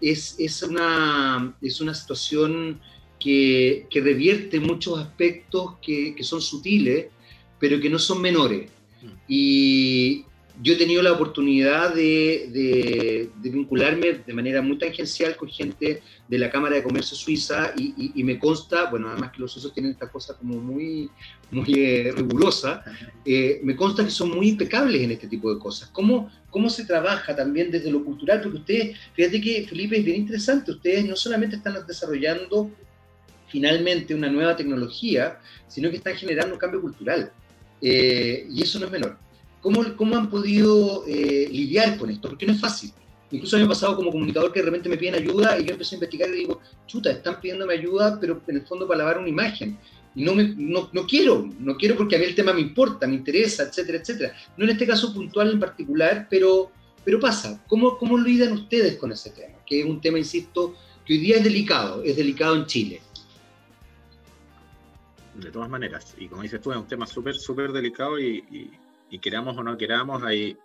es, 0.00 0.36
es, 0.38 0.62
una, 0.62 1.54
es 1.60 1.80
una 1.80 1.94
situación 1.94 2.80
que, 3.18 3.86
que 3.90 4.00
revierte 4.00 4.60
muchos 4.60 4.98
aspectos 4.98 5.74
que, 5.82 6.14
que, 6.14 6.24
son 6.24 6.40
sutiles, 6.40 7.06
pero 7.58 7.80
que 7.80 7.90
no 7.90 7.98
son 7.98 8.20
menores. 8.22 8.70
Mm. 9.02 9.06
Y, 9.28 10.24
yo 10.62 10.74
he 10.74 10.76
tenido 10.76 11.02
la 11.02 11.12
oportunidad 11.12 11.94
de, 11.94 13.30
vincularme 13.36 14.20
de 14.26 14.32
manera 14.34 14.60
muy 14.60 14.78
tangencial 14.78 15.36
con 15.36 15.48
gente 15.48 16.02
de 16.28 16.38
la 16.38 16.50
Cámara 16.50 16.76
de 16.76 16.82
Comercio 16.82 17.16
Suiza 17.16 17.72
y, 17.76 18.22
me 18.24 18.38
consta, 18.38 18.90
bueno, 18.90 19.08
además 19.08 19.32
que 19.32 19.40
los 19.40 19.52
suizos 19.52 19.72
tienen 19.72 19.92
esta 19.92 20.10
cosa 20.10 20.36
como 20.36 20.56
muy, 20.56 21.10
muy 21.50 21.72
eh, 21.76 22.12
rigurosa, 22.14 22.84
eh, 23.24 23.60
me 23.62 23.74
consta 23.74 24.04
que 24.04 24.10
son 24.10 24.30
muy 24.30 24.48
impecables 24.48 25.00
en 25.02 25.12
este 25.12 25.28
tipo 25.28 25.52
de 25.52 25.58
cosas. 25.58 25.88
¿Cómo, 25.90 26.30
¿Cómo 26.50 26.68
se 26.68 26.84
trabaja 26.84 27.34
también 27.34 27.70
desde 27.70 27.90
lo 27.90 28.04
cultural? 28.04 28.42
Porque 28.42 28.58
ustedes, 28.58 28.98
fíjate 29.14 29.40
que 29.40 29.66
Felipe 29.66 29.98
es 29.98 30.04
bien 30.04 30.18
interesante, 30.18 30.72
ustedes 30.72 31.06
no 31.06 31.16
solamente 31.16 31.56
están 31.56 31.74
desarrollando 31.86 32.70
finalmente 33.48 34.14
una 34.14 34.30
nueva 34.30 34.56
tecnología, 34.56 35.40
sino 35.68 35.90
que 35.90 35.96
están 35.96 36.14
generando 36.16 36.54
un 36.54 36.60
cambio 36.60 36.80
cultural. 36.80 37.32
Eh, 37.80 38.46
y 38.50 38.62
eso 38.62 38.78
no 38.78 38.86
es 38.86 38.92
menor. 38.92 39.29
¿Cómo, 39.60 39.84
cómo 39.96 40.16
han 40.16 40.30
podido 40.30 41.04
eh, 41.06 41.48
lidiar 41.50 41.98
con 41.98 42.10
esto? 42.10 42.28
Porque 42.28 42.46
no 42.46 42.52
es 42.52 42.60
fácil. 42.60 42.92
Incluso 43.32 43.56
me 43.58 43.64
ha 43.64 43.68
pasado 43.68 43.94
como 43.94 44.10
comunicador 44.10 44.52
que 44.52 44.60
de 44.60 44.66
repente 44.66 44.88
me 44.88 44.96
piden 44.96 45.14
ayuda 45.14 45.58
y 45.58 45.64
yo 45.64 45.72
empecé 45.72 45.94
a 45.94 45.98
investigar 45.98 46.28
y 46.30 46.38
digo, 46.38 46.60
chuta, 46.86 47.10
están 47.10 47.40
pidiéndome 47.40 47.74
ayuda, 47.74 48.18
pero 48.20 48.40
en 48.46 48.56
el 48.56 48.66
fondo 48.66 48.88
para 48.88 48.98
lavar 48.98 49.18
una 49.18 49.28
imagen. 49.28 49.78
Y 50.16 50.24
no, 50.24 50.34
me, 50.34 50.48
no, 50.56 50.90
no, 50.92 51.06
quiero, 51.06 51.48
no 51.60 51.76
quiero 51.76 51.96
porque 51.96 52.16
a 52.16 52.18
mí 52.18 52.24
el 52.24 52.34
tema 52.34 52.52
me 52.52 52.60
importa, 52.60 53.06
me 53.06 53.14
interesa, 53.14 53.64
etcétera, 53.64 53.98
etcétera. 53.98 54.34
No 54.56 54.64
en 54.64 54.70
este 54.70 54.86
caso 54.86 55.14
puntual 55.14 55.52
en 55.52 55.60
particular, 55.60 56.26
pero, 56.28 56.72
pero 57.04 57.20
pasa. 57.20 57.62
¿Cómo, 57.68 57.96
¿Cómo 57.98 58.18
lidian 58.18 58.52
ustedes 58.52 58.96
con 58.96 59.12
ese 59.12 59.30
tema? 59.30 59.58
Que 59.64 59.80
es 59.80 59.86
un 59.86 60.00
tema, 60.00 60.18
insisto, 60.18 60.74
que 61.04 61.12
hoy 61.12 61.20
día 61.20 61.36
es 61.36 61.44
delicado, 61.44 62.02
es 62.02 62.16
delicado 62.16 62.56
en 62.56 62.66
Chile. 62.66 63.00
De 65.36 65.52
todas 65.52 65.70
maneras, 65.70 66.16
y 66.18 66.26
como 66.26 66.42
dices 66.42 66.60
tú, 66.60 66.72
es 66.72 66.78
un 66.78 66.88
tema 66.88 67.06
súper, 67.06 67.36
súper 67.36 67.70
delicado 67.70 68.18
y 68.18 68.70
queramos 69.18 69.56
o 69.56 69.62
no 69.62 69.76
queramos, 69.76 70.22
hay, 70.22 70.56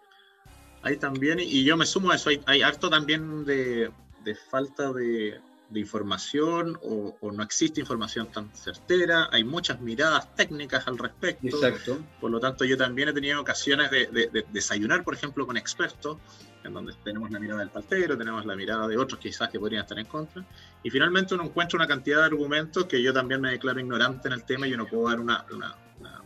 hay 0.81 0.97
también, 0.97 1.39
y 1.39 1.63
yo 1.63 1.77
me 1.77 1.86
sumo 1.86 2.12
a 2.12 2.15
eso, 2.15 2.29
hay, 2.45 2.62
harto 2.62 2.89
también 2.89 3.45
de, 3.45 3.91
de 4.23 4.36
falta 4.36 4.93
de, 4.93 5.39
de 5.69 5.79
información 5.79 6.77
o, 6.84 7.15
no 7.31 7.43
existe 7.43 7.79
información 7.79 8.27
tan 8.27 8.53
certera, 8.55 9.29
hay 9.31 9.43
muchas 9.43 9.81
miradas 9.81 10.34
técnicas 10.36 10.88
al 10.88 10.97
respecto. 10.97 11.47
Exacto. 11.47 11.99
Por 12.21 12.31
lo 12.31 12.39
tanto, 12.39 12.65
yo 12.65 12.77
también 12.77 13.10
he 13.10 13.13
tenido 13.13 13.41
ocasiones 13.41 13.89
de, 13.89 14.08
de, 14.08 14.45
desayunar, 14.51 15.03
por 15.03 15.15
ejemplo, 15.15 15.45
con 15.45 15.58
expertos, 15.58 16.17
en 16.63 16.73
donde 16.73 16.93
tenemos 17.03 17.29
la 17.31 17.39
mirada 17.39 17.60
del 17.60 17.69
paltero, 17.69 18.17
tenemos 18.17 18.45
la 18.45 18.55
mirada 18.55 18.88
de 18.88 18.97
otros 18.97 19.19
quizás 19.19 19.49
que 19.49 19.60
podrían 19.60 19.81
estar 19.81 19.99
en 19.99 20.05
contra, 20.05 20.45
y 20.84 20.89
finalmente 20.89 21.34
uno 21.34 21.43
encuentra 21.43 21.77
una 21.77 21.88
cantidad 21.88 22.19
de 22.19 22.25
argumentos 22.25 22.86
que 22.86 23.01
yo 23.01 23.13
también 23.13 23.41
me 23.41 23.51
declaro 23.51 23.79
ignorante 23.79 24.27
en 24.27 24.34
el 24.34 24.43
tema 24.43 24.67
y 24.67 24.71
yo 24.71 24.77
no 24.77 24.88
puedo 24.88 25.08
dar 25.10 25.19
una, 25.19 25.45
una 25.51 25.75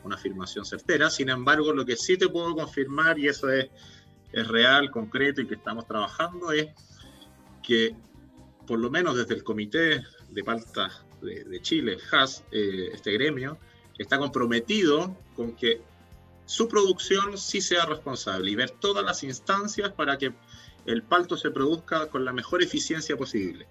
una 0.03 0.15
afirmación 0.15 0.65
certera. 0.65 1.09
Sin 1.09 1.29
embargo, 1.29 1.73
lo 1.73 1.85
que 1.85 1.95
sí 1.95 2.17
te 2.17 2.29
puedo 2.29 2.55
confirmar, 2.55 3.19
y 3.19 3.27
eso 3.27 3.49
es, 3.49 3.69
es 4.31 4.47
real, 4.47 4.91
concreto 4.91 5.41
y 5.41 5.47
que 5.47 5.55
estamos 5.55 5.87
trabajando, 5.87 6.51
es 6.51 6.69
que 7.63 7.95
por 8.65 8.79
lo 8.79 8.89
menos 8.89 9.15
desde 9.15 9.33
el 9.33 9.43
Comité 9.43 10.03
de 10.29 10.43
Paltas 10.43 11.03
de, 11.21 11.59
Chile, 11.61 11.97
HAS, 12.11 12.43
eh, 12.51 12.89
este 12.93 13.11
gremio, 13.11 13.57
está 13.97 14.17
comprometido 14.17 15.17
con 15.35 15.55
que 15.55 15.81
su 16.45 16.67
producción 16.67 17.37
sí 17.37 17.61
sea 17.61 17.85
responsable 17.85 18.49
y 18.49 18.55
ver 18.55 18.71
todas 18.71 19.03
las 19.03 19.23
instancias 19.23 19.91
para 19.91 20.17
que 20.17 20.33
el 20.85 21.03
palto 21.03 21.37
se 21.37 21.51
produzca 21.51 22.07
con 22.09 22.25
la 22.25 22.33
mejor 22.33 22.63
eficiencia 22.63 23.17
posible. 23.17 23.67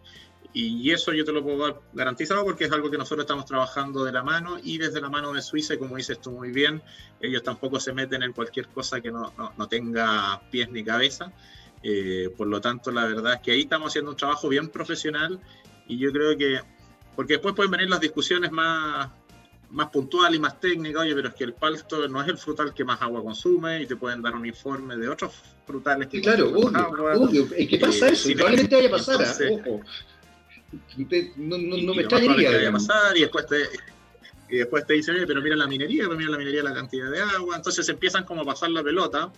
Y 0.61 0.90
eso 0.90 1.12
yo 1.12 1.25
te 1.25 1.31
lo 1.31 1.40
puedo 1.40 1.59
dar 1.59 1.81
garantizado 1.92 2.42
porque 2.42 2.64
es 2.64 2.73
algo 2.73 2.90
que 2.90 2.99
nosotros 2.99 3.23
estamos 3.23 3.44
trabajando 3.44 4.03
de 4.03 4.11
la 4.11 4.25
mano 4.25 4.57
y 4.61 4.77
desde 4.77 5.01
la 5.01 5.09
mano 5.09 5.33
de 5.33 5.40
Suiza, 5.40 5.75
y 5.75 5.79
como 5.79 5.94
dices 5.94 6.21
tú 6.21 6.33
muy 6.33 6.51
bien, 6.51 6.83
ellos 7.21 7.44
tampoco 7.44 7.79
se 7.79 7.92
meten 7.92 8.25
en 8.25 8.33
cualquier 8.33 8.66
cosa 8.66 9.01
que 9.01 9.12
no, 9.12 9.33
no, 9.57 9.68
tenga 9.68 10.42
pies 10.51 10.68
ni 10.73 10.83
cabeza. 10.83 11.33
Eh, 11.81 12.31
por 12.37 12.49
lo 12.49 12.61
tanto, 12.61 12.90
la 12.90 13.07
verdad 13.07 13.35
es 13.35 13.40
que 13.40 13.53
ahí 13.53 13.61
estamos 13.61 13.92
haciendo 13.92 14.11
un 14.11 14.16
trabajo 14.16 14.49
bien 14.49 14.68
profesional 14.68 15.38
y 15.87 15.97
yo 15.97 16.11
creo 16.11 16.37
que, 16.37 16.61
porque 17.14 17.35
después 17.35 17.55
pueden 17.55 17.71
venir 17.71 17.88
las 17.88 18.01
discusiones 18.01 18.51
más, 18.51 19.11
más 19.71 19.90
puntual 19.90 20.35
y 20.35 20.40
más 20.40 20.59
técnica, 20.59 20.99
oye, 20.99 21.14
pero 21.14 21.29
es 21.29 21.37
que 21.37 21.44
el 21.44 21.55
palto 21.55 22.09
no 22.09 22.21
es 22.21 22.27
el 22.27 22.37
frutal 22.37 22.75
que 22.75 22.83
más 22.83 23.01
agua 23.01 23.23
consume 23.23 23.83
y 23.83 23.87
te 23.87 23.94
pueden 23.94 24.23
dar 24.23 24.35
un 24.35 24.44
informe 24.44 24.97
de 24.97 25.09
otros 25.09 25.40
frutales 25.64 26.09
que 26.09 26.21
claro, 26.21 26.51
obvio, 26.51 27.47
Es 27.57 27.68
que 27.68 27.79
pasa 27.79 28.09
eh, 28.09 28.12
eso, 28.14 28.29
probablemente 28.35 28.75
vaya 28.75 28.88
a 28.88 28.90
pasar, 28.90 29.23
¿ah? 29.23 29.37
ojo. 29.53 29.83
No, 31.37 31.59
no, 31.59 31.76
no 31.78 31.94
me 31.94 32.02
extrañaría. 32.02 32.70
pasar 32.72 33.16
y 33.16 33.20
después 33.20 33.46
te, 33.46 33.62
y 34.50 34.57
después 34.59 34.87
te 34.87 34.94
dicen, 34.94 35.16
pero 35.26 35.40
mira 35.40 35.57
la 35.57 35.66
minería, 35.66 36.04
pero 36.04 36.16
mira 36.16 36.31
la 36.31 36.38
minería 36.38 36.62
la 36.62 36.74
cantidad 36.74 37.11
de 37.11 37.20
agua. 37.20 37.57
Entonces 37.57 37.88
empiezan 37.88 38.24
como 38.24 38.42
a 38.42 38.44
pasar 38.44 38.70
la 38.70 38.83
pelota, 38.83 39.33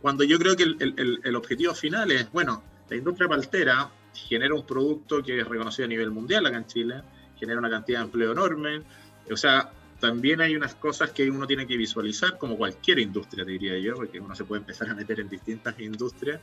cuando 0.00 0.24
yo 0.24 0.38
creo 0.38 0.56
que 0.56 0.64
el, 0.64 0.76
el, 0.80 1.20
el 1.22 1.36
objetivo 1.36 1.74
final 1.74 2.10
es, 2.10 2.30
bueno, 2.32 2.62
la 2.88 2.96
industria 2.96 3.28
paltera 3.28 3.90
genera 4.14 4.54
un 4.54 4.66
producto 4.66 5.22
que 5.22 5.40
es 5.40 5.46
reconocido 5.46 5.86
a 5.86 5.88
nivel 5.88 6.10
mundial 6.10 6.46
acá 6.46 6.56
en 6.56 6.66
Chile, 6.66 7.02
genera 7.38 7.58
una 7.58 7.70
cantidad 7.70 8.00
de 8.00 8.04
empleo 8.06 8.32
enorme, 8.32 8.82
o 9.30 9.36
sea, 9.36 9.70
también 10.00 10.40
hay 10.40 10.54
unas 10.54 10.74
cosas 10.74 11.10
que 11.10 11.28
uno 11.30 11.46
tiene 11.46 11.66
que 11.66 11.76
visualizar, 11.76 12.38
como 12.38 12.56
cualquier 12.56 13.00
industria, 13.00 13.44
diría 13.44 13.78
yo, 13.78 13.94
porque 13.94 14.20
uno 14.20 14.34
se 14.34 14.44
puede 14.44 14.60
empezar 14.60 14.88
a 14.88 14.94
meter 14.94 15.20
en 15.20 15.28
distintas 15.28 15.78
industrias. 15.80 16.40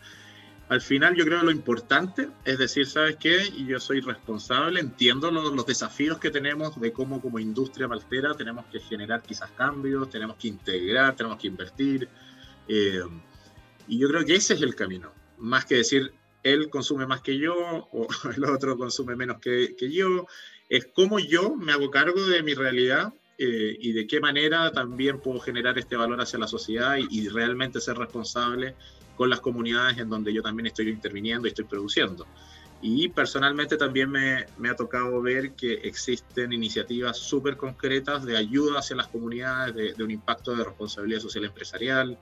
Al 0.67 0.81
final 0.81 1.15
yo 1.15 1.25
creo 1.25 1.43
lo 1.43 1.51
importante 1.51 2.29
es 2.43 2.57
decir, 2.57 2.87
¿sabes 2.87 3.17
qué? 3.17 3.51
Yo 3.67 3.79
soy 3.79 4.01
responsable, 4.01 4.79
entiendo 4.79 5.29
los, 5.29 5.65
desafíos 5.65 6.17
que 6.17 6.31
tenemos 6.31 6.79
de 6.79 6.91
cómo 6.91 7.21
como 7.21 7.37
industria 7.37 7.87
paltera 7.87 8.33
tenemos 8.33 8.65
que 8.67 8.79
generar 8.79 9.21
quizás 9.21 9.51
cambios, 9.51 10.09
tenemos 10.09 10.37
que 10.37 10.47
integrar, 10.47 11.15
tenemos 11.15 11.37
que 11.37 11.47
invertir. 11.47 12.09
Eh, 12.67 13.03
y 13.87 13.99
yo 13.99 14.07
creo 14.07 14.25
que 14.25 14.35
ese 14.35 14.55
es 14.55 14.61
el 14.63 14.73
camino, 14.73 15.11
más 15.37 15.65
que 15.65 15.75
decir, 15.75 16.11
él 16.41 16.69
consume 16.69 17.05
más 17.05 17.21
que 17.21 17.37
yo 17.37 17.55
o 17.55 18.07
el 18.35 18.43
otro 18.45 18.75
consume 18.77 19.15
menos 19.15 19.39
que, 19.39 19.75
que 19.77 19.91
yo 19.91 20.25
es 20.69 20.87
cómo 20.93 21.19
yo 21.19 21.55
me 21.55 21.71
hago 21.71 21.91
cargo 21.91 22.25
de 22.25 22.41
mi 22.41 22.53
realidad 22.53 23.13
eh, 23.37 23.75
y 23.79 23.91
de 23.91 24.07
qué 24.07 24.21
manera 24.21 24.71
también 24.71 25.19
puedo 25.19 25.39
generar 25.39 25.77
este 25.77 25.97
valor 25.97 26.21
hacia 26.21 26.39
la 26.39 26.47
sociedad 26.47 26.95
y, 26.97 27.27
realmente 27.27 27.81
ser 27.81 27.97
responsable 27.97 28.75
con 29.15 29.29
las 29.29 29.39
comunidades 29.39 29.97
en 29.97 30.09
donde 30.09 30.33
yo 30.33 30.41
también 30.41 30.67
estoy 30.67 30.89
interviniendo 30.89 31.47
y 31.47 31.49
estoy 31.49 31.65
produciendo. 31.65 32.25
Y 32.81 33.09
personalmente 33.09 33.77
también 33.77 34.11
me, 34.11 34.69
ha 34.69 34.75
tocado 34.75 35.21
ver 35.21 35.53
que 35.53 35.73
existen 35.73 36.53
iniciativas 36.53 37.17
súper 37.17 37.57
concretas 37.57 38.25
de 38.25 38.37
ayuda 38.37 38.79
hacia 38.79 38.95
las 38.95 39.07
comunidades, 39.07 39.97
de, 39.97 40.03
un 40.03 40.11
impacto 40.11 40.55
de 40.55 40.63
responsabilidad 40.63 41.19
social 41.19 41.45
empresarial. 41.45 42.17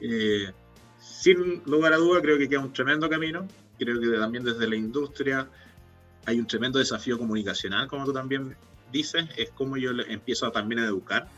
Eh, 0.00 0.50
sin 0.98 1.62
lugar 1.66 1.92
a 1.92 1.98
duda, 1.98 2.20
creo 2.20 2.38
que 2.38 2.48
queda 2.48 2.60
un 2.60 2.72
tremendo 2.72 3.08
camino. 3.08 3.46
Creo 3.78 4.00
que 4.00 4.08
también 4.18 4.44
desde 4.44 4.66
la 4.66 4.76
industria 4.76 5.48
hay 6.24 6.38
un 6.38 6.46
tremendo 6.46 6.78
desafío 6.78 7.18
comunicacional, 7.18 7.88
como 7.88 8.04
tú 8.04 8.12
también 8.12 8.56
dices, 8.92 9.26
es 9.36 9.50
como 9.50 9.76
yo 9.76 9.90
empiezo 9.90 10.50
también 10.52 10.80
a 10.80 10.86
educar, 10.86 11.28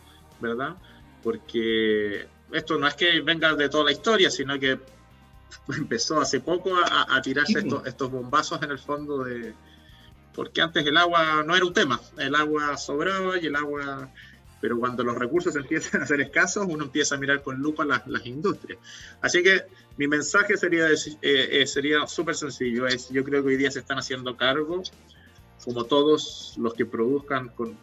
¿verdad? 0.40 0.76
Porque 1.22 2.26
esto 2.55 2.79
no 2.79 2.87
es 2.87 2.95
que 2.95 3.21
venga 3.21 3.55
de 3.55 3.69
toda 3.69 3.85
la 3.85 3.93
historia, 3.93 4.31
sino 4.31 4.59
que 4.59 4.79
empezó 5.77 6.21
hace 6.21 6.40
poco 6.40 6.73
a, 6.77 7.21
tirarse 7.23 7.59
estos, 7.61 7.87
estos 7.87 8.11
bombazos 8.11 8.62
en 8.62 8.71
el 8.71 8.79
fondo 8.79 9.25
de... 9.25 9.55
Porque 10.35 10.62
antes 10.62 10.85
el 10.85 10.97
agua 10.97 11.45
no 11.45 11.55
era 11.55 11.64
un 11.64 11.73
tema, 11.73 12.01
el 12.19 12.35
agua 12.35 12.77
sobraba 12.77 13.38
y 13.38 13.47
el 13.47 13.55
agua 13.55 14.11
pero 14.64 14.79
cuando 14.79 15.05
los 15.05 15.19
recursos 15.19 15.55
empiezan 15.57 16.01
a 16.01 16.07
ser 16.07 16.23
escasos, 16.23 16.64
uno 16.67 16.85
empieza 16.85 17.17
a 17.17 17.19
mirar 17.19 17.43
con 17.43 17.61
lupa 17.61 17.85
las, 17.85 18.07
las 18.07 18.25
industrias. 18.25 18.79
Así 19.21 19.43
que 19.43 19.64
mi 19.99 20.09
mensaje 20.09 20.57
sería, 20.57 20.88
eh, 20.88 20.97
eh, 21.21 21.67
sería 21.67 22.07
súper 22.07 22.35
sencillo, 22.35 22.87
es 22.87 23.11
yo 23.11 23.23
creo 23.25 23.43
que 23.43 23.51
hoy 23.51 23.57
día 23.59 23.71
se 23.71 23.81
están 23.81 23.99
haciendo 23.99 24.38
cargo, 24.38 24.83
como 25.62 25.85
todos 25.85 26.55
los 26.57 26.73
que 26.73 26.87
produzcan 26.87 27.51
con, 27.51 27.77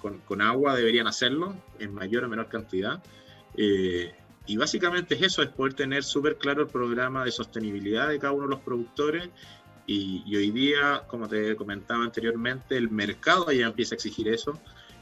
con, 0.00 0.18
con 0.18 0.40
agua 0.40 0.76
deberían 0.76 1.08
hacerlo, 1.08 1.56
en 1.80 1.92
mayor 1.92 2.22
o 2.22 2.28
menor 2.28 2.48
cantidad. 2.48 3.02
Eh, 3.60 4.14
y 4.46 4.56
básicamente 4.56 5.16
es 5.16 5.22
eso, 5.22 5.42
es 5.42 5.48
poder 5.48 5.74
tener 5.74 6.04
súper 6.04 6.38
claro 6.38 6.62
el 6.62 6.68
programa 6.68 7.24
de 7.24 7.32
sostenibilidad 7.32 8.08
de 8.08 8.18
cada 8.18 8.32
uno 8.32 8.44
de 8.44 8.50
los 8.50 8.60
productores 8.60 9.28
y, 9.86 10.22
y, 10.24 10.36
hoy 10.36 10.50
día, 10.52 11.02
como 11.08 11.28
te 11.28 11.56
comentaba 11.56 12.04
anteriormente, 12.04 12.76
el 12.76 12.88
mercado 12.88 13.50
ya 13.50 13.66
empieza 13.66 13.94
a 13.94 13.96
exigir 13.96 14.28
eso. 14.28 14.58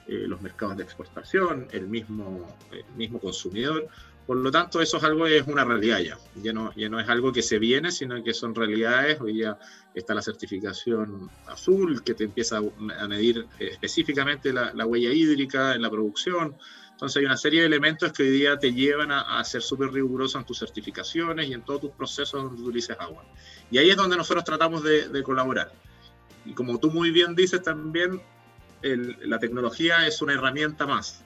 Eh, 0.08 0.24
los 0.28 0.40
mercados 0.40 0.76
de 0.76 0.84
exportación, 0.84 1.66
el 1.72 1.88
mismo, 1.88 2.46
el 2.70 2.84
mismo 2.96 3.18
consumidor. 3.18 3.88
Por 4.24 4.36
lo 4.36 4.52
tanto, 4.52 4.80
eso 4.80 4.98
es 4.98 5.02
algo 5.02 5.26
es 5.26 5.44
una 5.48 5.64
realidad 5.64 5.98
ya. 5.98 6.16
Ya 6.40 6.52
no, 6.52 6.72
ya 6.76 6.88
no 6.88 7.00
es 7.00 7.08
algo 7.08 7.32
que 7.32 7.42
se 7.42 7.58
viene, 7.58 7.90
sino 7.90 8.22
que 8.22 8.32
son 8.32 8.54
realidades. 8.54 9.20
Hoy 9.20 9.38
ya 9.38 9.58
está 9.94 10.14
la 10.14 10.22
certificación 10.22 11.28
azul, 11.46 12.04
que 12.04 12.14
te 12.14 12.22
empieza 12.22 12.58
a 12.58 13.08
medir 13.08 13.46
eh, 13.58 13.70
específicamente 13.72 14.52
la, 14.52 14.72
la 14.74 14.86
huella 14.86 15.10
hídrica 15.10 15.74
en 15.74 15.82
la 15.82 15.90
producción. 15.90 16.54
Entonces 16.96 17.18
hay 17.18 17.26
una 17.26 17.36
serie 17.36 17.60
de 17.60 17.66
elementos 17.66 18.10
que 18.10 18.22
hoy 18.22 18.30
día 18.30 18.58
te 18.58 18.72
llevan 18.72 19.12
a, 19.12 19.44
ser 19.44 19.60
súper 19.60 19.92
riguroso 19.92 20.38
en 20.38 20.46
tus 20.46 20.60
certificaciones 20.60 21.46
y 21.46 21.52
en 21.52 21.60
todos 21.60 21.82
tus 21.82 21.90
procesos 21.90 22.42
donde 22.42 22.62
utilices 22.62 22.96
agua. 22.98 23.22
Y 23.70 23.76
ahí 23.76 23.90
es 23.90 23.98
donde 23.98 24.16
nosotros 24.16 24.44
tratamos 24.44 24.82
de, 24.82 25.10
de 25.10 25.22
colaborar. 25.22 25.70
Y 26.46 26.54
como 26.54 26.78
tú 26.78 26.90
muy 26.90 27.10
bien 27.10 27.34
dices 27.34 27.62
también, 27.62 28.22
la 28.80 29.38
tecnología 29.38 30.06
es 30.06 30.22
una 30.22 30.32
herramienta 30.32 30.86
más. 30.86 31.22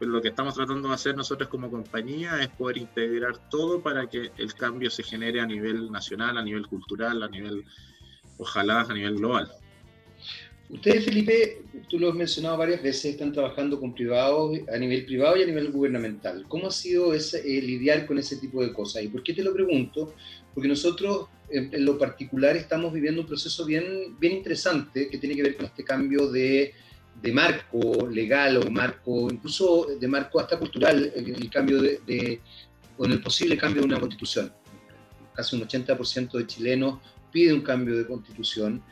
Pero 0.00 0.10
lo 0.10 0.20
que 0.20 0.28
estamos 0.28 0.56
tratando 0.56 0.88
de 0.88 0.94
hacer 0.94 1.16
nosotros 1.16 1.48
como 1.48 1.70
compañía 1.70 2.42
es 2.42 2.48
poder 2.48 2.78
integrar 2.78 3.48
todo 3.48 3.80
para 3.80 4.08
que 4.08 4.32
el 4.36 4.54
cambio 4.54 4.90
se 4.90 5.04
genere 5.04 5.40
a 5.40 5.46
nivel 5.46 5.92
nacional, 5.92 6.36
a 6.36 6.42
nivel 6.42 6.66
cultural, 6.66 7.22
a 7.22 7.28
nivel, 7.28 7.64
ojalá, 8.38 8.80
a 8.80 8.92
nivel 8.92 9.18
global. 9.18 9.52
Ustedes, 10.72 11.04
Felipe, 11.04 11.62
tú 11.88 11.98
lo 11.98 12.08
has 12.08 12.14
mencionado 12.14 12.56
varias 12.56 12.82
veces, 12.82 13.12
están 13.12 13.32
trabajando 13.32 13.78
con 13.78 13.94
privados 13.94 14.58
a 14.72 14.78
nivel 14.78 15.04
privado 15.04 15.36
y 15.36 15.42
a 15.42 15.46
nivel 15.46 15.70
gubernamental. 15.70 16.46
¿Cómo 16.48 16.68
ha 16.68 16.70
sido 16.72 17.14
ese, 17.14 17.42
lidiar 17.44 18.06
con 18.06 18.18
ese 18.18 18.36
tipo 18.36 18.62
de 18.62 18.72
cosas? 18.72 19.04
¿Y 19.04 19.08
por 19.08 19.22
qué 19.22 19.34
te 19.34 19.44
lo 19.44 19.52
pregunto? 19.52 20.14
Porque 20.54 20.68
nosotros, 20.68 21.28
en, 21.50 21.72
en, 21.72 21.84
lo 21.84 21.98
particular, 21.98 22.56
estamos 22.56 22.92
viviendo 22.92 23.20
un 23.20 23.26
proceso 23.26 23.64
bien, 23.64 24.18
bien 24.18 24.32
interesante 24.32 25.08
que 25.08 25.18
tiene 25.18 25.36
que 25.36 25.42
ver 25.42 25.56
con 25.56 25.66
este 25.66 25.84
cambio 25.84 26.28
de 26.30 26.72
de 27.20 27.32
marco 27.32 28.08
legal 28.08 28.56
o 28.56 28.70
marco, 28.70 29.30
incluso 29.30 29.86
de 29.98 30.08
marco 30.08 30.40
hasta 30.40 30.58
cultural, 30.58 31.12
el, 31.14 31.50
cambio 31.50 31.80
de, 31.80 32.40
con 32.96 33.12
el 33.12 33.20
posible 33.20 33.56
cambio 33.56 33.82
de 33.82 33.86
una 33.86 34.00
constitución. 34.00 34.52
Casi 35.34 35.56
un 35.56 35.62
80% 35.62 36.32
de 36.32 36.46
chilenos 36.46 36.98
pide 37.30 37.52
un 37.52 37.62
cambio 37.62 37.96
de 37.96 38.06
constitución 38.06 38.82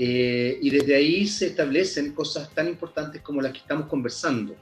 eh, 0.00 0.56
y 0.62 0.70
desde 0.70 0.94
ahí 0.94 1.26
se 1.26 1.46
establecen 1.46 2.12
cosas 2.12 2.54
tan 2.54 2.68
importantes 2.68 3.20
como 3.20 3.42
las 3.42 3.52
que 3.52 3.58
estamos 3.58 3.88
conversando. 3.88 4.54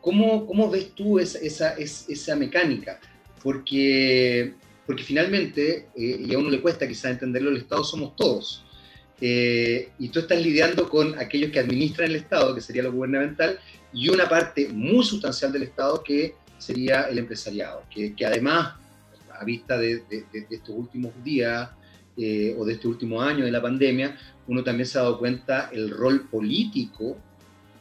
¿Cómo, 0.00 0.46
cómo 0.46 0.70
ves 0.70 0.94
tú 0.94 1.18
esa, 1.18 1.38
esa, 1.38 1.74
esa 1.76 2.34
mecánica? 2.34 2.98
Porque, 3.42 4.54
porque 4.86 5.02
finalmente, 5.02 5.88
eh, 5.94 6.24
y 6.26 6.34
a 6.34 6.38
uno 6.38 6.48
le 6.48 6.62
cuesta 6.62 6.88
quizás 6.88 7.10
entenderlo, 7.10 7.50
el 7.50 7.58
Estado 7.58 7.84
somos 7.84 8.16
todos. 8.16 8.64
Eh, 9.20 9.90
y 9.98 10.08
tú 10.08 10.20
estás 10.20 10.40
lidiando 10.40 10.88
con 10.88 11.18
aquellos 11.18 11.52
que 11.52 11.58
administran 11.58 12.08
el 12.08 12.16
Estado, 12.16 12.54
que 12.54 12.62
sería 12.62 12.82
lo 12.82 12.90
gubernamental, 12.90 13.58
y 13.92 14.08
una 14.08 14.26
parte 14.30 14.68
muy 14.68 15.04
sustancial 15.04 15.52
del 15.52 15.64
Estado 15.64 16.02
que 16.02 16.36
sería 16.56 17.02
el 17.02 17.18
empresariado, 17.18 17.82
que, 17.94 18.14
que 18.14 18.24
además, 18.24 18.76
a 19.38 19.44
vista 19.44 19.76
de, 19.76 19.96
de, 20.08 20.24
de 20.32 20.46
estos 20.48 20.74
últimos 20.74 21.12
días 21.22 21.68
eh, 22.16 22.54
o 22.58 22.64
de 22.64 22.74
este 22.74 22.88
último 22.88 23.22
año 23.22 23.44
de 23.44 23.50
la 23.50 23.62
pandemia, 23.62 24.16
uno 24.50 24.64
también 24.64 24.84
se 24.84 24.98
ha 24.98 25.02
dado 25.02 25.16
cuenta 25.16 25.70
el 25.72 25.90
rol 25.90 26.28
político 26.28 27.16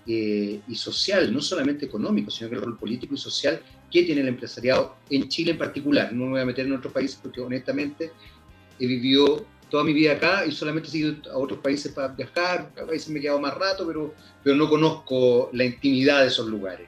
eh, 0.06 0.62
y 0.68 0.76
social, 0.76 1.34
no 1.34 1.42
solamente 1.42 1.88
económico, 1.88 2.30
sino 2.30 2.48
que 2.48 2.58
el 2.58 2.62
rol 2.62 2.78
político 2.78 3.16
y 3.16 3.18
social 3.18 3.60
que 3.90 4.04
tiene 4.04 4.22
el 4.22 4.28
empresariado 4.28 4.98
en 5.10 5.28
Chile 5.28 5.52
en 5.52 5.58
particular. 5.58 6.14
No 6.14 6.26
me 6.26 6.32
voy 6.32 6.42
a 6.42 6.46
meter 6.46 6.68
en 6.68 6.74
otros 6.74 6.94
países 6.94 7.20
porque 7.20 7.42
honestamente 7.42 8.12
he 8.80 8.86
vivido 8.86 9.48
toda 9.68 9.84
mi 9.84 9.94
vida 9.94 10.14
acá 10.14 10.46
y 10.46 10.52
solamente 10.52 10.90
he 10.94 10.98
ido 11.00 11.16
a 11.32 11.40
otros 11.40 11.60
países 11.60 11.92
para 11.92 12.10
viajar, 12.10 12.72
a 12.80 12.84
veces 12.84 13.10
me 13.10 13.18
he 13.18 13.24
quedado 13.24 13.42
más 13.42 13.56
rato, 13.56 13.88
pero, 13.88 14.14
pero 14.44 14.56
no 14.56 14.70
conozco 14.70 15.50
la 15.54 15.66
intimidad 15.66 16.22
de 16.22 16.28
esos 16.28 16.48
lugares. 16.48 16.88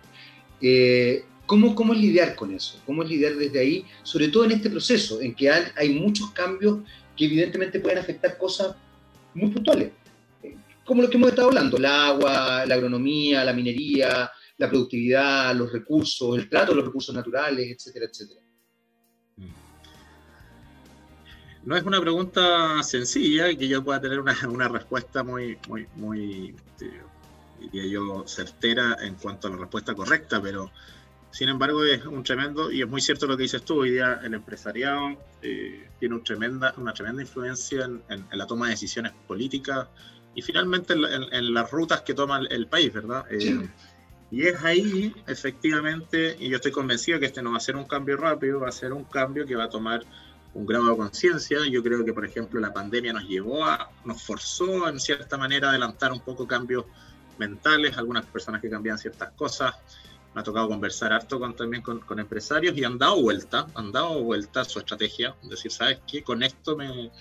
Eh, 0.61 1.25
¿cómo, 1.47 1.73
¿Cómo 1.73 1.93
es 1.93 1.99
lidiar 1.99 2.35
con 2.35 2.53
eso? 2.53 2.79
¿Cómo 2.85 3.01
es 3.01 3.09
lidiar 3.09 3.33
desde 3.33 3.59
ahí, 3.59 3.83
sobre 4.03 4.27
todo 4.27 4.45
en 4.45 4.51
este 4.51 4.69
proceso, 4.69 5.19
en 5.21 5.33
que 5.33 5.49
hay, 5.49 5.63
hay 5.75 5.89
muchos 5.89 6.29
cambios 6.33 6.81
que 7.17 7.25
evidentemente 7.25 7.79
pueden 7.79 7.97
afectar 7.97 8.37
cosas 8.37 8.75
muy 9.33 9.51
puntuales? 9.51 9.91
Como 10.85 11.01
lo 11.01 11.09
que 11.09 11.17
hemos 11.17 11.29
estado 11.29 11.49
hablando, 11.49 11.77
el 11.77 11.85
agua, 11.85 12.65
la 12.65 12.75
agronomía, 12.75 13.45
la 13.45 13.53
minería, 13.53 14.31
la 14.57 14.69
productividad, 14.69 15.55
los 15.55 15.71
recursos, 15.71 16.37
el 16.37 16.49
trato 16.49 16.71
de 16.71 16.77
los 16.77 16.85
recursos 16.85 17.15
naturales, 17.15 17.71
etcétera, 17.71 18.05
etcétera. 18.05 18.41
No 21.63 21.77
es 21.77 21.83
una 21.83 22.01
pregunta 22.01 22.81
sencilla 22.81 23.55
que 23.55 23.67
yo 23.67 23.83
pueda 23.83 24.01
tener 24.01 24.19
una, 24.19 24.35
una 24.49 24.67
respuesta 24.67 25.23
muy, 25.23 25.59
muy, 25.67 25.87
muy, 25.95 26.55
este, 26.55 26.91
diría 27.59 27.85
yo, 27.85 28.23
certera 28.27 28.97
en 28.99 29.13
cuanto 29.15 29.47
a 29.47 29.51
la 29.51 29.57
respuesta 29.57 29.93
correcta, 29.93 30.41
pero 30.41 30.71
sin 31.31 31.49
embargo 31.49 31.83
es 31.83 32.05
un 32.05 32.23
tremendo, 32.23 32.71
y 32.71 32.81
es 32.81 32.87
muy 32.87 33.01
cierto 33.01 33.25
lo 33.27 33.37
que 33.37 33.43
dices 33.43 33.63
tú, 33.63 33.81
hoy 33.81 33.91
día 33.91 34.19
el 34.23 34.33
empresariado 34.33 35.17
eh, 35.41 35.87
tiene 35.99 36.15
un 36.15 36.23
tremenda, 36.23 36.73
una 36.77 36.93
tremenda 36.93 37.21
influencia 37.21 37.85
en, 37.85 38.25
la 38.31 38.45
toma 38.45 38.67
de 38.67 38.71
decisiones 38.71 39.13
políticas 39.27 39.87
y 40.35 40.41
finalmente 40.41 40.93
en, 40.93 41.53
las 41.53 41.71
rutas 41.71 42.01
que 42.01 42.13
toma 42.13 42.41
el, 42.49 42.67
país, 42.67 42.93
¿verdad? 42.93 43.25
Eh, 43.29 43.67
y 44.31 44.47
es 44.47 44.63
ahí, 44.63 45.13
efectivamente, 45.27 46.37
y 46.39 46.49
yo 46.49 46.55
estoy 46.55 46.71
convencido 46.71 47.19
que 47.19 47.25
este 47.25 47.41
no 47.41 47.51
va 47.51 47.57
a 47.57 47.59
ser 47.61 47.75
un 47.75 47.83
cambio 47.83 48.15
rápido, 48.15 48.61
va 48.61 48.69
a 48.69 48.71
ser 48.71 48.93
un 48.93 49.03
cambio 49.03 49.45
que 49.45 49.55
va 49.55 49.65
a 49.65 49.69
tomar 49.69 50.03
un 50.53 50.65
grado 50.65 50.89
de 50.89 50.95
conciencia. 50.95 51.59
Yo 51.69 51.83
creo 51.83 52.05
que, 52.05 52.13
por 52.13 52.25
ejemplo, 52.25 52.59
la 52.61 52.71
pandemia 52.71 53.11
nos 53.11 53.23
llevó 53.23 53.65
a, 53.65 53.91
nos 54.05 54.23
forzó 54.23 54.87
en 54.87 55.01
cierta 55.01 55.37
manera 55.37 55.67
a 55.67 55.69
adelantar 55.71 56.13
un 56.13 56.21
poco 56.21 56.47
cambios 56.47 56.85
mentales, 57.37 57.97
algunas 57.97 58.25
personas 58.25 58.61
que 58.61 58.69
cambian 58.69 58.97
ciertas 58.97 59.31
cosas. 59.31 59.73
Me 60.33 60.41
ha 60.41 60.43
tocado 60.43 60.67
conversar 60.69 61.11
harto 61.11 61.39
con, 61.39 61.55
también 61.55 61.83
con, 61.83 61.99
con, 61.99 62.19
empresarios 62.19 62.77
y 62.77 62.83
han 62.83 62.97
dado 62.97 63.21
vuelta, 63.21 63.67
han 63.75 63.91
dado 63.91 64.23
vuelta 64.23 64.61
a 64.61 64.65
su 64.65 64.79
estrategia. 64.79 65.35
Es 65.43 65.49
decir, 65.49 65.71
¿sabes 65.71 65.99
qué? 66.07 66.23
Con 66.23 66.41
esto 66.41 66.77
me 66.77 67.11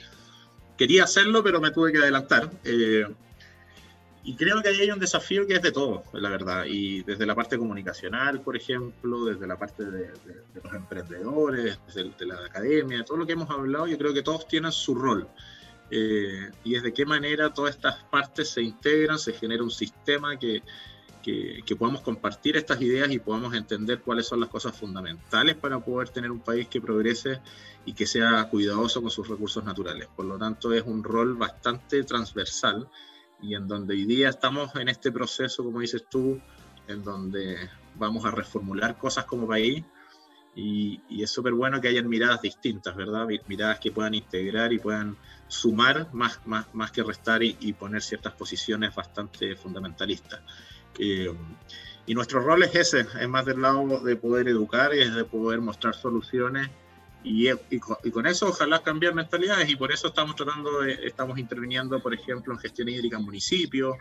quería 0.81 1.05
hacerlo, 1.05 1.43
pero 1.43 1.61
me 1.61 1.71
tuve 1.73 1.93
que 1.93 1.99
adelantar. 1.99 2.51
Eh, 2.65 3.07
y 4.23 4.35
creo 4.35 4.63
que 4.63 4.69
ahí 4.69 4.81
hay 4.81 4.91
un 4.91 4.99
desafío 4.99 5.47
que 5.47 5.55
es 5.55 5.63
de 5.63 5.73
todos, 5.73 6.03
la 6.13 6.29
verdad. 6.31 6.65
Y 6.67 7.03
desde 7.03 7.27
la 7.27 7.35
parte 7.35 7.59
comunicacional, 7.59 8.41
por 8.41 8.57
ejemplo, 8.57 9.25
desde 9.25 9.47
la 9.47 9.59
parte 9.59 9.85
de, 9.85 10.11
los 10.63 10.75
emprendedores, 10.75 11.79
desde 11.87 12.11
de 12.11 12.27
la 12.27 12.37
academia, 12.47 13.05
todo 13.05 13.19
lo 13.19 13.27
que 13.27 13.33
hemos 13.33 13.51
hablado, 13.51 13.87
yo 13.87 13.99
creo 13.99 14.13
que 14.15 14.23
todos 14.23 14.47
tienen 14.47 14.73
su 14.73 14.95
rol. 14.95 15.29
Eh, 15.91 16.51
y 16.65 16.77
es 16.77 16.83
de 16.83 16.95
qué 16.95 17.05
manera 17.05 17.53
todas 17.53 17.75
estas 17.75 17.97
partes 18.05 18.51
se 18.51 18.63
integran, 18.63 19.19
se 19.19 19.33
genera 19.33 19.63
un 19.63 19.71
sistema 19.71 20.39
que, 20.39 20.63
que, 21.23 21.63
podamos 21.79 22.03
compartir 22.03 22.57
estas 22.57 22.81
ideas 22.81 23.11
y 23.11 23.19
podamos 23.19 23.55
entender 23.55 24.01
cuáles 24.01 24.27
son 24.27 24.41
las 24.41 24.49
cosas 24.49 24.77
fundamentales 24.77 25.57
para 25.57 25.79
poder 25.81 26.09
tener 26.09 26.31
un 26.31 26.41
país 26.41 26.69
que 26.69 26.81
progrese 26.81 27.41
y 27.85 27.93
que 27.93 28.07
sea 28.07 28.49
cuidadoso 28.49 29.01
con 29.01 29.11
sus 29.11 29.29
recursos 29.29 29.65
naturales. 29.65 30.09
Por 30.15 30.27
lo 30.27 30.39
tanto, 30.39 30.73
es 30.73 30.83
un 30.85 31.03
rol 31.05 31.37
bastante 31.37 32.03
transversal 32.05 32.89
y 33.41 33.55
en 33.55 33.67
donde 33.67 33.95
hoy 33.95 34.05
día 34.05 34.29
estamos 34.29 34.75
en 34.77 34.89
este 34.89 35.13
proceso, 35.13 35.65
como 35.65 35.81
dices 35.81 36.05
tú, 36.11 36.41
en 36.89 37.03
donde 37.03 37.71
vamos 37.95 38.25
a 38.25 38.31
reformular 38.31 38.99
cosas 38.99 39.25
como 39.25 39.47
país 39.47 39.85
y, 40.55 41.01
y 41.09 41.23
es 41.23 41.31
súper 41.31 41.55
bueno 41.55 41.81
que 41.81 41.89
hayan 41.89 42.09
miradas 42.09 42.43
distintas, 42.43 42.95
¿verdad? 42.97 43.27
Miradas 43.47 43.79
que 43.79 43.93
puedan 43.93 44.15
integrar 44.15 44.73
y 44.73 44.79
puedan 44.79 45.17
sumar 45.51 46.09
más, 46.13 46.41
más, 46.47 46.73
más 46.73 46.93
que 46.93 47.03
restar 47.03 47.43
y, 47.43 47.73
poner 47.73 48.03
ciertas 48.03 48.33
posiciones 48.35 48.95
bastante 48.95 49.57
fundamentalistas. 49.57 50.41
Eh, 51.01 51.33
y 52.07 52.15
nuestro 52.15 52.41
rol 52.41 52.63
es 52.63 52.75
ese, 52.75 53.01
es 53.01 53.29
más 53.29 53.45
del 53.45 53.63
lado 53.63 54.01
de 54.01 54.17
poder 54.17 54.49
educar 54.49 54.95
y 54.95 55.01
es 55.01 55.15
de 55.15 55.25
poder 55.25 55.61
mostrar 55.61 55.95
soluciones 55.95 56.71
y, 57.23 57.51
con, 58.13 58.27
eso 58.27 58.49
ojalá 58.49 58.83
cambiar 58.83 59.15
mentalidades 59.15 59.69
y 59.69 59.77
por 59.77 59.93
eso 59.93 60.09
estamos 60.09 60.37
tratando, 60.37 60.81
de, 60.81 60.95
estamos 61.05 61.39
interviniendo, 61.39 62.01
por 62.01 62.15
ejemplo, 62.15 62.55
en 62.55 62.59
gestión 62.59 62.89
hídrica 62.89 63.19
en 63.19 63.25
municipios, 63.25 63.97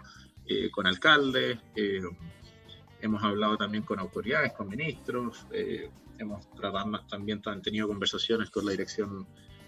eh, 0.46 0.70
con 0.72 0.88
alcaldes, 0.88 1.60
eh, 1.76 2.02
hemos 3.02 3.22
hablado 3.24 3.58
también 3.58 3.84
con 3.84 4.00
autoridades, 4.00 4.54
con 4.54 4.70
ministros, 4.70 5.46
eh, 5.52 5.90
hemos 6.18 6.50
tratado, 6.52 7.00
también 7.10 7.42
tenido 7.62 7.88
conversaciones 7.88 8.50
con 8.50 8.66
la 8.66 8.72
Dirección 8.72 9.28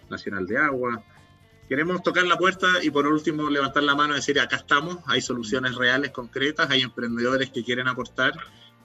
Nacional 0.09 0.47
de 0.47 0.57
Agua. 0.57 1.03
Queremos 1.71 2.03
tocar 2.03 2.25
la 2.25 2.37
puerta 2.37 2.67
y 2.83 2.89
por 2.89 3.07
último 3.07 3.49
levantar 3.49 3.83
la 3.83 3.95
mano 3.95 4.11
y 4.11 4.17
decir, 4.17 4.37
acá 4.41 4.57
estamos, 4.57 4.97
hay 5.05 5.21
soluciones 5.21 5.73
reales, 5.75 6.11
concretas, 6.11 6.69
hay 6.69 6.81
emprendedores 6.81 7.49
que 7.49 7.63
quieren 7.63 7.87
aportar. 7.87 8.33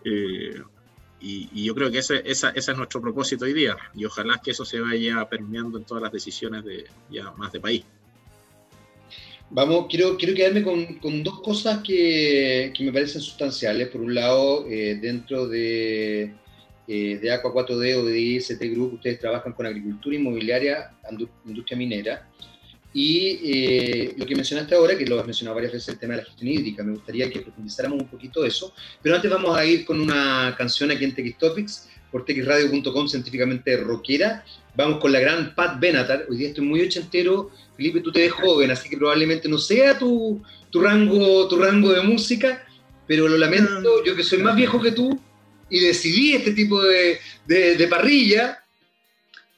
Y, 0.04 1.64
yo 1.64 1.74
creo 1.74 1.90
que 1.90 1.98
ese, 1.98 2.22
esa, 2.24 2.50
ese, 2.50 2.70
es 2.70 2.78
nuestro 2.78 3.00
propósito 3.00 3.44
hoy 3.44 3.54
día 3.54 3.76
y 3.92 4.04
ojalá 4.04 4.40
que 4.40 4.52
eso 4.52 4.64
se 4.64 4.78
vaya 4.78 5.28
permeando 5.28 5.78
en 5.78 5.84
todas 5.84 6.00
las 6.00 6.12
decisiones 6.12 6.64
de 6.64 6.84
ya 7.10 7.32
más 7.32 7.50
de 7.50 7.58
país. 7.58 7.82
Vamos, 9.50 9.86
quiero, 9.90 10.16
quiero 10.16 10.36
quedarme 10.36 10.62
con, 10.62 11.00
con 11.00 11.24
dos 11.24 11.40
cosas 11.40 11.82
que, 11.82 12.72
que, 12.72 12.84
me 12.84 12.92
parecen 12.92 13.20
sustanciales. 13.20 13.88
Por 13.88 14.00
un 14.00 14.14
lado, 14.14 14.64
eh, 14.68 14.96
dentro 15.02 15.48
de, 15.48 16.32
eh, 16.86 17.18
de 17.20 17.32
Aqua 17.32 17.52
4D 17.52 17.96
o 17.96 18.04
de 18.04 18.20
IST 18.20 18.62
Group, 18.70 18.94
ustedes 18.94 19.18
trabajan 19.18 19.54
con 19.54 19.66
agricultura 19.66 20.14
inmobiliaria, 20.14 20.92
industria 21.44 21.76
minera. 21.76 22.28
Y 22.92 23.40
eh, 23.44 24.14
lo 24.16 24.24
que 24.24 24.34
mencionaste 24.34 24.74
ahora, 24.74 24.96
que 24.96 25.04
lo 25.04 25.20
has 25.20 25.26
mencionado 25.26 25.56
varias 25.56 25.72
veces, 25.72 25.88
el 25.90 25.98
tema 25.98 26.14
de 26.14 26.22
la 26.22 26.26
gestión 26.26 26.48
hídrica, 26.48 26.82
me 26.82 26.92
gustaría 26.92 27.30
que 27.30 27.40
profundizáramos 27.40 28.00
un 28.00 28.08
poquito 28.08 28.44
eso. 28.44 28.72
Pero 29.02 29.16
antes 29.16 29.30
vamos 29.30 29.56
a 29.56 29.64
ir 29.64 29.84
con 29.84 30.00
una 30.00 30.54
canción 30.56 30.90
aquí 30.90 31.04
en 31.04 31.14
TX 31.14 31.38
Topics, 31.38 31.88
por 32.10 32.24
txradio.com, 32.24 33.08
científicamente 33.08 33.76
rockera. 33.76 34.44
Vamos 34.74 35.00
con 35.00 35.12
la 35.12 35.20
gran 35.20 35.54
Pat 35.54 35.78
Benatar. 35.78 36.26
Hoy 36.28 36.38
día 36.38 36.48
estoy 36.48 36.64
muy 36.64 36.80
ochentero. 36.80 37.50
Felipe, 37.76 38.00
tú 38.00 38.12
te 38.12 38.20
ves 38.20 38.32
joven, 38.32 38.70
así 38.70 38.88
que 38.88 38.96
probablemente 38.96 39.48
no 39.48 39.58
sea 39.58 39.98
tu, 39.98 40.42
tu, 40.70 40.80
rango, 40.80 41.46
tu 41.48 41.56
rango 41.56 41.92
de 41.92 42.00
música, 42.02 42.66
pero 43.06 43.28
lo 43.28 43.36
lamento, 43.36 44.04
yo 44.04 44.16
que 44.16 44.22
soy 44.22 44.38
más 44.38 44.56
viejo 44.56 44.80
que 44.80 44.92
tú 44.92 45.20
y 45.68 45.80
decidí 45.80 46.34
este 46.34 46.52
tipo 46.52 46.82
de, 46.82 47.18
de, 47.46 47.76
de 47.76 47.88
parrilla, 47.88 48.62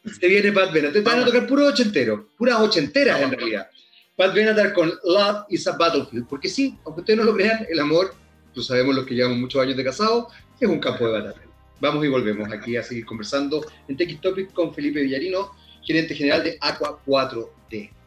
se 0.08 0.26
viene 0.26 0.52
Pat 0.52 0.72
Benatar. 0.72 0.92
Te 0.92 1.00
van 1.00 1.20
a 1.20 1.24
tocar 1.24 1.46
puro 1.46 1.66
ochentero, 1.66 2.28
puras 2.36 2.60
ochenteras 2.60 3.20
en 3.20 3.30
realidad. 3.30 3.68
Pat 4.16 4.34
Benatar 4.34 4.72
con 4.72 4.92
Love 5.04 5.44
is 5.48 5.66
a 5.66 5.76
Battlefield. 5.76 6.26
Porque 6.28 6.48
sí, 6.48 6.76
aunque 6.84 7.02
ustedes 7.02 7.18
no 7.18 7.24
lo 7.24 7.34
crean, 7.34 7.66
el 7.68 7.78
amor, 7.78 8.14
lo 8.54 8.62
sabemos 8.62 8.94
los 8.94 9.06
que 9.06 9.14
llevamos 9.14 9.38
muchos 9.38 9.62
años 9.62 9.76
de 9.76 9.84
casado, 9.84 10.28
es 10.58 10.68
un 10.68 10.80
campo 10.80 11.06
de 11.06 11.20
batalla. 11.20 11.42
Vamos 11.80 12.04
y 12.04 12.08
volvemos 12.08 12.52
aquí 12.52 12.76
a 12.76 12.82
seguir 12.82 13.04
conversando 13.04 13.64
en 13.86 13.96
TX 13.96 14.20
Topic 14.20 14.52
con 14.52 14.74
Felipe 14.74 15.00
Villarino, 15.00 15.52
gerente 15.84 16.14
general 16.14 16.42
de 16.42 16.58
Aqua 16.60 17.00
4D. 17.06 17.97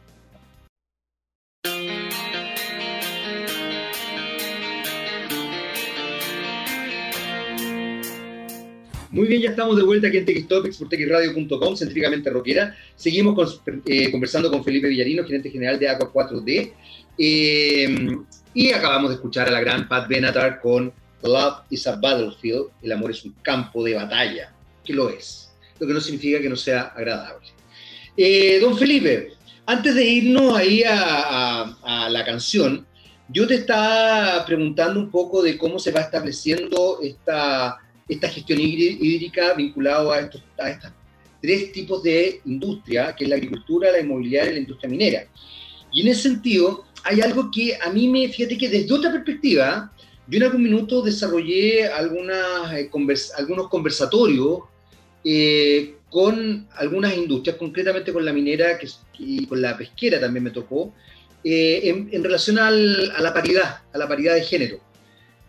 Muy 9.12 9.28
bien, 9.28 9.42
ya 9.42 9.50
estamos 9.50 9.76
de 9.76 9.82
vuelta 9.82 10.08
aquí 10.08 10.16
en 10.16 10.24
TX 10.24 10.48
Topics 10.48 10.78
por 10.78 10.88
txradio.com, 10.88 11.76
científicamente 11.76 12.30
rockera. 12.30 12.74
Seguimos 12.96 13.60
eh, 13.84 14.10
conversando 14.10 14.50
con 14.50 14.64
Felipe 14.64 14.88
Villarino, 14.88 15.22
gerente 15.24 15.50
general 15.50 15.78
de 15.78 15.86
Aqua 15.86 16.10
4D. 16.10 16.72
Eh, 17.18 18.16
y 18.54 18.72
acabamos 18.72 19.10
de 19.10 19.16
escuchar 19.16 19.48
a 19.48 19.50
la 19.50 19.60
gran 19.60 19.86
Pat 19.86 20.08
Benatar 20.08 20.62
con 20.62 20.90
Love 21.22 21.56
is 21.68 21.86
a 21.86 21.96
Battlefield, 21.96 22.68
el 22.80 22.92
amor 22.92 23.10
es 23.10 23.22
un 23.26 23.34
campo 23.42 23.84
de 23.84 23.94
batalla, 23.94 24.50
que 24.82 24.94
lo 24.94 25.10
es, 25.10 25.52
lo 25.78 25.86
que 25.86 25.92
no 25.92 26.00
significa 26.00 26.40
que 26.40 26.48
no 26.48 26.56
sea 26.56 26.92
agradable. 26.96 27.48
Eh, 28.16 28.60
don 28.62 28.78
Felipe, 28.78 29.32
antes 29.66 29.94
de 29.94 30.04
irnos 30.06 30.56
ahí 30.56 30.82
a 30.86 32.08
la 32.10 32.24
canción, 32.24 32.86
yo 33.28 33.46
te 33.46 33.56
estaba 33.56 34.42
preguntando 34.46 34.98
un 34.98 35.10
poco 35.10 35.42
de 35.42 35.58
cómo 35.58 35.78
se 35.78 35.92
va 35.92 36.00
estableciendo 36.00 36.98
esta 37.02 37.78
esta 38.12 38.28
gestión 38.28 38.60
hídrica 38.60 39.54
vinculada 39.54 40.14
a 40.14 40.20
estos, 40.20 40.42
a 40.58 40.92
tres 41.40 41.72
tipos 41.72 42.02
de 42.02 42.40
industria, 42.44 43.14
que 43.16 43.24
es 43.24 43.30
la 43.30 43.36
agricultura, 43.36 43.90
la 43.90 44.00
inmobiliaria 44.00 44.50
y 44.50 44.54
la 44.54 44.60
industria 44.60 44.90
minera. 44.90 45.26
Y 45.92 46.02
en 46.02 46.08
ese 46.08 46.22
sentido, 46.22 46.84
hay 47.04 47.20
algo 47.20 47.50
que 47.50 47.76
a 47.76 47.90
mí 47.90 48.08
me, 48.08 48.28
fíjate 48.28 48.56
que 48.56 48.68
desde 48.68 48.92
otra 48.94 49.10
perspectiva, 49.10 49.92
yo 50.28 50.36
en 50.36 50.44
algún 50.44 50.62
minuto 50.62 51.02
desarrollé 51.02 51.88
algunas, 51.88 52.72
eh, 52.72 52.90
algunos 53.36 53.68
conversatorios 53.68 54.60
eh, 55.24 55.96
con 56.08 56.68
algunas 56.76 57.16
industrias, 57.16 57.56
concretamente 57.56 58.12
con 58.12 58.24
la 58.24 58.32
minera 58.32 58.78
que, 58.78 58.88
y 59.18 59.46
con 59.46 59.60
la 59.60 59.76
pesquera 59.76 60.20
también 60.20 60.44
me 60.44 60.50
tocó, 60.50 60.94
eh, 61.42 62.06
en, 62.12 62.22
relación 62.22 62.58
a 62.58 62.70
la 62.70 63.34
paridad, 63.34 63.80
a 63.92 63.98
la 63.98 64.06
paridad 64.06 64.34
de 64.34 64.42
género. 64.42 64.91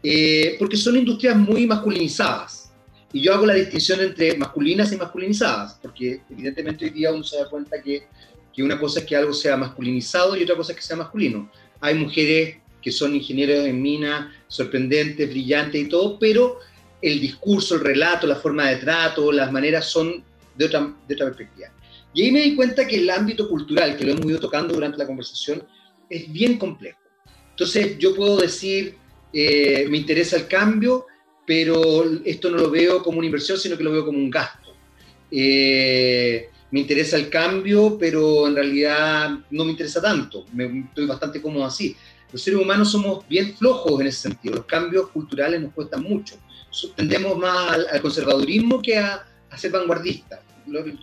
Eh, 0.04 0.58
porque 0.60 0.76
son 0.76 0.97
industrias 0.97 1.38
muy 1.38 1.66
masculinizadas. 1.66 2.74
Y 3.14 3.22
yo 3.22 3.34
hago 3.34 3.45
la 3.45 3.54
distinción 3.54 4.01
entre 4.01 4.36
masculinas 4.38 4.91
y 4.91 4.97
masculinizadas, 4.97 5.80
porque 5.82 6.22
evidentemente 6.30 6.86
hoy 6.86 6.91
día 6.91 7.14
uno 7.14 7.24
se 7.24 7.38
da 7.38 7.47
cuenta 7.47 7.82
que, 7.82 8.08
que 8.54 8.64
una 8.64 8.78
cosa 8.80 8.99
es 8.99 9.06
que 9.06 9.16
algo 9.16 9.32
sea 9.34 9.56
masculinizado 9.56 10.36
y 10.36 10.43
otra 10.43 10.56
cosa 10.56 10.74
es 10.74 10.78
que 10.78 10.84
sea 10.84 10.97
masculino. 10.97 11.49
Hay 11.80 11.95
mujeres 11.95 12.58
que 12.82 12.91
son 12.91 13.16
ingenieros 13.16 13.66
en 13.66 13.82
mina, 13.82 14.36
sorprendentes, 14.47 15.30
brillantes 15.30 15.82
y 15.82 15.88
todo, 15.88 16.20
pero 16.20 16.60
el 17.01 17.22
discurso, 17.22 17.76
el 17.76 17.82
relato, 17.82 18.28
la 18.28 18.36
forma 18.36 18.70
de 18.70 18.78
trato, 18.78 19.32
las 19.32 19.51
maneras 19.51 19.86
son 19.86 20.24
de 20.56 20.66
otra, 20.66 20.93
de 21.08 21.14
otra 21.14 21.28
perspectiva. 21.28 21.70
Y 22.14 22.24
ahí 22.24 22.32
me 22.32 22.41
di 22.41 22.56
cuenta 22.56 22.86
que 22.86 22.97
el 22.97 23.10
ámbito 23.10 23.47
cultural, 23.47 23.95
que 23.97 24.06
lo 24.06 24.12
hemos 24.12 24.26
ido 24.26 24.39
tocando 24.39 24.74
durante 24.74 24.97
la 24.97 25.08
conversación, 25.08 25.64
es 26.10 26.32
bien 26.32 26.58
complejo. 26.58 26.99
Entonces 27.51 27.97
yo 27.97 28.16
puedo 28.16 28.38
decir, 28.38 28.97
eh, 29.34 29.88
me 29.90 29.98
interesa 29.98 30.38
el 30.38 30.48
cambio, 30.48 31.08
pero 31.46 32.04
esto 32.24 32.50
no 32.52 32.58
lo 32.58 32.70
veo 32.70 33.02
como 33.02 33.18
una 33.18 33.26
inversión, 33.26 33.58
sino 33.58 33.76
que 33.76 33.84
lo 33.84 33.92
veo 33.92 34.06
como 34.06 34.20
un 34.20 34.30
gasto. 34.30 34.76
Eh, 35.32 36.50
me 36.72 36.80
interesa 36.80 37.18
el 37.18 37.30
cambio, 37.30 37.98
pero 38.00 38.48
en 38.48 38.56
realidad 38.56 39.32
no 39.50 39.66
me 39.66 39.72
interesa 39.72 40.02
tanto. 40.02 40.46
Me, 40.54 40.86
estoy 40.88 41.08
bastante 41.08 41.42
cómodo 41.42 41.66
así. 41.66 41.96
Los 42.32 42.42
seres 42.42 42.60
humanos 42.60 42.92
somos 42.92 43.28
bien 43.28 43.56
flojos 43.56 44.02
en 44.02 44.08
ese 44.08 44.30
sentido. 44.30 44.56
Los 44.56 44.66
cambios 44.66 45.10
culturales 45.10 45.62
nos 45.62 45.74
cuestan 45.74 46.04
mucho. 46.04 46.36
Tendemos 46.96 47.38
más 47.38 47.74
al, 47.92 48.02
conservadurismo 48.02 48.82
que 48.82 48.98
a, 48.98 49.26
ser 49.56 49.72
vanguardistas. 49.72 50.40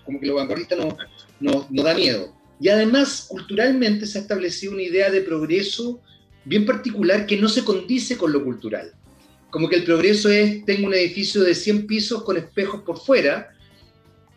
Como 0.05 0.19
que 0.19 0.27
lo 0.27 0.37
vanguardista 0.37 0.75
nos 0.75 0.95
no, 1.39 1.67
no 1.71 1.83
da 1.83 1.95
miedo. 1.95 2.33
Y 2.61 2.69
además, 2.69 3.27
culturalmente 3.29 4.07
se 4.07 4.19
ha 4.19 4.23
establecido 4.23 4.73
una 4.73 4.83
idea 4.83 5.11
de 5.11 5.23
progreso 5.23 6.01
bien 6.45 6.67
particular 6.67 7.27
que 7.27 7.37
no 7.37 7.49
se 7.49 7.65
condice 7.65 8.17
con 8.17 8.33
lo 8.33 8.45
cultural. 8.45 8.93
Como 9.51 9.69
que 9.69 9.77
el 9.77 9.85
progreso 9.85 10.29
es, 10.29 10.65
tengo 10.65 10.87
un 10.87 10.95
edificio 10.95 11.43
de 11.43 11.55
100 11.55 11.87
pisos 11.87 12.23
con 12.23 12.37
espejos 12.37 12.83
por 12.83 12.99
fuera, 12.99 13.51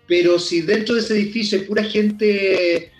pero 0.07 0.39
si 0.39 0.61
dentro 0.61 0.95
de 0.95 1.01
ese 1.01 1.13
edificio 1.13 1.59
hay 1.59 1.65
pura 1.65 1.83
gente 1.83 2.91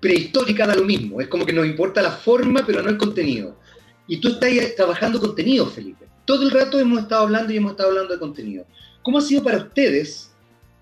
prehistórica, 0.00 0.66
da 0.66 0.74
lo 0.74 0.84
mismo. 0.84 1.20
Es 1.20 1.28
como 1.28 1.46
que 1.46 1.52
nos 1.52 1.66
importa 1.66 2.02
la 2.02 2.12
forma, 2.12 2.64
pero 2.66 2.82
no 2.82 2.90
el 2.90 2.98
contenido. 2.98 3.58
Y 4.06 4.18
tú 4.18 4.28
estás 4.28 4.50
trabajando 4.76 5.20
contenido, 5.20 5.66
Felipe. 5.66 6.06
Todo 6.24 6.42
el 6.42 6.50
rato 6.50 6.78
hemos 6.78 7.02
estado 7.02 7.22
hablando 7.22 7.52
y 7.52 7.56
hemos 7.56 7.72
estado 7.72 7.90
hablando 7.90 8.12
de 8.14 8.20
contenido. 8.20 8.66
¿Cómo 9.02 9.18
ha 9.18 9.22
sido 9.22 9.42
para 9.42 9.58
ustedes 9.58 10.30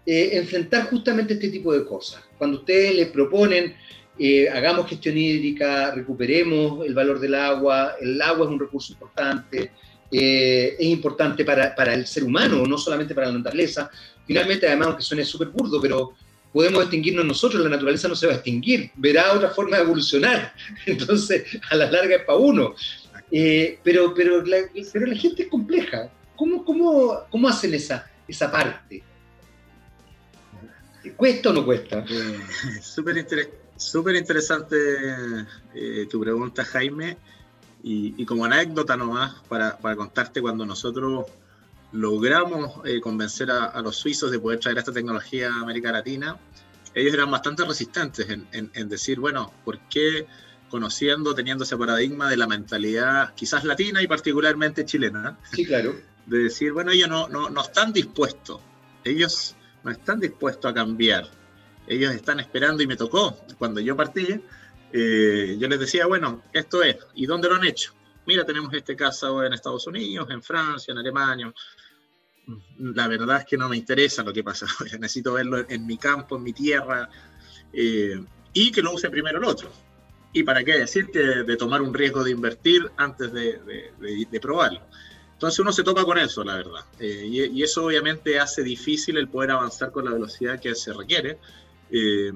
eh, 0.06 0.30
enfrentar 0.34 0.88
justamente 0.88 1.34
este 1.34 1.48
tipo 1.48 1.72
de 1.72 1.84
cosas? 1.84 2.22
Cuando 2.38 2.58
ustedes 2.58 2.94
les 2.94 3.08
proponen, 3.08 3.74
eh, 4.18 4.48
hagamos 4.48 4.88
gestión 4.88 5.16
hídrica, 5.16 5.90
recuperemos 5.92 6.84
el 6.86 6.94
valor 6.94 7.18
del 7.18 7.34
agua, 7.34 7.94
el 8.00 8.20
agua 8.20 8.46
es 8.46 8.52
un 8.52 8.60
recurso 8.60 8.92
importante, 8.92 9.72
eh, 10.10 10.76
es 10.78 10.86
importante 10.86 11.44
para, 11.44 11.74
para, 11.74 11.94
el 11.94 12.06
ser 12.06 12.24
humano, 12.24 12.66
no 12.66 12.76
solamente 12.76 13.14
para 13.14 13.28
la 13.28 13.38
naturaleza. 13.38 13.90
Finalmente, 14.26 14.66
además, 14.66 14.88
aunque 14.88 15.02
suene 15.02 15.24
súper 15.24 15.48
burdo, 15.48 15.80
pero 15.80 16.12
podemos 16.52 16.82
extinguirnos 16.82 17.24
nosotros, 17.24 17.62
la 17.62 17.70
naturaleza 17.70 18.08
no 18.08 18.14
se 18.14 18.26
va 18.26 18.34
a 18.34 18.36
extinguir, 18.36 18.90
verá 18.96 19.32
otra 19.32 19.48
forma 19.48 19.78
de 19.78 19.84
evolucionar. 19.84 20.52
Entonces, 20.86 21.44
a 21.70 21.76
la 21.76 21.90
larga 21.90 22.16
es 22.16 22.24
para 22.24 22.38
uno. 22.38 22.74
Eh, 23.30 23.78
pero, 23.82 24.12
pero, 24.12 24.44
la, 24.44 24.58
pero 24.92 25.06
la 25.06 25.16
gente 25.16 25.44
es 25.44 25.48
compleja. 25.48 26.10
¿Cómo, 26.36 26.64
cómo, 26.64 27.20
cómo 27.30 27.48
hacen 27.48 27.72
esa, 27.72 28.10
esa 28.28 28.52
parte? 28.52 29.02
¿Cuesta 31.16 31.48
o 31.48 31.52
no 31.54 31.64
cuesta? 31.64 32.04
Súper 32.82 33.16
interesante 33.16 33.61
eh, 35.74 36.06
tu 36.10 36.20
pregunta, 36.20 36.64
Jaime. 36.64 37.18
Y, 37.84 38.24
como 38.26 38.44
anécdota 38.44 38.96
nomás, 38.96 39.34
para, 39.48 39.76
para, 39.78 39.96
contarte 39.96 40.40
cuando 40.40 40.64
nosotros 40.64 41.26
logramos 41.90 42.80
eh, 42.84 43.00
convencer 43.00 43.50
a, 43.50 43.80
los 43.82 43.96
suizos 43.96 44.30
de 44.30 44.38
poder 44.38 44.60
traer 44.60 44.78
esta 44.78 44.92
tecnología 44.92 45.50
a 45.52 45.60
América 45.60 45.90
Latina, 45.90 46.38
ellos 46.94 47.14
eran 47.14 47.30
bastante 47.30 47.64
resistentes 47.64 48.28
en, 48.28 48.46
en, 48.52 48.88
decir, 48.88 49.18
bueno, 49.18 49.52
¿por 49.64 49.78
qué 49.88 50.26
conociendo, 50.68 51.34
teniendo 51.34 51.64
ese 51.64 51.76
paradigma 51.76 52.30
de 52.30 52.36
la 52.36 52.46
mentalidad 52.46 53.34
quizás 53.34 53.64
latina 53.64 54.00
y 54.00 54.06
particularmente 54.06 54.84
chilena? 54.84 55.38
Sí, 55.52 55.64
claro. 55.66 55.96
De 56.26 56.44
decir, 56.44 56.72
bueno, 56.72 56.92
ellos 56.92 57.08
no, 57.08 57.28
no, 57.28 57.50
no 57.50 57.62
están 57.62 57.92
dispuestos, 57.92 58.60
ellos 59.04 59.56
no 59.82 59.90
están 59.90 60.20
dispuestos 60.20 60.70
a 60.70 60.74
cambiar, 60.74 61.28
ellos 61.86 62.14
están 62.14 62.40
esperando 62.40 62.82
y 62.82 62.86
me 62.86 62.96
tocó 62.96 63.36
cuando 63.58 63.80
yo 63.80 63.96
partí 63.96 64.40
eh, 64.92 65.56
yo 65.58 65.68
les 65.68 65.80
decía, 65.80 66.06
bueno, 66.06 66.42
esto 66.52 66.82
es, 66.82 66.96
¿y 67.14 67.26
dónde 67.26 67.48
lo 67.48 67.54
han 67.54 67.64
hecho? 67.64 67.94
Mira, 68.26 68.44
tenemos 68.44 68.72
este 68.74 68.94
caso 68.94 69.42
en 69.42 69.52
Estados 69.52 69.86
Unidos, 69.86 70.28
en 70.30 70.42
Francia, 70.42 70.92
en 70.92 70.98
Alemania. 70.98 71.52
La 72.78 73.08
verdad 73.08 73.38
es 73.38 73.46
que 73.46 73.56
no 73.56 73.68
me 73.68 73.76
interesa 73.76 74.22
lo 74.22 74.32
que 74.32 74.44
pasa 74.44 74.66
necesito 75.00 75.32
verlo 75.32 75.64
en 75.68 75.86
mi 75.86 75.96
campo, 75.96 76.36
en 76.36 76.42
mi 76.42 76.52
tierra, 76.52 77.08
eh, 77.72 78.22
y 78.52 78.70
que 78.70 78.82
lo 78.82 78.92
use 78.92 79.08
primero 79.08 79.38
el 79.38 79.44
otro. 79.44 79.70
¿Y 80.34 80.42
para 80.42 80.62
qué 80.62 80.78
decir 80.78 81.10
que 81.10 81.20
de 81.20 81.56
tomar 81.56 81.82
un 81.82 81.92
riesgo 81.92 82.24
de 82.24 82.30
invertir 82.30 82.90
antes 82.96 83.32
de, 83.32 83.60
de, 84.30 84.40
probarlo? 84.40 84.80
Entonces 85.32 85.58
uno 85.58 85.72
se 85.72 85.82
toca 85.82 86.04
con 86.04 86.18
eso, 86.18 86.42
la 86.42 86.56
verdad. 86.56 86.84
Eh, 86.98 87.26
y, 87.26 87.42
y, 87.58 87.62
eso 87.62 87.84
obviamente 87.84 88.38
hace 88.38 88.62
difícil 88.62 89.18
el 89.18 89.28
poder 89.28 89.50
avanzar 89.50 89.90
con 89.90 90.06
la 90.06 90.12
velocidad 90.12 90.58
que 90.58 90.74
se 90.74 90.92
requiere. 90.92 91.38
Eh, 91.92 92.32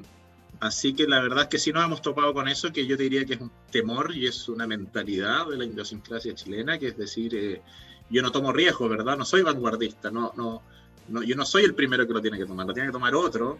Así 0.60 0.94
que 0.94 1.06
la 1.06 1.20
verdad 1.20 1.44
es 1.44 1.48
que 1.48 1.58
sí 1.58 1.72
nos 1.72 1.84
hemos 1.84 2.00
topado 2.00 2.32
con 2.32 2.48
eso, 2.48 2.72
que 2.72 2.86
yo 2.86 2.96
diría 2.96 3.24
que 3.26 3.34
es 3.34 3.40
un 3.40 3.50
temor 3.70 4.14
y 4.14 4.26
es 4.26 4.48
una 4.48 4.66
mentalidad 4.66 5.46
de 5.46 5.58
la 5.58 5.64
idiosincrasia 5.66 6.34
chilena, 6.34 6.78
que 6.78 6.88
es 6.88 6.96
decir, 6.96 7.34
eh, 7.34 7.60
yo 8.08 8.22
no 8.22 8.32
tomo 8.32 8.52
riesgo, 8.52 8.88
¿verdad? 8.88 9.18
No 9.18 9.24
soy 9.24 9.42
vanguardista, 9.42 10.10
no, 10.10 10.32
no, 10.36 10.62
no, 11.08 11.22
yo 11.22 11.36
no 11.36 11.44
soy 11.44 11.64
el 11.64 11.74
primero 11.74 12.06
que 12.06 12.14
lo 12.14 12.22
tiene 12.22 12.38
que 12.38 12.46
tomar, 12.46 12.66
lo 12.66 12.72
tiene 12.72 12.88
que 12.88 12.92
tomar 12.92 13.14
otro, 13.14 13.58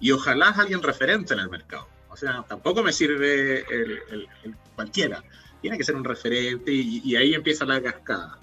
y 0.00 0.12
ojalá 0.12 0.50
es 0.50 0.58
alguien 0.58 0.82
referente 0.82 1.34
en 1.34 1.40
el 1.40 1.50
mercado. 1.50 1.88
O 2.08 2.16
sea, 2.16 2.44
tampoco 2.48 2.84
me 2.84 2.92
sirve 2.92 3.64
el, 3.68 4.28
cualquiera, 4.76 5.24
tiene 5.60 5.76
que 5.76 5.84
ser 5.84 5.96
un 5.96 6.04
referente 6.04 6.72
y, 6.72 7.16
ahí 7.16 7.34
empieza 7.34 7.64
la 7.64 7.82
cascada. 7.82 8.38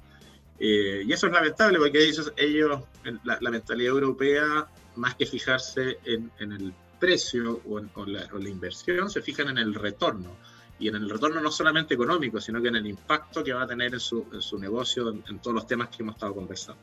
Eh, 0.60 1.04
y 1.06 1.14
eso 1.14 1.28
es 1.28 1.34
lamentable 1.34 1.78
porque 1.80 2.04
ellos, 2.04 2.32
ellos 2.36 2.82
la, 3.24 3.50
mentalidad 3.50 3.93
europea, 3.93 4.68
más 4.96 5.16
que 5.16 5.26
fijarse 5.26 5.98
en, 6.06 6.32
en 6.39 6.52
el 6.54 6.74
precio 7.00 7.62
o, 7.68 8.06
la, 8.06 8.50
inversión 8.50 9.10
se 9.10 9.22
fijan 9.22 9.50
en 9.50 9.58
el 9.58 9.74
retorno. 9.74 10.36
Y 10.78 10.89
en 10.89 10.96
el 10.96 11.10
retorno 11.10 11.39
no 11.39 11.52
solamente 11.52 11.93
económico, 11.93 12.41
sino 12.41 12.62
que 12.62 12.68
en 12.68 12.76
el 12.76 12.86
impacto 12.86 13.43
que 13.43 13.54
va 13.54 13.64
a 13.64 13.68
tener 13.68 13.93
en 13.93 14.00
su, 14.00 14.26
negocio, 14.60 15.10
en, 15.10 15.39
todos 15.39 15.56
los 15.56 15.68
temas 15.68 15.88
que 15.89 16.04
hemos 16.04 16.16
estado 16.16 16.36
conversando. 16.36 16.82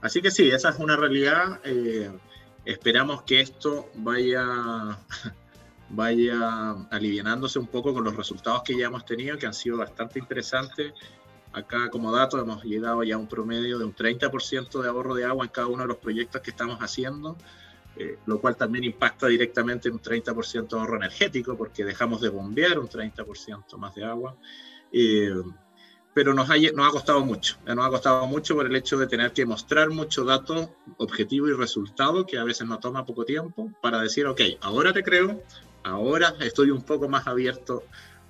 Así 0.00 0.20
que 0.20 0.30
sí, 0.30 0.50
esa 0.50 0.70
es 0.70 0.78
una 0.78 0.96
realidad. 0.96 1.60
Eh, 1.62 2.10
esperamos 2.64 3.22
que 3.22 3.40
esto 3.40 3.90
vaya, 3.94 4.98
vaya 5.90 6.72
aliviándose 6.90 7.58
un 7.58 7.68
poco 7.68 7.94
con 7.94 8.02
los 8.02 8.16
resultados 8.16 8.62
que 8.64 8.76
ya 8.76 8.86
hemos 8.86 9.04
tenido, 9.04 9.38
que 9.38 9.46
han 9.46 9.54
sido 9.54 9.76
bastante 9.76 10.18
interesantes. 10.18 10.92
Acá 11.52 11.90
como 11.90 12.12
dato 12.12 12.40
hemos 12.40 12.62
llegado 12.62 13.02
ya 13.02 13.16
a 13.16 13.18
un 13.18 13.26
promedio 13.26 13.78
de 13.78 13.84
un 13.84 13.94
30% 13.94 14.82
de 14.82 14.88
ahorro 14.88 15.14
de 15.14 15.24
agua 15.24 15.44
en 15.44 15.50
cada 15.50 15.66
uno 15.66 15.82
de 15.82 15.88
los 15.88 15.96
proyectos 15.96 16.40
que 16.42 16.50
estamos 16.50 16.78
haciendo. 16.78 17.36
Eh, 17.96 18.18
lo 18.26 18.40
cual 18.40 18.56
también 18.56 18.84
impacta 18.84 19.26
directamente 19.26 19.88
en 19.88 19.94
un 19.94 20.00
30% 20.00 20.68
de 20.68 20.78
ahorro 20.78 20.96
energético, 20.96 21.56
porque 21.56 21.84
dejamos 21.84 22.20
de 22.20 22.28
bombear 22.28 22.78
un 22.78 22.88
30% 22.88 23.76
más 23.76 23.94
de 23.94 24.04
agua. 24.04 24.36
Eh, 24.92 25.34
pero 26.14 26.34
nos 26.34 26.50
ha, 26.50 26.56
nos 26.74 26.88
ha 26.88 26.90
costado 26.90 27.24
mucho, 27.24 27.56
eh, 27.66 27.74
nos 27.74 27.86
ha 27.86 27.90
costado 27.90 28.26
mucho 28.26 28.54
por 28.54 28.66
el 28.66 28.74
hecho 28.74 28.98
de 28.98 29.06
tener 29.06 29.32
que 29.32 29.46
mostrar 29.46 29.90
mucho 29.90 30.24
dato 30.24 30.74
objetivo 30.96 31.48
y 31.48 31.52
resultado, 31.52 32.26
que 32.26 32.38
a 32.38 32.44
veces 32.44 32.66
nos 32.66 32.80
toma 32.80 33.06
poco 33.06 33.24
tiempo, 33.24 33.70
para 33.80 34.00
decir, 34.00 34.26
ok, 34.26 34.40
ahora 34.60 34.92
te 34.92 35.02
creo, 35.02 35.42
ahora 35.84 36.34
estoy 36.40 36.70
un 36.70 36.82
poco 36.82 37.08
más 37.08 37.26
abierto 37.26 37.84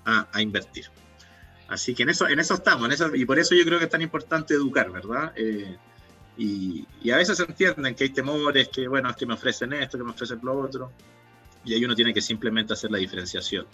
a, 0.05 0.43
invertir. 0.43 0.87
Así 1.69 1.95
que 1.95 2.03
en 2.03 2.11
eso, 2.11 2.27
en 2.27 2.41
eso 2.41 2.55
estamos, 2.55 2.87
en 2.87 2.93
eso, 2.93 3.15
y 3.15 3.25
por 3.25 3.39
eso 3.39 3.55
yo 3.55 3.65
creo 3.65 3.79
que 3.79 3.85
es 3.85 3.91
tan 3.91 4.03
importante 4.03 4.55
educar, 4.55 4.91
¿verdad? 4.91 5.33
Y, 6.41 6.87
a 7.11 7.19
veces 7.19 7.37
se 7.37 7.45
entienden 7.45 7.95
que 7.95 8.05
hay 8.05 8.11
temores, 8.11 8.69
que 8.69 8.89
bueno, 8.89 9.11
es 9.11 9.17
que 9.17 9.27
me 9.27 9.35
ofrecen 9.35 9.75
esto, 9.75 9.99
que 9.99 10.05
me 10.05 10.11
ofrecen 10.11 10.41
lo 10.43 10.59
otro, 10.59 10.91
y 11.67 11.75
ahí 11.75 11.85
uno 11.85 11.95
tiene 11.95 12.15
que 12.15 12.23
simplemente 12.23 12.73
hacer 12.73 12.91
la 12.91 12.97
diferenciación. 12.97 13.67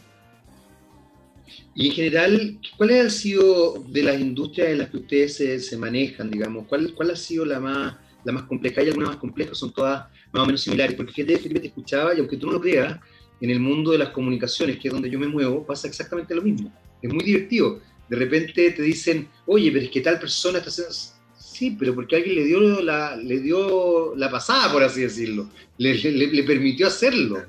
Y 1.77 1.87
en 1.87 1.93
general, 1.93 2.59
¿cuál 2.77 2.91
ha 2.91 3.09
sido 3.09 3.85
de 3.87 4.03
las 4.03 4.19
industrias 4.19 4.71
en 4.71 4.79
las 4.79 4.91
que 4.91 4.97
ustedes 4.97 5.37
se, 5.69 5.77
manejan, 5.77 6.29
digamos? 6.29 6.67
¿Cuál, 6.67 6.93
¿Cuál, 6.95 7.13
ha 7.13 7.17
sido 7.17 7.45
la 7.45 7.61
más, 7.61 7.95
la 8.25 8.33
más 8.33 8.43
compleja? 8.45 8.81
¿Hay 8.81 8.89
alguna 8.89 9.09
más 9.09 9.19
compleja? 9.19 9.55
¿Son 9.55 9.73
todas 9.73 10.09
más 10.33 10.43
o 10.43 10.47
menos 10.47 10.63
similares? 10.63 10.97
Porque 10.97 11.13
fíjate, 11.13 11.39
Felipe, 11.39 11.61
te 11.61 11.67
escuchaba 11.69 12.17
y 12.17 12.19
aunque 12.19 12.37
tú 12.37 12.49
no 12.49 12.55
lo 12.55 12.61
creas, 12.61 12.99
en 13.41 13.51
el 13.51 13.61
mundo 13.61 13.93
de 13.93 13.99
las 13.99 14.09
comunicaciones, 14.09 14.79
que 14.79 14.89
es 14.89 14.95
donde 14.95 15.09
yo 15.09 15.21
me 15.21 15.29
muevo, 15.29 15.65
pasa 15.65 15.87
exactamente 15.87 16.35
lo 16.35 16.43
mismo. 16.43 16.73
Es 17.01 17.13
muy 17.13 17.23
divertido. 17.23 17.81
De 18.09 18.17
repente 18.17 18.73
te 18.73 18.83
dicen, 18.83 19.29
oye, 19.47 19.71
pero 19.71 19.85
es 19.85 19.91
que 19.91 20.01
tal 20.01 20.19
persona 20.19 20.59
está 20.59 20.71
haciendo 20.71 21.16
Sí, 21.57 21.75
pero 21.79 21.95
porque 21.95 22.17
alguien 22.17 22.35
le 22.35 22.45
dio 22.45 22.83
la, 22.83 23.17
le 23.17 23.41
dio 23.41 24.15
la 24.15 24.31
pasada, 24.31 24.71
por 24.71 24.83
así 24.83 25.01
decirlo. 25.01 25.49
Le, 25.79 25.95
le, 25.95 26.43
permitió 26.43 26.87
hacerlo. 26.87 27.47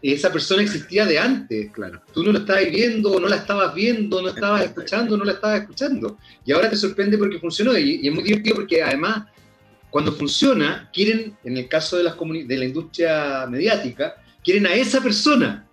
Esa 0.00 0.32
persona 0.32 0.62
existía 0.62 1.04
de 1.04 1.18
antes. 1.18 1.72
Claro. 1.72 2.00
Tú 2.14 2.22
no 2.22 2.30
la 2.30 2.38
estabas 2.38 2.70
viendo, 2.70 3.18
no 3.18 3.26
la 3.26 3.34
estabas 3.34 3.74
viendo, 3.74 4.22
no 4.22 4.28
estabas 4.28 4.62
escuchando, 4.62 5.16
no 5.16 5.24
la 5.24 5.32
estabas 5.32 5.62
escuchando. 5.62 6.18
Y 6.46 6.52
ahora 6.52 6.70
te 6.70 6.76
sorprende 6.76 7.18
porque 7.18 7.40
funcionó. 7.40 7.76
Y, 7.76 8.06
es 8.06 8.14
muy 8.14 8.22
divertido 8.22 8.54
porque 8.54 8.80
además, 8.80 9.26
cuando 9.90 10.12
funciona, 10.12 10.88
quieren, 10.92 11.36
en 11.42 11.56
el 11.56 11.66
caso 11.66 11.96
de, 11.96 12.04
las 12.04 12.14
de 12.16 12.56
la 12.56 12.64
industria 12.64 13.44
mediática, 13.50 14.22
quieren 14.44 14.68
a 14.68 14.74
esa 14.74 15.02
persona. 15.02 15.66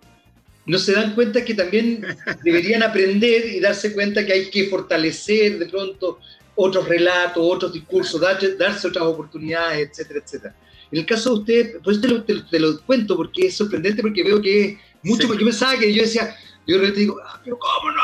No 0.66 0.80
se 0.80 0.94
dan 0.94 1.14
cuenta 1.14 1.46
que 1.46 1.54
también 1.54 2.04
deberían 2.44 2.82
aprender 2.82 3.46
y 3.46 3.60
darse 3.60 3.94
cuenta 3.94 4.26
que 4.26 4.34
hay 4.34 4.50
que 4.50 4.70
fortalecer 4.70 5.60
de 5.60 5.68
pronto 5.68 6.18
otros 6.56 6.88
relatos, 6.88 7.44
otros 7.44 7.74
discursos, 7.74 8.20
darse, 8.22 8.56
darse 8.56 8.88
otras 8.88 9.06
oportunidades, 9.06 9.90
etcétera, 9.90 10.22
etcétera. 10.24 10.56
En 10.92 11.00
el 11.00 11.06
caso 11.06 11.32
de 11.32 11.40
usted, 11.40 11.82
pues 11.84 12.00
te 12.00 12.08
lo, 12.08 12.24
te, 12.24 12.60
lo 12.60 12.82
cuento 12.82 13.16
porque 13.18 13.48
es 13.48 13.56
sorprendente, 13.56 14.02
porque 14.02 14.24
veo 14.24 14.42
que 14.42 14.66
es 14.66 14.78
mucho, 15.04 15.28
porque 15.28 15.44
yo 15.44 15.50
pensaba 15.50 15.78
que 15.78 15.94
yo 15.94 16.04
decía, 16.04 16.36
yo 16.66 16.78
realmente 16.78 17.02
digo, 17.02 17.20
ah, 17.24 17.42
pero 17.44 17.58
¿cómo 17.60 17.92
no? 17.92 18.02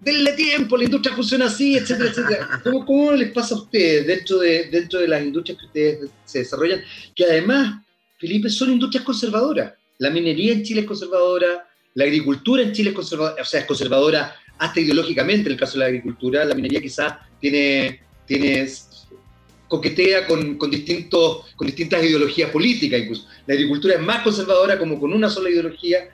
Denle 0.00 0.32
tiempo, 0.32 0.76
la 0.76 0.84
industria 0.84 1.14
funciona 1.16 1.46
así, 1.46 1.76
etcétera, 1.76 2.10
etcétera. 2.10 2.60
¿Cómo, 2.64 2.86
¿Cómo, 2.86 3.12
les 3.12 3.32
pasa 3.32 3.54
a 3.54 3.58
ustedes 3.58 4.06
dentro 4.06 4.38
de, 4.38 4.68
dentro 4.70 5.00
de 5.00 5.08
las 5.08 5.22
industrias 5.22 5.58
que 5.58 5.66
ustedes 5.66 6.10
se 6.24 6.38
desarrollan? 6.40 6.82
Que 7.16 7.24
además, 7.24 7.82
Felipe, 8.18 8.48
son 8.48 8.70
industrias 8.70 9.04
conservadoras. 9.04 9.74
La 9.98 10.10
minería 10.10 10.52
en 10.52 10.62
Chile 10.62 10.82
es 10.82 10.86
conservadora, 10.86 11.68
la 11.94 12.04
agricultura 12.04 12.62
en 12.62 12.72
Chile 12.72 12.90
es 12.90 12.96
conservadora, 12.96 13.42
o 13.42 13.44
sea, 13.44 13.60
es 13.60 13.66
conservadora 13.66 14.36
hasta 14.58 14.80
ideológicamente 14.80 15.48
en 15.48 15.52
el 15.52 15.58
caso 15.58 15.74
de 15.74 15.78
la 15.80 15.86
agricultura. 15.86 16.44
La 16.44 16.54
minería 16.54 16.80
quizás 16.80 17.14
tiene, 17.40 18.00
tiene 18.26 18.68
coquetea 19.68 20.26
con, 20.26 20.56
con, 20.56 20.70
distintos, 20.70 21.54
con 21.54 21.66
distintas 21.66 22.02
ideologías 22.02 22.50
políticas 22.50 23.00
incluso. 23.00 23.26
La 23.46 23.54
agricultura 23.54 23.94
es 23.94 24.00
más 24.00 24.22
conservadora 24.22 24.78
como 24.78 24.98
con 24.98 25.12
una 25.12 25.28
sola 25.28 25.50
ideología 25.50 26.10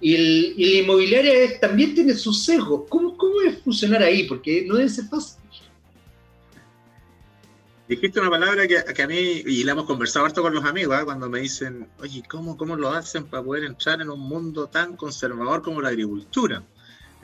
y, 0.00 0.14
el, 0.14 0.54
la 0.56 0.78
inmobiliaria 0.80 1.32
es, 1.44 1.60
también 1.60 1.94
tiene 1.94 2.14
sus 2.14 2.44
sesgos. 2.44 2.82
¿Cómo, 2.88 3.16
¿Cómo 3.16 3.40
es 3.42 3.58
funcionar 3.62 4.02
ahí? 4.02 4.24
Porque 4.24 4.64
no 4.66 4.76
debe 4.76 4.88
ser 4.88 5.04
fácil. 5.06 5.38
Dijiste 7.86 8.18
una 8.18 8.30
palabra 8.30 8.66
que, 8.66 8.82
que, 8.94 9.02
a 9.02 9.06
mí, 9.06 9.42
y 9.46 9.62
la 9.62 9.72
hemos 9.72 9.84
conversado 9.84 10.24
harto 10.24 10.40
con 10.40 10.54
los 10.54 10.64
amigos, 10.64 10.98
¿eh? 10.98 11.04
cuando 11.04 11.28
me 11.28 11.40
dicen, 11.40 11.86
oye, 12.00 12.22
¿cómo, 12.26 12.56
¿cómo 12.56 12.76
lo 12.76 12.90
hacen 12.90 13.24
para 13.24 13.42
poder 13.42 13.64
entrar 13.64 14.00
en 14.00 14.08
un 14.08 14.20
mundo 14.20 14.68
tan 14.68 14.96
conservador 14.96 15.62
como 15.62 15.82
la 15.82 15.90
agricultura? 15.90 16.64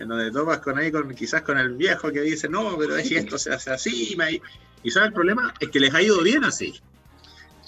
En 0.00 0.08
donde 0.08 0.32
topas 0.32 0.58
con 0.58 0.78
ahí, 0.78 0.90
con, 0.90 1.14
quizás 1.14 1.42
con 1.42 1.58
el 1.58 1.76
viejo 1.76 2.10
que 2.10 2.22
dice, 2.22 2.48
no, 2.48 2.76
pero 2.78 2.96
si 2.98 3.16
esto 3.16 3.38
se 3.38 3.52
hace 3.52 3.70
así, 3.70 4.14
y, 4.14 4.42
y 4.82 4.90
¿sabes 4.90 5.08
el 5.08 5.14
problema? 5.14 5.54
Es 5.60 5.68
que 5.68 5.78
les 5.78 5.94
ha 5.94 6.02
ido 6.02 6.20
bien 6.22 6.42
así. 6.44 6.80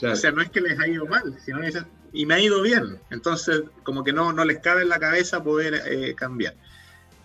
O 0.03 0.17
sea, 0.17 0.33
no 0.33 0.43
es 0.43 0.51
que 0.51 0.61
les 0.61 0.79
ha 0.81 0.89
ido 0.89 1.07
mal, 1.07 1.37
sino 1.45 1.61
que 1.61 1.67
dicen, 1.67 1.87
y 2.13 2.27
me 2.27 2.35
ha 2.35 2.41
ido 2.41 2.61
bien. 2.63 2.99
Entonces, 3.11 3.63
como 3.85 4.03
que 4.03 4.13
no, 4.13 4.33
no 4.33 4.45
les 4.45 4.59
cabe 4.59 4.83
en 4.83 4.89
la 4.89 4.99
cabeza 4.99 5.43
poder 5.43 5.83
eh, 5.87 6.15
cambiar. 6.15 6.55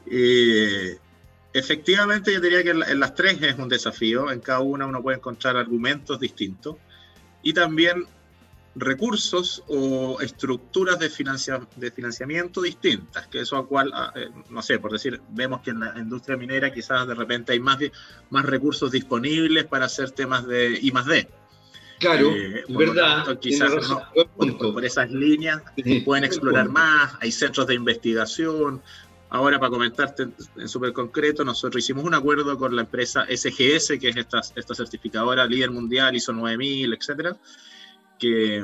Eh, 0.06 0.98
efectivamente, 1.54 2.34
yo 2.34 2.40
diría 2.40 2.64
que 2.64 2.70
en, 2.70 3.00
las 3.00 3.16
tres 3.16 3.42
es 3.42 3.58
un 3.58 3.70
desafío. 3.70 4.32
En 4.32 4.40
cada 4.40 4.60
una 4.60 4.86
uno 4.86 5.02
puede 5.02 5.18
encontrar 5.18 5.58
argumentos 5.58 6.20
distintos 6.20 6.76
y 7.42 7.54
también 7.54 8.06
recursos 8.80 9.64
o 9.68 10.20
estructuras 10.22 11.00
de, 11.00 11.10
de 11.76 11.92
financiamiento 11.92 12.62
distintas, 12.62 13.28
que 13.28 13.42
eso 13.42 13.58
a 13.58 13.68
cual, 13.68 13.92
eh, 14.16 14.30
no 14.50 14.62
sé, 14.62 14.80
por 14.80 14.92
decir, 14.92 15.22
vemos 15.30 15.62
que 15.62 15.72
en 15.72 15.80
la 15.80 15.94
industria 15.98 16.38
minera 16.38 16.72
quizás 16.72 17.08
de 17.08 17.16
repente 17.16 17.54
hay 17.54 17.60
más, 17.60 17.80
más 18.30 18.46
recursos 18.46 18.92
disponibles 18.92 19.66
para 19.66 19.86
hacer 19.86 20.12
temas 20.12 20.46
de 20.48 20.80
I 20.82 20.92
más 20.92 21.06
D. 21.06 21.28
Claro, 22.00 22.30
eh, 22.30 22.64
verdad. 22.70 23.40
quizás 23.40 23.72
por, 24.36 24.86
esas 24.86 25.10
líneas 25.10 25.64
pueden 26.06 26.24
explorar 26.24 26.70
más, 26.70 27.16
hay 27.20 27.32
centros 27.32 27.66
de 27.66 27.74
investigación. 27.74 28.82
Ahora, 29.30 29.60
para 29.60 29.72
comentarte 29.72 30.28
en 30.56 30.70
súper 30.70 30.94
concreto, 30.94 31.44
nosotros 31.44 31.84
hicimos 31.84 32.06
un 32.06 32.14
acuerdo 32.14 32.58
con 32.58 32.76
la 32.76 32.84
empresa 32.84 33.26
SGS, 33.26 34.00
que 34.00 34.10
es 34.10 34.16
esta, 34.16 34.42
esta 34.56 34.76
certificadora 34.76 35.46
líder 35.48 35.72
mundial, 35.72 36.16
ISO 36.16 36.32
9000, 36.32 36.94
etcétera, 36.94 37.36
que, 38.18 38.64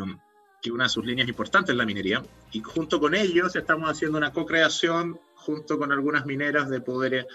una 0.71 0.85
de 0.85 0.89
sus 0.89 1.05
líneas 1.05 1.27
importantes 1.27 1.71
es 1.71 1.77
la 1.77 1.85
minería. 1.85 2.23
Y 2.51 2.61
junto 2.61 2.99
con 2.99 3.15
ellos 3.15 3.55
estamos 3.55 3.89
haciendo 3.89 4.17
una 4.17 4.31
co-creación 4.31 5.19
junto 5.35 5.77
con 5.77 5.91
algunas 5.91 6.25
mineras 6.25 6.69
de 6.69 6.79
poder 6.79 7.27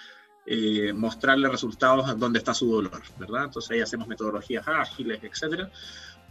eh, 0.47 0.93
mostrarle 0.95 1.49
resultados 1.49 2.19
donde 2.19 2.39
está 2.39 2.55
su 2.55 2.73
dolor, 2.73 3.03
¿verdad? 3.19 3.45
Entonces 3.45 3.71
ahí 3.71 3.81
hacemos 3.81 4.09
metodologías 4.09 4.67
ágiles, 4.67 5.23
etcétera. 5.23 5.71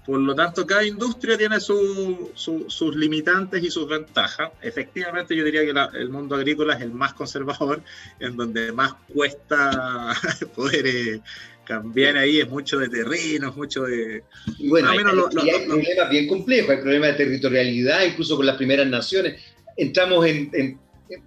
Por 0.08 0.22
lo 0.22 0.34
tanto, 0.34 0.66
cada 0.66 0.86
industria 0.86 1.38
tiene 1.38 1.60
sus 1.60 2.96
limitantes 2.96 3.62
y 3.62 3.70
sus 3.70 3.90
ventajas. 3.90 4.52
Efectivamente, 4.62 5.36
yo 5.36 5.44
diría 5.44 5.64
que 5.64 6.00
el 6.00 6.10
mundo 6.10 6.36
agrícola 6.36 6.76
es 6.76 6.82
el 6.82 6.92
más 6.92 7.14
conservador, 7.14 7.84
en 8.18 8.38
donde 8.38 8.72
más 8.72 8.94
cuesta 9.14 10.14
poder 10.56 10.88
eh, 10.88 11.22
cambiar 11.68 12.18
ahí, 12.18 12.40
es 12.40 12.50
mucho 12.50 12.80
de 12.80 12.90
terreno, 12.90 13.50
es 13.50 13.56
mucho 13.56 13.84
de... 13.84 14.24
bueno, 14.66 14.90
hay, 14.90 15.00
problemas 15.00 16.10
bien 16.10 16.28
complejos, 16.28 16.70
hay 16.70 16.82
problemas 16.82 17.12
de 17.12 17.26
territorialidad, 17.26 18.06
incluso 18.06 18.38
con 18.38 18.46
las 18.46 18.56
primeras 18.56 18.88
naciones. 18.88 19.42
Entramos 19.76 20.26
en 20.26 20.80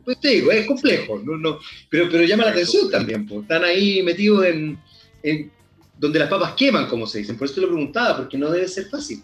pues 0.05 0.21
te 0.21 0.29
digo, 0.29 0.51
es 0.51 0.67
complejo, 0.67 1.21
no, 1.25 1.37
no, 1.37 1.59
pero, 1.89 2.09
pero 2.11 2.25
llama 2.25 2.45
la 2.45 2.51
atención 2.51 2.91
también, 2.91 3.27
pues, 3.27 3.43
están 3.43 3.65
ahí 3.65 4.03
metidos 4.03 4.45
en, 4.47 4.79
en, 5.23 5.51
donde 5.99 6.19
las 6.19 6.29
papas 6.29 6.55
queman, 6.55 6.89
como 6.89 7.07
se 7.07 7.19
dicen, 7.19 7.37
por 7.37 7.47
eso 7.47 7.57
te 7.57 7.61
lo 7.63 7.69
preguntaba, 7.69 8.19
porque 8.19 8.39
no 8.39 8.51
debe 8.51 8.69
ser 8.69 8.87
fácil. 8.87 9.23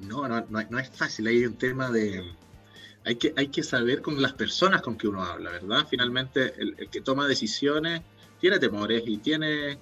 No, 0.00 0.28
no, 0.28 0.44
no, 0.48 0.78
es 0.78 0.90
fácil, 0.90 1.26
hay 1.26 1.44
un 1.44 1.54
tema 1.54 1.90
de... 1.90 2.22
Hay 3.04 3.16
que, 3.16 3.32
hay 3.36 3.48
que 3.48 3.62
saber 3.62 4.02
con 4.02 4.20
las 4.20 4.34
personas 4.34 4.82
con 4.82 4.98
que 4.98 5.08
uno 5.08 5.24
habla, 5.24 5.50
¿verdad? 5.50 5.86
Finalmente, 5.88 6.52
el, 6.58 6.74
que 6.90 7.00
toma 7.00 7.26
decisiones 7.26 8.02
tiene 8.40 8.58
temores 8.58 9.02
y 9.06 9.18
tiene... 9.18 9.78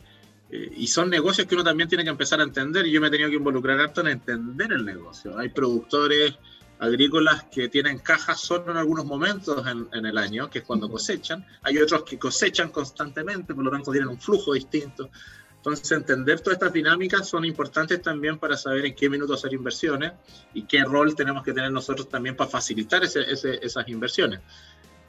Eh, 0.51 0.73
y 0.77 0.87
son 0.87 1.11
negocios 1.11 1.47
que 1.47 1.55
uno 1.55 1.65
también 1.65 1.89
tiene 1.89 2.05
que 2.05 2.11
empezar 2.11 2.41
a 2.41 2.45
entender, 2.45 2.87
yo 2.87 3.01
me 3.01 3.09
he 3.09 3.11
tenido 3.11 3.31
que 3.31 3.37
involucrar 3.37 3.81
harto 3.81 4.01
en 4.03 4.09
entender 4.09 4.73
el 4.73 4.85
negocio. 4.85 5.37
Hay 5.39 5.49
productores 5.49 6.35
agrícolas 6.79 7.45
que 7.45 7.69
tienen 7.69 7.99
cajas 7.99 8.41
solo 8.41 8.71
en 8.71 8.77
algunos 8.77 9.05
momentos 9.07 9.65
en, 9.67 10.07
el 10.07 10.19
año, 10.19 10.51
que 10.51 10.59
es 10.59 10.65
cuando 10.65 10.91
cosechan. 10.91 11.45
Hay 11.63 11.79
otros 11.79 12.05
que 12.05 12.19
cosechan 12.19 12.71
constantemente, 12.71 13.55
por 13.55 13.65
lo 13.65 13.71
tanto 13.71 13.91
tienen 13.91 14.09
un 14.09 14.21
flujo 14.21 14.53
distinto. 14.53 15.11
Entonces, 15.57 15.91
entender 15.91 16.41
todas 16.41 16.59
estas 16.59 16.73
dinámicas 16.73 17.29
son 17.29 17.45
importantes 17.45 18.01
también 18.01 18.39
para 18.39 18.57
saber 18.57 18.87
en 18.87 18.95
qué 18.95 19.09
minuto 19.09 19.35
hacer 19.35 19.53
inversiones 19.53 20.13
y 20.55 20.63
qué 20.63 20.85
rol 20.85 21.17
tenemos 21.17 21.43
que 21.43 21.53
tener 21.53 21.73
nosotros 21.73 22.09
también 22.09 22.37
para 22.37 22.49
facilitar 22.49 23.03
esas 23.03 23.89
inversiones. 23.89 24.41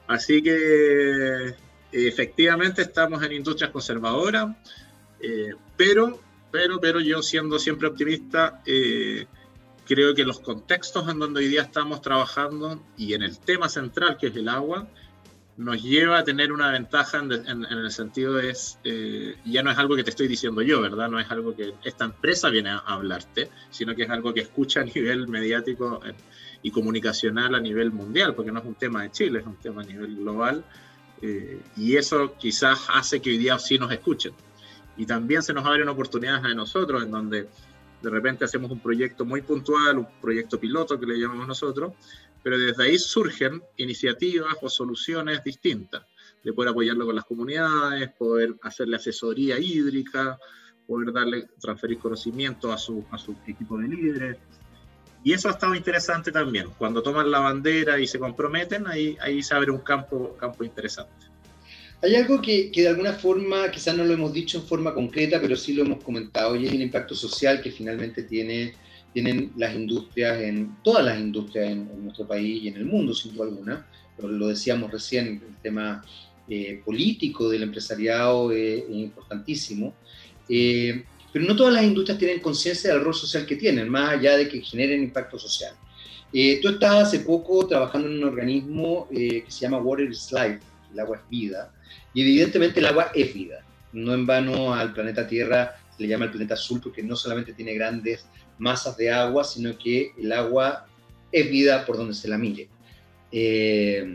Así 0.08 0.42
que 0.42 1.54
efectivamente 1.92 2.82
estamos 2.82 3.22
en 3.22 3.32
industrias 3.32 3.70
conservadoras, 3.70 4.56
eh, 5.20 5.54
pero, 5.76 6.20
pero, 6.50 6.80
pero 6.80 7.00
yo 7.00 7.22
siendo 7.22 7.58
siempre 7.58 7.88
optimista, 7.88 8.62
eh, 8.66 9.26
creo 9.86 10.14
que 10.14 10.24
los 10.24 10.40
contextos 10.40 11.08
en 11.08 11.18
donde 11.18 11.40
hoy 11.40 11.48
día 11.48 11.62
estamos 11.62 12.02
trabajando 12.02 12.82
y 12.96 13.14
en 13.14 13.22
el 13.22 13.38
tema 13.38 13.68
central 13.68 14.16
que 14.18 14.28
es 14.28 14.36
el 14.36 14.48
agua, 14.48 14.88
nos 15.58 15.82
lleva 15.82 16.18
a 16.18 16.24
tener 16.24 16.52
una 16.52 16.70
ventaja 16.70 17.18
en, 17.18 17.32
el 17.32 17.90
sentido 17.90 18.38
es, 18.38 18.78
eh, 18.84 19.34
ya 19.44 19.60
no 19.64 19.72
es 19.72 19.78
algo 19.78 19.96
que 19.96 20.04
te 20.04 20.10
estoy 20.10 20.28
diciendo 20.28 20.62
yo, 20.62 20.80
¿verdad? 20.80 21.10
No 21.10 21.18
es 21.18 21.28
algo 21.32 21.54
que 21.56 21.74
esta 21.82 22.04
empresa 22.04 22.48
viene 22.48 22.70
a 22.70 22.78
hablarte, 22.78 23.50
sino 23.68 23.94
que 23.96 24.04
es 24.04 24.10
algo 24.10 24.32
que 24.32 24.40
escucha 24.42 24.82
a 24.82 24.84
nivel 24.84 25.26
mediático 25.26 26.00
eh, 26.06 26.14
y 26.62 26.70
comunicacional 26.70 27.56
a 27.56 27.60
nivel 27.60 27.90
mundial, 27.90 28.36
porque 28.36 28.52
no 28.52 28.60
es 28.60 28.66
un 28.66 28.76
tema 28.76 29.02
de 29.02 29.10
Chile, 29.10 29.40
es 29.40 29.46
un 29.46 29.56
tema 29.56 29.82
a 29.82 29.84
nivel 29.84 30.14
global, 30.16 30.64
eh, 31.22 31.60
y 31.76 31.96
eso 31.96 32.34
quizás 32.38 32.86
hace 32.94 33.20
que 33.20 33.30
hoy 33.30 33.38
día 33.38 33.58
sí 33.58 33.80
nos 33.80 33.90
escuchen. 33.90 34.32
Y 34.98 35.06
también 35.06 35.42
se 35.42 35.54
nos 35.54 35.64
abren 35.64 35.88
oportunidades 35.88 36.44
a 36.44 36.54
nosotros 36.54 37.02
en 37.02 37.10
donde 37.10 37.48
de 38.02 38.10
repente 38.10 38.44
hacemos 38.44 38.70
un 38.70 38.80
proyecto 38.80 39.24
muy 39.24 39.42
puntual, 39.42 39.98
un 39.98 40.08
proyecto 40.20 40.60
piloto 40.60 40.98
que 40.98 41.06
le 41.06 41.18
llamamos 41.18 41.48
nosotros, 41.48 41.92
pero 42.42 42.58
desde 42.58 42.84
ahí 42.84 42.98
surgen 42.98 43.62
iniciativas 43.76 44.56
o 44.60 44.68
soluciones 44.68 45.42
distintas, 45.42 46.04
de 46.42 46.52
poder 46.52 46.70
apoyarlo 46.70 47.06
con 47.06 47.14
las 47.14 47.24
comunidades, 47.24 48.10
poder 48.18 48.54
hacerle 48.62 48.96
asesoría 48.96 49.58
hídrica, 49.58 50.38
poder 50.86 51.12
darle, 51.12 51.48
transferir 51.60 51.98
conocimiento 51.98 52.72
a 52.72 52.78
su, 52.78 53.04
a 53.10 53.18
su 53.18 53.36
equipo 53.46 53.78
de 53.78 53.88
líderes. 53.88 54.36
Y 55.22 55.32
eso 55.32 55.48
ha 55.48 55.52
estado 55.52 55.74
interesante 55.74 56.32
también. 56.32 56.70
Cuando 56.78 57.02
toman 57.02 57.30
la 57.30 57.40
bandera 57.40 57.98
y 57.98 58.06
se 58.06 58.18
comprometen, 58.18 58.86
ahí, 58.86 59.16
ahí 59.20 59.42
se 59.42 59.54
abre 59.54 59.70
un 59.70 59.80
campo, 59.80 60.36
campo 60.38 60.64
interesante. 60.64 61.27
Hay 62.00 62.14
algo 62.14 62.40
que, 62.40 62.70
que, 62.70 62.82
de 62.82 62.88
alguna 62.88 63.12
forma, 63.12 63.68
quizás 63.72 63.96
no 63.96 64.04
lo 64.04 64.14
hemos 64.14 64.32
dicho 64.32 64.58
en 64.58 64.64
forma 64.64 64.94
concreta, 64.94 65.40
pero 65.40 65.56
sí 65.56 65.72
lo 65.72 65.82
hemos 65.82 66.02
comentado, 66.02 66.54
y 66.54 66.66
es 66.66 66.72
el 66.72 66.82
impacto 66.82 67.14
social 67.14 67.60
que 67.60 67.72
finalmente 67.72 68.22
tiene, 68.22 68.74
tienen 69.12 69.50
las 69.56 69.74
industrias, 69.74 70.40
en 70.40 70.76
todas 70.84 71.04
las 71.04 71.18
industrias 71.18 71.70
en, 71.70 72.04
nuestro 72.04 72.24
país 72.26 72.62
y 72.62 72.68
en 72.68 72.76
el 72.76 72.84
mundo, 72.84 73.12
sin 73.12 73.34
duda 73.34 73.46
alguna. 73.46 73.86
Pero 74.16 74.28
lo 74.28 74.46
decíamos 74.46 74.92
recién, 74.92 75.42
el 75.44 75.56
tema 75.60 76.04
eh, 76.48 76.80
político 76.84 77.48
del 77.48 77.64
empresariado 77.64 78.52
es 78.52 78.84
importantísimo. 78.88 79.94
Eh, 80.48 81.04
pero 81.32 81.44
no 81.46 81.56
todas 81.56 81.74
las 81.74 81.82
industrias 81.82 82.18
tienen 82.18 82.38
conciencia 82.38 82.92
del 82.92 83.02
rol 83.02 83.14
social 83.14 83.44
que 83.44 83.56
tienen, 83.56 83.88
más 83.88 84.10
allá 84.10 84.36
de 84.36 84.48
que 84.48 84.62
generen 84.62 85.02
impacto 85.02 85.36
social. 85.36 85.74
Eh, 86.32 86.60
tú 86.62 86.68
estabas 86.68 87.08
hace 87.08 87.20
poco 87.20 87.66
trabajando 87.66 88.06
en 88.06 88.18
un 88.18 88.24
organismo 88.24 89.08
que 89.10 89.44
se 89.48 89.60
llama 89.60 89.78
Water 89.78 90.08
is 90.08 90.30
Life, 90.30 90.60
el 90.92 91.00
agua 91.00 91.16
es 91.16 91.28
vida, 91.28 91.72
y 92.14 92.22
evidentemente 92.22 92.80
el 92.80 92.86
agua 92.86 93.10
es 93.14 93.32
vida. 93.32 93.64
No 93.92 94.14
en 94.14 94.26
vano 94.26 94.74
al 94.74 94.92
planeta 94.92 95.26
Tierra 95.26 95.76
se 95.96 96.02
le 96.02 96.08
llama 96.08 96.26
el 96.26 96.30
planeta 96.30 96.54
azul 96.54 96.80
porque 96.80 97.02
no 97.02 97.16
solamente 97.16 97.52
tiene 97.52 97.74
grandes 97.74 98.26
masas 98.58 98.96
de 98.96 99.10
agua, 99.10 99.44
sino 99.44 99.76
que 99.78 100.12
el 100.18 100.32
agua 100.32 100.86
es 101.32 101.50
vida 101.50 101.84
por 101.86 101.96
donde 101.96 102.14
se 102.14 102.28
la 102.28 102.38
mire. 102.38 102.68
Eh, 103.30 104.06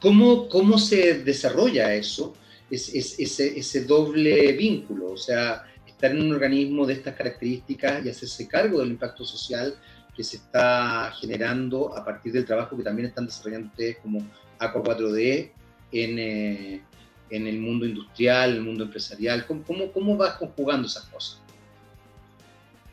¿cómo, 0.00 0.48
¿Cómo 0.48 0.78
se 0.78 1.22
desarrolla 1.22 1.94
eso? 1.94 2.34
ese, 2.70 3.84
doble 3.84 4.52
vínculo, 4.52 5.12
o 5.12 5.16
sea, 5.16 5.64
estar 5.86 6.12
en 6.12 6.22
un 6.22 6.32
organismo 6.32 6.86
de 6.86 6.94
estas 6.94 7.14
características 7.14 8.04
y 8.04 8.08
hacerse 8.08 8.46
cargo 8.46 8.80
del 8.80 8.90
impacto 8.90 9.24
social 9.24 9.74
que 10.16 10.24
se 10.24 10.36
está 10.36 11.12
generando 11.20 11.96
a 11.96 12.04
partir 12.04 12.32
del 12.32 12.44
trabajo 12.44 12.76
que 12.76 12.82
también 12.82 13.08
están 13.08 13.26
desarrollando 13.26 13.68
ustedes 13.68 13.98
como 13.98 14.24
Aqua 14.58 14.82
4D 14.82 15.50
en, 15.92 16.18
eh, 16.18 16.82
en 17.30 17.46
el 17.46 17.58
mundo 17.58 17.86
industrial, 17.86 18.52
el 18.52 18.62
mundo 18.62 18.84
empresarial. 18.84 19.46
¿Cómo, 19.46 19.62
cómo, 19.64 19.92
cómo 19.92 20.16
vas 20.16 20.34
conjugando 20.34 20.86
esas 20.86 21.04
cosas? 21.06 21.40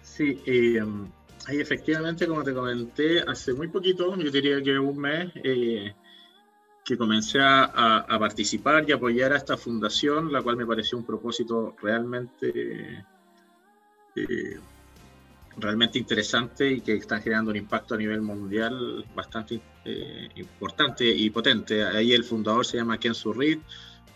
Sí, 0.01 0.41
eh, 0.45 0.83
efectivamente, 1.49 2.27
como 2.27 2.43
te 2.43 2.53
comenté, 2.53 3.21
hace 3.21 3.53
muy 3.53 3.67
poquito, 3.67 4.15
yo 4.15 4.31
diría 4.31 4.61
que 4.63 4.79
un 4.79 4.97
mes, 4.97 5.31
eh, 5.43 5.93
que 6.83 6.97
comencé 6.97 7.39
a, 7.41 8.17
participar 8.19 8.85
y 8.87 8.93
apoyar 8.93 9.33
a 9.33 9.37
esta 9.37 9.57
fundación, 9.57 10.31
la 10.31 10.41
cual 10.41 10.55
me 10.55 10.65
pareció 10.65 10.97
un 10.97 11.05
propósito 11.05 11.75
realmente, 11.81 13.03
eh, 14.15 14.59
realmente 15.57 15.97
interesante 15.97 16.71
y 16.71 16.81
que 16.81 16.93
está 16.93 17.19
generando 17.19 17.51
un 17.51 17.57
impacto 17.57 17.95
a 17.95 17.97
nivel 17.97 18.21
mundial 18.21 19.05
bastante 19.15 19.59
eh, 19.85 20.29
importante 20.35 21.05
y 21.05 21.29
potente. 21.29 21.83
Ahí 21.83 22.13
el 22.13 22.23
fundador 22.23 22.65
se 22.65 22.77
llama 22.77 22.99
Ken 22.99 23.15
Surrit, 23.15 23.61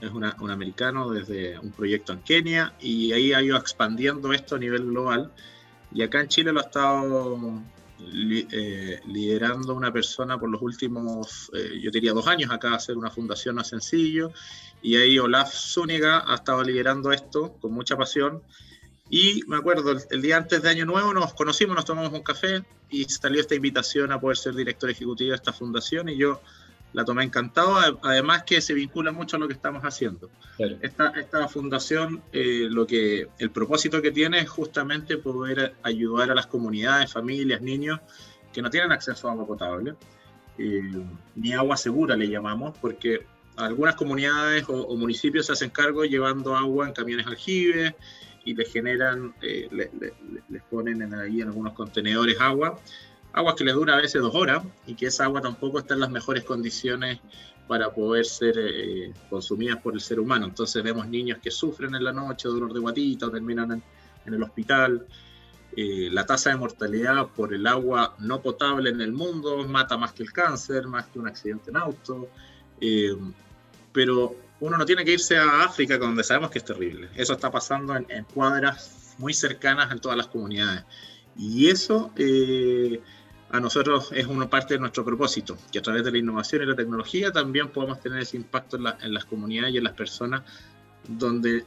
es 0.01 0.11
un 0.11 0.49
americano 0.49 1.11
desde 1.11 1.59
un 1.59 1.71
proyecto 1.71 2.13
en 2.13 2.21
Kenia 2.21 2.73
y 2.79 3.11
ahí 3.13 3.33
ha 3.33 3.41
ido 3.41 3.55
expandiendo 3.55 4.33
esto 4.33 4.55
a 4.55 4.59
nivel 4.59 4.85
global. 4.87 5.31
Y 5.93 6.01
acá 6.01 6.21
en 6.21 6.27
Chile 6.27 6.51
lo 6.51 6.59
ha 6.59 6.63
estado 6.63 7.61
eh, 8.13 8.99
liderando 9.07 9.75
una 9.75 9.93
persona 9.93 10.39
por 10.39 10.49
los 10.49 10.61
últimos, 10.61 11.51
eh, 11.53 11.79
yo 11.79 11.91
diría 11.91 12.13
dos 12.13 12.27
años 12.27 12.49
acá, 12.51 12.73
hacer 12.73 12.97
una 12.97 13.11
fundación 13.11 13.55
no 13.55 13.63
sencillo. 13.63 14.31
Y 14.81 14.95
ahí 14.95 15.19
Olaf 15.19 15.53
Zúñiga 15.53 16.23
ha 16.25 16.35
estado 16.35 16.63
liderando 16.63 17.11
esto 17.11 17.53
con 17.59 17.71
mucha 17.71 17.95
pasión. 17.95 18.41
Y 19.13 19.43
me 19.45 19.57
acuerdo, 19.57 19.93
el, 20.09 20.21
día 20.21 20.37
antes 20.37 20.61
de 20.61 20.69
Año 20.69 20.85
Nuevo 20.85 21.13
nos 21.13 21.33
conocimos, 21.33 21.75
nos 21.75 21.83
tomamos 21.83 22.13
un 22.13 22.23
café 22.23 22.63
y 22.89 23.03
salió 23.03 23.41
esta 23.41 23.55
invitación 23.55 24.09
a 24.13 24.21
poder 24.21 24.37
ser 24.37 24.55
director 24.55 24.89
ejecutivo 24.89 25.31
de 25.31 25.35
esta 25.35 25.51
fundación 25.51 26.07
y 26.07 26.17
yo 26.17 26.41
la 26.93 27.03
tomé 27.03 27.25
encantado, 27.25 27.99
además 28.03 28.43
que 28.43 28.61
se 28.61 28.73
vincula 28.73 29.11
mucho 29.11 29.35
a 29.35 29.39
lo 29.39 29.47
que 29.49 29.53
estamos 29.53 29.83
haciendo. 29.83 30.29
Esta, 30.81 31.09
esta, 31.09 31.49
fundación, 31.49 32.21
eh, 32.31 32.67
lo 32.69 32.87
que, 32.87 33.27
el 33.37 33.51
propósito 33.51 34.01
que 34.01 34.11
tiene 34.11 34.39
es 34.39 34.49
justamente 34.49 35.17
poder 35.17 35.75
ayudar 35.83 36.31
a 36.31 36.35
las 36.35 36.47
comunidades, 36.47 37.11
familias, 37.11 37.61
niños 37.61 37.99
que 38.53 38.61
no 38.61 38.69
tienen 38.69 38.93
acceso 38.93 39.27
a 39.27 39.31
agua 39.33 39.45
potable, 39.45 39.95
eh, 40.57 41.03
ni 41.35 41.51
agua 41.51 41.75
segura 41.75 42.15
le 42.15 42.29
llamamos, 42.29 42.77
porque 42.77 43.25
algunas 43.57 43.95
comunidades 43.95 44.65
o, 44.69 44.95
municipios 44.95 45.47
se 45.47 45.51
hacen 45.51 45.69
cargo 45.69 46.05
llevando 46.05 46.55
agua 46.55 46.87
en 46.87 46.93
camiones 46.93 47.27
aljibes 47.27 47.93
y 48.43 48.55
les 48.55 48.71
generan, 48.71 49.33
eh, 49.41 49.69
les 50.49 50.63
ponen 50.63 51.13
ahí 51.13 51.41
en 51.41 51.47
algunos 51.49 51.73
contenedores 51.73 52.39
agua 52.39 52.79
agua 53.33 53.55
que 53.55 53.63
les 53.63 53.73
dura 53.73 53.93
a 53.93 54.01
veces 54.01 54.21
dos 54.21 54.35
horas 54.35 54.63
y 54.85 54.95
que 54.95 55.07
esa 55.07 55.25
agua 55.25 55.41
tampoco 55.41 55.79
está 55.79 55.93
en 55.93 56.01
las 56.01 56.11
mejores 56.11 56.43
condiciones 56.43 57.19
para 57.67 57.89
poder 57.91 58.25
ser 58.25 58.55
eh, 58.57 59.13
consumidas 59.29 59.81
por 59.81 59.93
el 59.93 60.01
ser 60.01 60.19
humano. 60.19 60.45
Entonces 60.45 60.83
vemos 60.83 61.07
niños 61.07 61.39
que 61.41 61.51
sufren 61.51 61.95
en 61.95 62.03
la 62.03 62.11
noche 62.11 62.49
dolor 62.49 62.73
de 62.73 62.79
guatita 62.79 63.31
terminan 63.31 63.81
en, 64.25 64.33
el 64.33 64.43
hospital. 64.43 65.05
Eh, 65.75 66.09
la 66.11 66.25
tasa 66.25 66.49
de 66.49 66.57
mortalidad 66.57 67.27
por 67.27 67.53
el 67.53 67.65
agua 67.65 68.15
no 68.19 68.41
potable 68.41 68.89
en 68.89 68.99
el 68.99 69.13
mundo 69.13 69.65
mata 69.65 69.95
más 69.97 70.11
que 70.11 70.23
el 70.23 70.33
cáncer, 70.33 70.85
más 70.87 71.07
que 71.07 71.19
un 71.19 71.27
accidente 71.27 71.69
en 71.69 71.77
auto. 71.77 72.27
Eh, 72.81 73.15
pero 73.93 74.35
uno 74.61 74.77
no 74.77 74.85
tiene 74.85 75.03
que 75.03 75.13
irse 75.13 75.37
a 75.37 75.63
África, 75.63 75.97
donde 75.97 76.23
sabemos 76.23 76.51
que 76.51 76.59
es 76.59 76.65
terrible. 76.65 77.09
Eso 77.15 77.33
está 77.33 77.51
pasando 77.51 77.95
en, 77.95 78.23
cuadras 78.25 79.15
muy 79.17 79.33
cercanas 79.33 79.91
en 79.91 79.99
todas 79.99 80.15
las 80.15 80.27
comunidades. 80.27 80.83
Y 81.35 81.67
eso 81.67 82.13
a 83.49 83.59
nosotros 83.59 84.11
es 84.13 84.27
una 84.27 84.49
parte 84.49 84.75
de 84.75 84.79
nuestro 84.79 85.03
propósito, 85.03 85.57
que 85.71 85.79
a 85.79 85.81
través 85.81 86.03
de 86.03 86.11
la 86.11 86.19
innovación 86.19 86.61
y 86.61 86.65
la 86.67 86.75
tecnología 86.75 87.31
también 87.31 87.69
podamos 87.69 87.99
tener 88.01 88.19
ese 88.19 88.37
impacto 88.37 88.77
en, 88.77 89.13
las 89.13 89.25
comunidades 89.25 89.73
y 89.73 89.77
en 89.77 89.83
las 89.83 89.93
personas 89.93 90.43
donde 91.07 91.65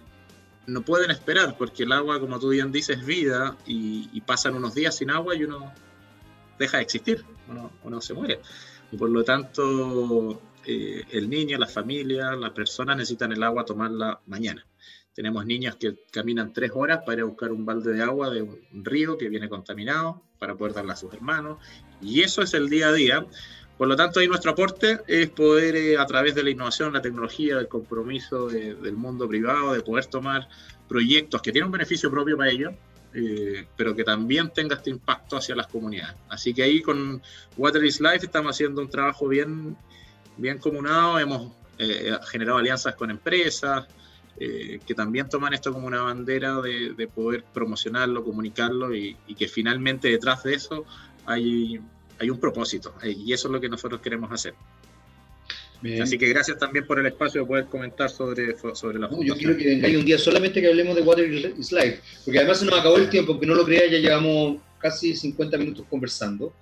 no 0.68 0.82
pueden 0.82 1.10
esperar, 1.10 1.56
porque 1.58 1.82
el 1.82 1.90
agua, 1.90 2.20
como 2.20 2.38
tú 2.38 2.50
bien 2.50 2.70
dices, 2.70 2.98
es 2.98 3.04
vida 3.04 3.56
y, 3.66 4.20
pasan 4.20 4.54
unos 4.54 4.72
días 4.72 4.96
sin 4.96 5.10
agua 5.10 5.34
y 5.34 5.42
uno 5.42 5.72
deja 6.60 6.76
de 6.76 6.84
existir, 6.84 7.24
uno, 7.48 7.72
uno 7.82 8.00
se 8.00 8.14
muere. 8.14 8.40
Por 8.96 9.10
lo 9.10 9.24
tanto, 9.24 10.40
eh, 10.66 11.04
el 11.10 11.28
niño, 11.28 11.58
la 11.58 11.66
familia, 11.66 12.32
las 12.36 12.50
personas 12.50 12.96
necesitan 12.96 13.32
el 13.32 13.42
agua 13.42 13.64
tomarla 13.64 14.20
mañana. 14.26 14.66
Tenemos 15.14 15.46
niños 15.46 15.76
que 15.76 15.94
caminan 16.10 16.52
tres 16.52 16.72
horas 16.74 17.00
para 17.06 17.18
ir 17.18 17.20
a 17.20 17.24
buscar 17.26 17.52
un 17.52 17.64
balde 17.64 17.92
de 17.92 18.02
agua 18.02 18.30
de 18.30 18.42
un 18.42 18.84
río 18.84 19.16
que 19.16 19.28
viene 19.28 19.48
contaminado 19.48 20.22
para 20.38 20.56
poder 20.56 20.74
darle 20.74 20.92
a 20.92 20.96
sus 20.96 21.12
hermanos. 21.14 21.58
Y 22.00 22.22
eso 22.22 22.42
es 22.42 22.52
el 22.54 22.68
día 22.68 22.88
a 22.88 22.92
día. 22.92 23.26
Por 23.78 23.88
lo 23.88 23.96
tanto, 23.96 24.20
ahí 24.20 24.28
nuestro 24.28 24.52
aporte 24.52 25.00
es 25.06 25.30
poder, 25.30 25.76
eh, 25.76 25.98
a 25.98 26.06
través 26.06 26.34
de 26.34 26.42
la 26.42 26.50
innovación, 26.50 26.92
la 26.92 27.02
tecnología, 27.02 27.58
el 27.58 27.68
compromiso 27.68 28.48
del 28.48 28.96
mundo 28.96 29.28
privado, 29.28 29.72
de 29.72 29.80
poder 29.82 30.06
tomar 30.06 30.48
proyectos 30.88 31.42
que 31.42 31.52
tienen 31.52 31.66
un 31.66 31.72
beneficio 31.72 32.10
propio 32.10 32.36
para 32.36 32.50
ellos, 32.50 32.72
eh, 33.14 33.66
pero 33.76 33.94
que 33.94 34.04
también 34.04 34.50
tenga 34.52 34.76
este 34.76 34.90
impacto 34.90 35.36
hacia 35.36 35.54
las 35.54 35.68
comunidades. 35.68 36.16
Así 36.28 36.52
que 36.52 36.62
ahí 36.64 36.82
con 36.82 37.22
Water 37.56 37.84
is 37.84 38.00
Life 38.00 38.26
estamos 38.26 38.50
haciendo 38.50 38.82
un 38.82 38.90
trabajo 38.90 39.28
bien, 39.28 39.76
bien 40.36 40.58
comunado, 40.58 41.18
hemos 41.18 41.52
eh, 41.78 42.12
generado 42.30 42.58
alianzas 42.58 42.94
con 42.94 43.10
empresas, 43.10 43.86
eh, 44.38 44.80
que 44.84 44.94
también 44.94 45.28
toman 45.28 45.54
esto 45.54 45.72
como 45.72 45.86
una 45.86 46.02
bandera 46.02 46.60
de, 46.60 47.08
poder 47.14 47.44
promocionarlo, 47.52 48.24
comunicarlo 48.24 48.94
y, 48.94 49.16
que 49.38 49.46
finalmente 49.46 50.08
detrás 50.08 50.42
de 50.42 50.54
eso 50.54 50.84
hay, 51.24 51.78
hay 52.18 52.30
un 52.30 52.38
propósito 52.38 52.94
eh, 53.02 53.10
y 53.16 53.32
eso 53.32 53.48
es 53.48 53.52
lo 53.52 53.60
que 53.60 53.68
nosotros 53.68 54.00
queremos 54.00 54.32
hacer. 54.32 54.54
Así 56.00 56.16
que 56.16 56.28
gracias 56.28 56.58
también 56.58 56.86
por 56.86 56.98
el 56.98 57.04
espacio 57.04 57.42
de 57.42 57.46
poder 57.46 57.66
comentar 57.66 58.08
sobre, 58.08 58.56
sobre 58.74 58.98
la 58.98 59.10
Yo 59.22 59.36
quiero 59.36 59.54
que 59.54 59.66
vengáis 59.66 59.96
un 59.98 60.04
día 60.06 60.18
solamente 60.18 60.62
que 60.62 60.68
hablemos 60.68 60.96
de 60.96 61.02
Water 61.02 61.30
is 61.58 61.72
Life, 61.72 62.00
porque 62.24 62.38
además 62.38 62.60
se 62.60 62.64
nos 62.64 62.78
acabó 62.78 62.96
el 62.96 63.10
tiempo, 63.10 63.32
aunque 63.32 63.46
no 63.46 63.54
lo 63.54 63.66
crea, 63.66 63.86
ya 63.90 63.98
llevamos 63.98 64.62
casi 64.78 65.14
50 65.14 65.58
minutos 65.58 65.84
conversando. 65.90 66.54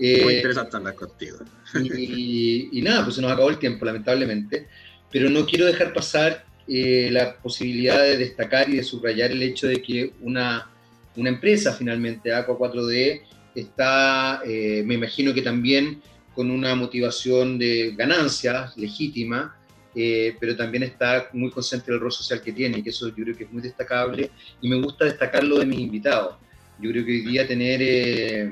Muy 0.00 0.08
eh, 0.08 0.36
interesante 0.36 0.76
hablar 0.76 0.94
contigo. 0.94 1.38
Y, 1.74 2.78
y, 2.78 2.82
nada, 2.82 3.04
pues 3.04 3.16
se 3.16 3.22
nos 3.22 3.30
acabó 3.30 3.50
el 3.50 3.58
tiempo, 3.58 3.84
lamentablemente. 3.84 4.66
Pero 5.12 5.28
no 5.28 5.44
quiero 5.44 5.66
dejar 5.66 5.92
pasar 5.92 6.44
eh, 6.72 7.08
la 7.10 7.36
posibilidad 7.36 8.00
de 8.00 8.16
destacar 8.16 8.70
y 8.70 8.76
de 8.76 8.84
subrayar 8.84 9.32
el 9.32 9.42
hecho 9.42 9.66
de 9.66 9.82
que 9.82 10.12
una, 10.20 10.70
una 11.16 11.28
empresa, 11.28 11.74
finalmente, 11.74 12.32
Aqua 12.32 12.56
4D, 12.56 13.22
está, 13.54 14.40
eh, 14.46 14.82
me 14.86 14.94
imagino 14.94 15.34
que 15.34 15.42
también 15.42 16.00
con 16.32 16.48
una 16.48 16.76
motivación 16.76 17.58
de 17.58 17.92
ganancia 17.96 18.72
legítima, 18.76 19.56
eh, 19.96 20.36
pero 20.38 20.56
también 20.56 20.84
está 20.84 21.28
muy 21.32 21.50
consciente 21.50 21.90
del 21.90 22.00
rol 22.00 22.12
social 22.12 22.40
que 22.40 22.52
tiene, 22.52 22.82
que 22.84 22.90
eso 22.90 23.08
yo 23.08 23.24
creo 23.24 23.36
que 23.36 23.44
es 23.44 23.52
muy 23.52 23.62
destacable, 23.62 24.30
y 24.60 24.68
me 24.68 24.80
gusta 24.80 25.04
destacarlo 25.04 25.58
de 25.58 25.66
mis 25.66 25.80
invitados. 25.80 26.36
Yo 26.78 26.90
creo 26.92 27.04
que 27.04 27.10
hoy 27.10 27.20
día 27.22 27.46
tener, 27.48 28.48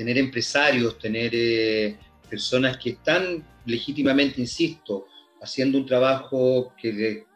tener 0.00 0.16
empresarios, 0.16 0.98
tener 0.98 1.98
personas 2.30 2.78
que 2.78 2.90
están 2.90 3.44
legítimamente, 3.66 4.40
insisto, 4.40 5.06
haciendo 5.42 5.76
un 5.76 5.84
trabajo 5.84 6.72
que, 6.80 7.26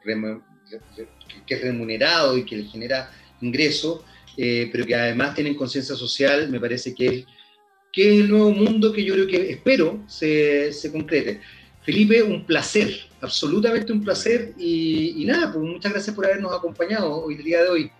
que 1.46 1.54
es 1.54 1.62
remunerado 1.62 2.38
y 2.38 2.44
que 2.46 2.56
le 2.56 2.64
genera 2.64 3.10
ingreso, 3.42 4.02
eh, 4.38 4.70
pero 4.72 4.86
que 4.86 4.94
además 4.94 5.34
tienen 5.34 5.54
conciencia 5.54 5.94
social, 5.94 6.48
me 6.48 6.58
parece 6.58 6.94
que 6.94 7.06
es, 7.06 7.26
que 7.92 8.20
el 8.20 8.30
nuevo 8.30 8.50
mundo 8.50 8.94
que 8.94 9.04
yo 9.04 9.12
creo 9.12 9.26
que 9.26 9.50
espero 9.50 10.02
se, 10.08 10.72
se 10.72 10.90
concrete. 10.90 11.42
Felipe, 11.82 12.22
un 12.22 12.46
placer, 12.46 12.90
absolutamente 13.20 13.92
un 13.92 14.02
placer 14.02 14.54
y, 14.56 15.22
nada, 15.26 15.52
pues 15.52 15.62
muchas 15.62 15.92
gracias 15.92 16.16
por 16.16 16.24
habernos 16.24 16.50
acompañado 16.54 17.24
hoy 17.24 17.34
el 17.34 17.44
día 17.44 17.62
de 17.62 17.68
hoy. 17.68 17.90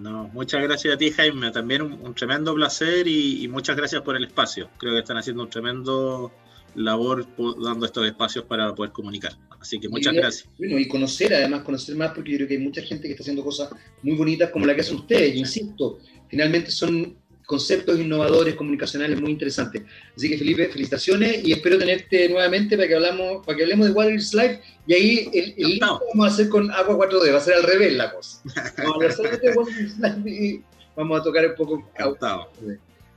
No, 0.00 0.28
muchas 0.32 0.62
gracias 0.62 0.94
a 0.94 0.96
ti, 0.96 1.10
Jaime. 1.10 1.50
También 1.50 1.82
un, 1.82 2.14
tremendo 2.14 2.54
placer 2.54 3.06
y, 3.06 3.44
y, 3.44 3.48
muchas 3.48 3.76
gracias 3.76 4.00
por 4.02 4.16
el 4.16 4.24
espacio. 4.24 4.70
Creo 4.78 4.94
que 4.94 5.00
están 5.00 5.18
haciendo 5.18 5.42
un 5.42 5.50
tremendo 5.50 6.32
labor 6.74 7.26
dando 7.62 7.86
estos 7.86 8.06
espacios 8.06 8.44
para 8.44 8.74
poder 8.74 8.92
comunicar. 8.92 9.36
Así 9.60 9.78
que 9.78 9.88
muchas 9.88 10.14
gracias. 10.14 10.48
Bueno, 10.58 10.78
y 10.78 10.88
conocer, 10.88 11.34
además, 11.34 11.62
conocer 11.62 11.96
más, 11.96 12.12
porque 12.12 12.30
yo 12.30 12.36
creo 12.38 12.48
que 12.48 12.54
hay 12.54 12.60
mucha 12.60 12.82
gente 12.82 13.02
que 13.06 13.12
está 13.12 13.22
haciendo 13.22 13.44
cosas 13.44 13.70
muy 14.02 14.16
bonitas 14.16 14.50
como 14.50 14.64
la 14.64 14.74
que 14.74 14.80
hacen 14.80 14.96
ustedes, 14.96 15.36
insisto, 15.36 15.98
finalmente 16.28 16.70
son 16.70 17.16
conceptos 17.50 17.98
innovadores 17.98 18.54
comunicacionales 18.54 19.20
muy 19.20 19.32
interesantes. 19.32 19.82
Así 20.16 20.30
que 20.30 20.38
Felipe, 20.38 20.68
felicitaciones 20.68 21.44
y 21.44 21.50
espero 21.50 21.78
tenerte 21.78 22.28
nuevamente 22.28 22.76
para 22.76 22.86
que 22.86 22.94
hablamos, 22.94 23.44
para 23.44 23.56
que 23.56 23.64
hablemos 23.64 23.88
de 23.88 23.92
Water 23.92 24.14
is 24.14 24.32
Life 24.32 24.60
y 24.86 24.94
ahí 24.94 25.30
el, 25.34 25.54
el 25.56 25.80
vamos 25.80 26.30
a 26.30 26.32
hacer 26.32 26.48
con 26.48 26.70
Agua 26.70 27.08
4D, 27.08 27.32
va 27.32 27.38
a 27.38 27.40
ser 27.40 27.54
al 27.54 27.64
revés 27.64 27.92
la 27.94 28.12
cosa. 28.12 28.40
Vamos 28.78 29.18
a 29.18 29.22
de 29.22 29.54
Life 29.98 30.30
y 30.30 30.62
vamos 30.94 31.20
a 31.20 31.24
tocar 31.24 31.44
un 31.44 31.54
poco. 31.56 31.90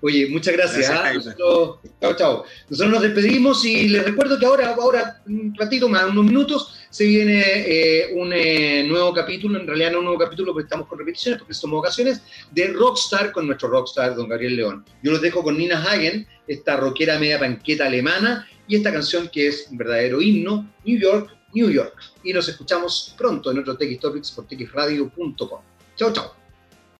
Oye, 0.01 0.27
muchas 0.29 0.55
gracias. 0.55 0.89
¿ah? 0.89 1.13
chao, 1.37 2.15
chao. 2.15 2.43
Nosotros 2.69 2.91
nos 2.91 3.03
despedimos 3.03 3.63
y 3.65 3.87
les 3.87 4.03
recuerdo 4.03 4.39
que 4.39 4.47
ahora, 4.47 4.73
ahora 4.73 5.21
un 5.27 5.53
ratito 5.55 5.87
más, 5.87 6.05
unos 6.09 6.25
minutos, 6.25 6.72
se 6.93 7.05
viene 7.05 7.41
eh, 7.43 8.13
un 8.13 8.31
eh, 8.33 8.83
nuevo 8.87 9.11
capítulo, 9.15 9.59
en 9.59 9.65
realidad 9.65 9.93
no 9.93 9.97
un 9.97 10.05
nuevo 10.05 10.19
capítulo 10.19 10.53
porque 10.53 10.65
estamos 10.65 10.87
con 10.87 10.99
repeticiones, 10.99 11.39
porque 11.39 11.55
somos 11.55 11.79
ocasiones, 11.79 12.21
de 12.51 12.67
Rockstar 12.67 13.31
con 13.31 13.47
nuestro 13.47 13.69
Rockstar, 13.69 14.15
don 14.15 14.29
Gabriel 14.29 14.55
León. 14.55 14.85
Yo 15.01 15.11
los 15.11 15.19
dejo 15.19 15.41
con 15.41 15.57
Nina 15.57 15.81
Hagen, 15.81 16.27
esta 16.47 16.77
rockera 16.77 17.17
media 17.17 17.39
panqueta 17.39 17.87
alemana, 17.87 18.47
y 18.67 18.75
esta 18.75 18.93
canción 18.93 19.27
que 19.27 19.47
es 19.47 19.69
un 19.71 19.77
verdadero 19.79 20.21
himno, 20.21 20.71
New 20.85 20.99
York, 20.99 21.35
New 21.55 21.71
York. 21.71 21.95
Y 22.23 22.31
nos 22.31 22.47
escuchamos 22.47 23.15
pronto 23.17 23.49
en 23.49 23.57
otro 23.57 23.75
TX 23.75 23.99
Topics 23.99 24.31
por 24.31 24.45
txradio.com. 24.45 25.61
Chao, 25.95 26.13
chao. 26.13 26.42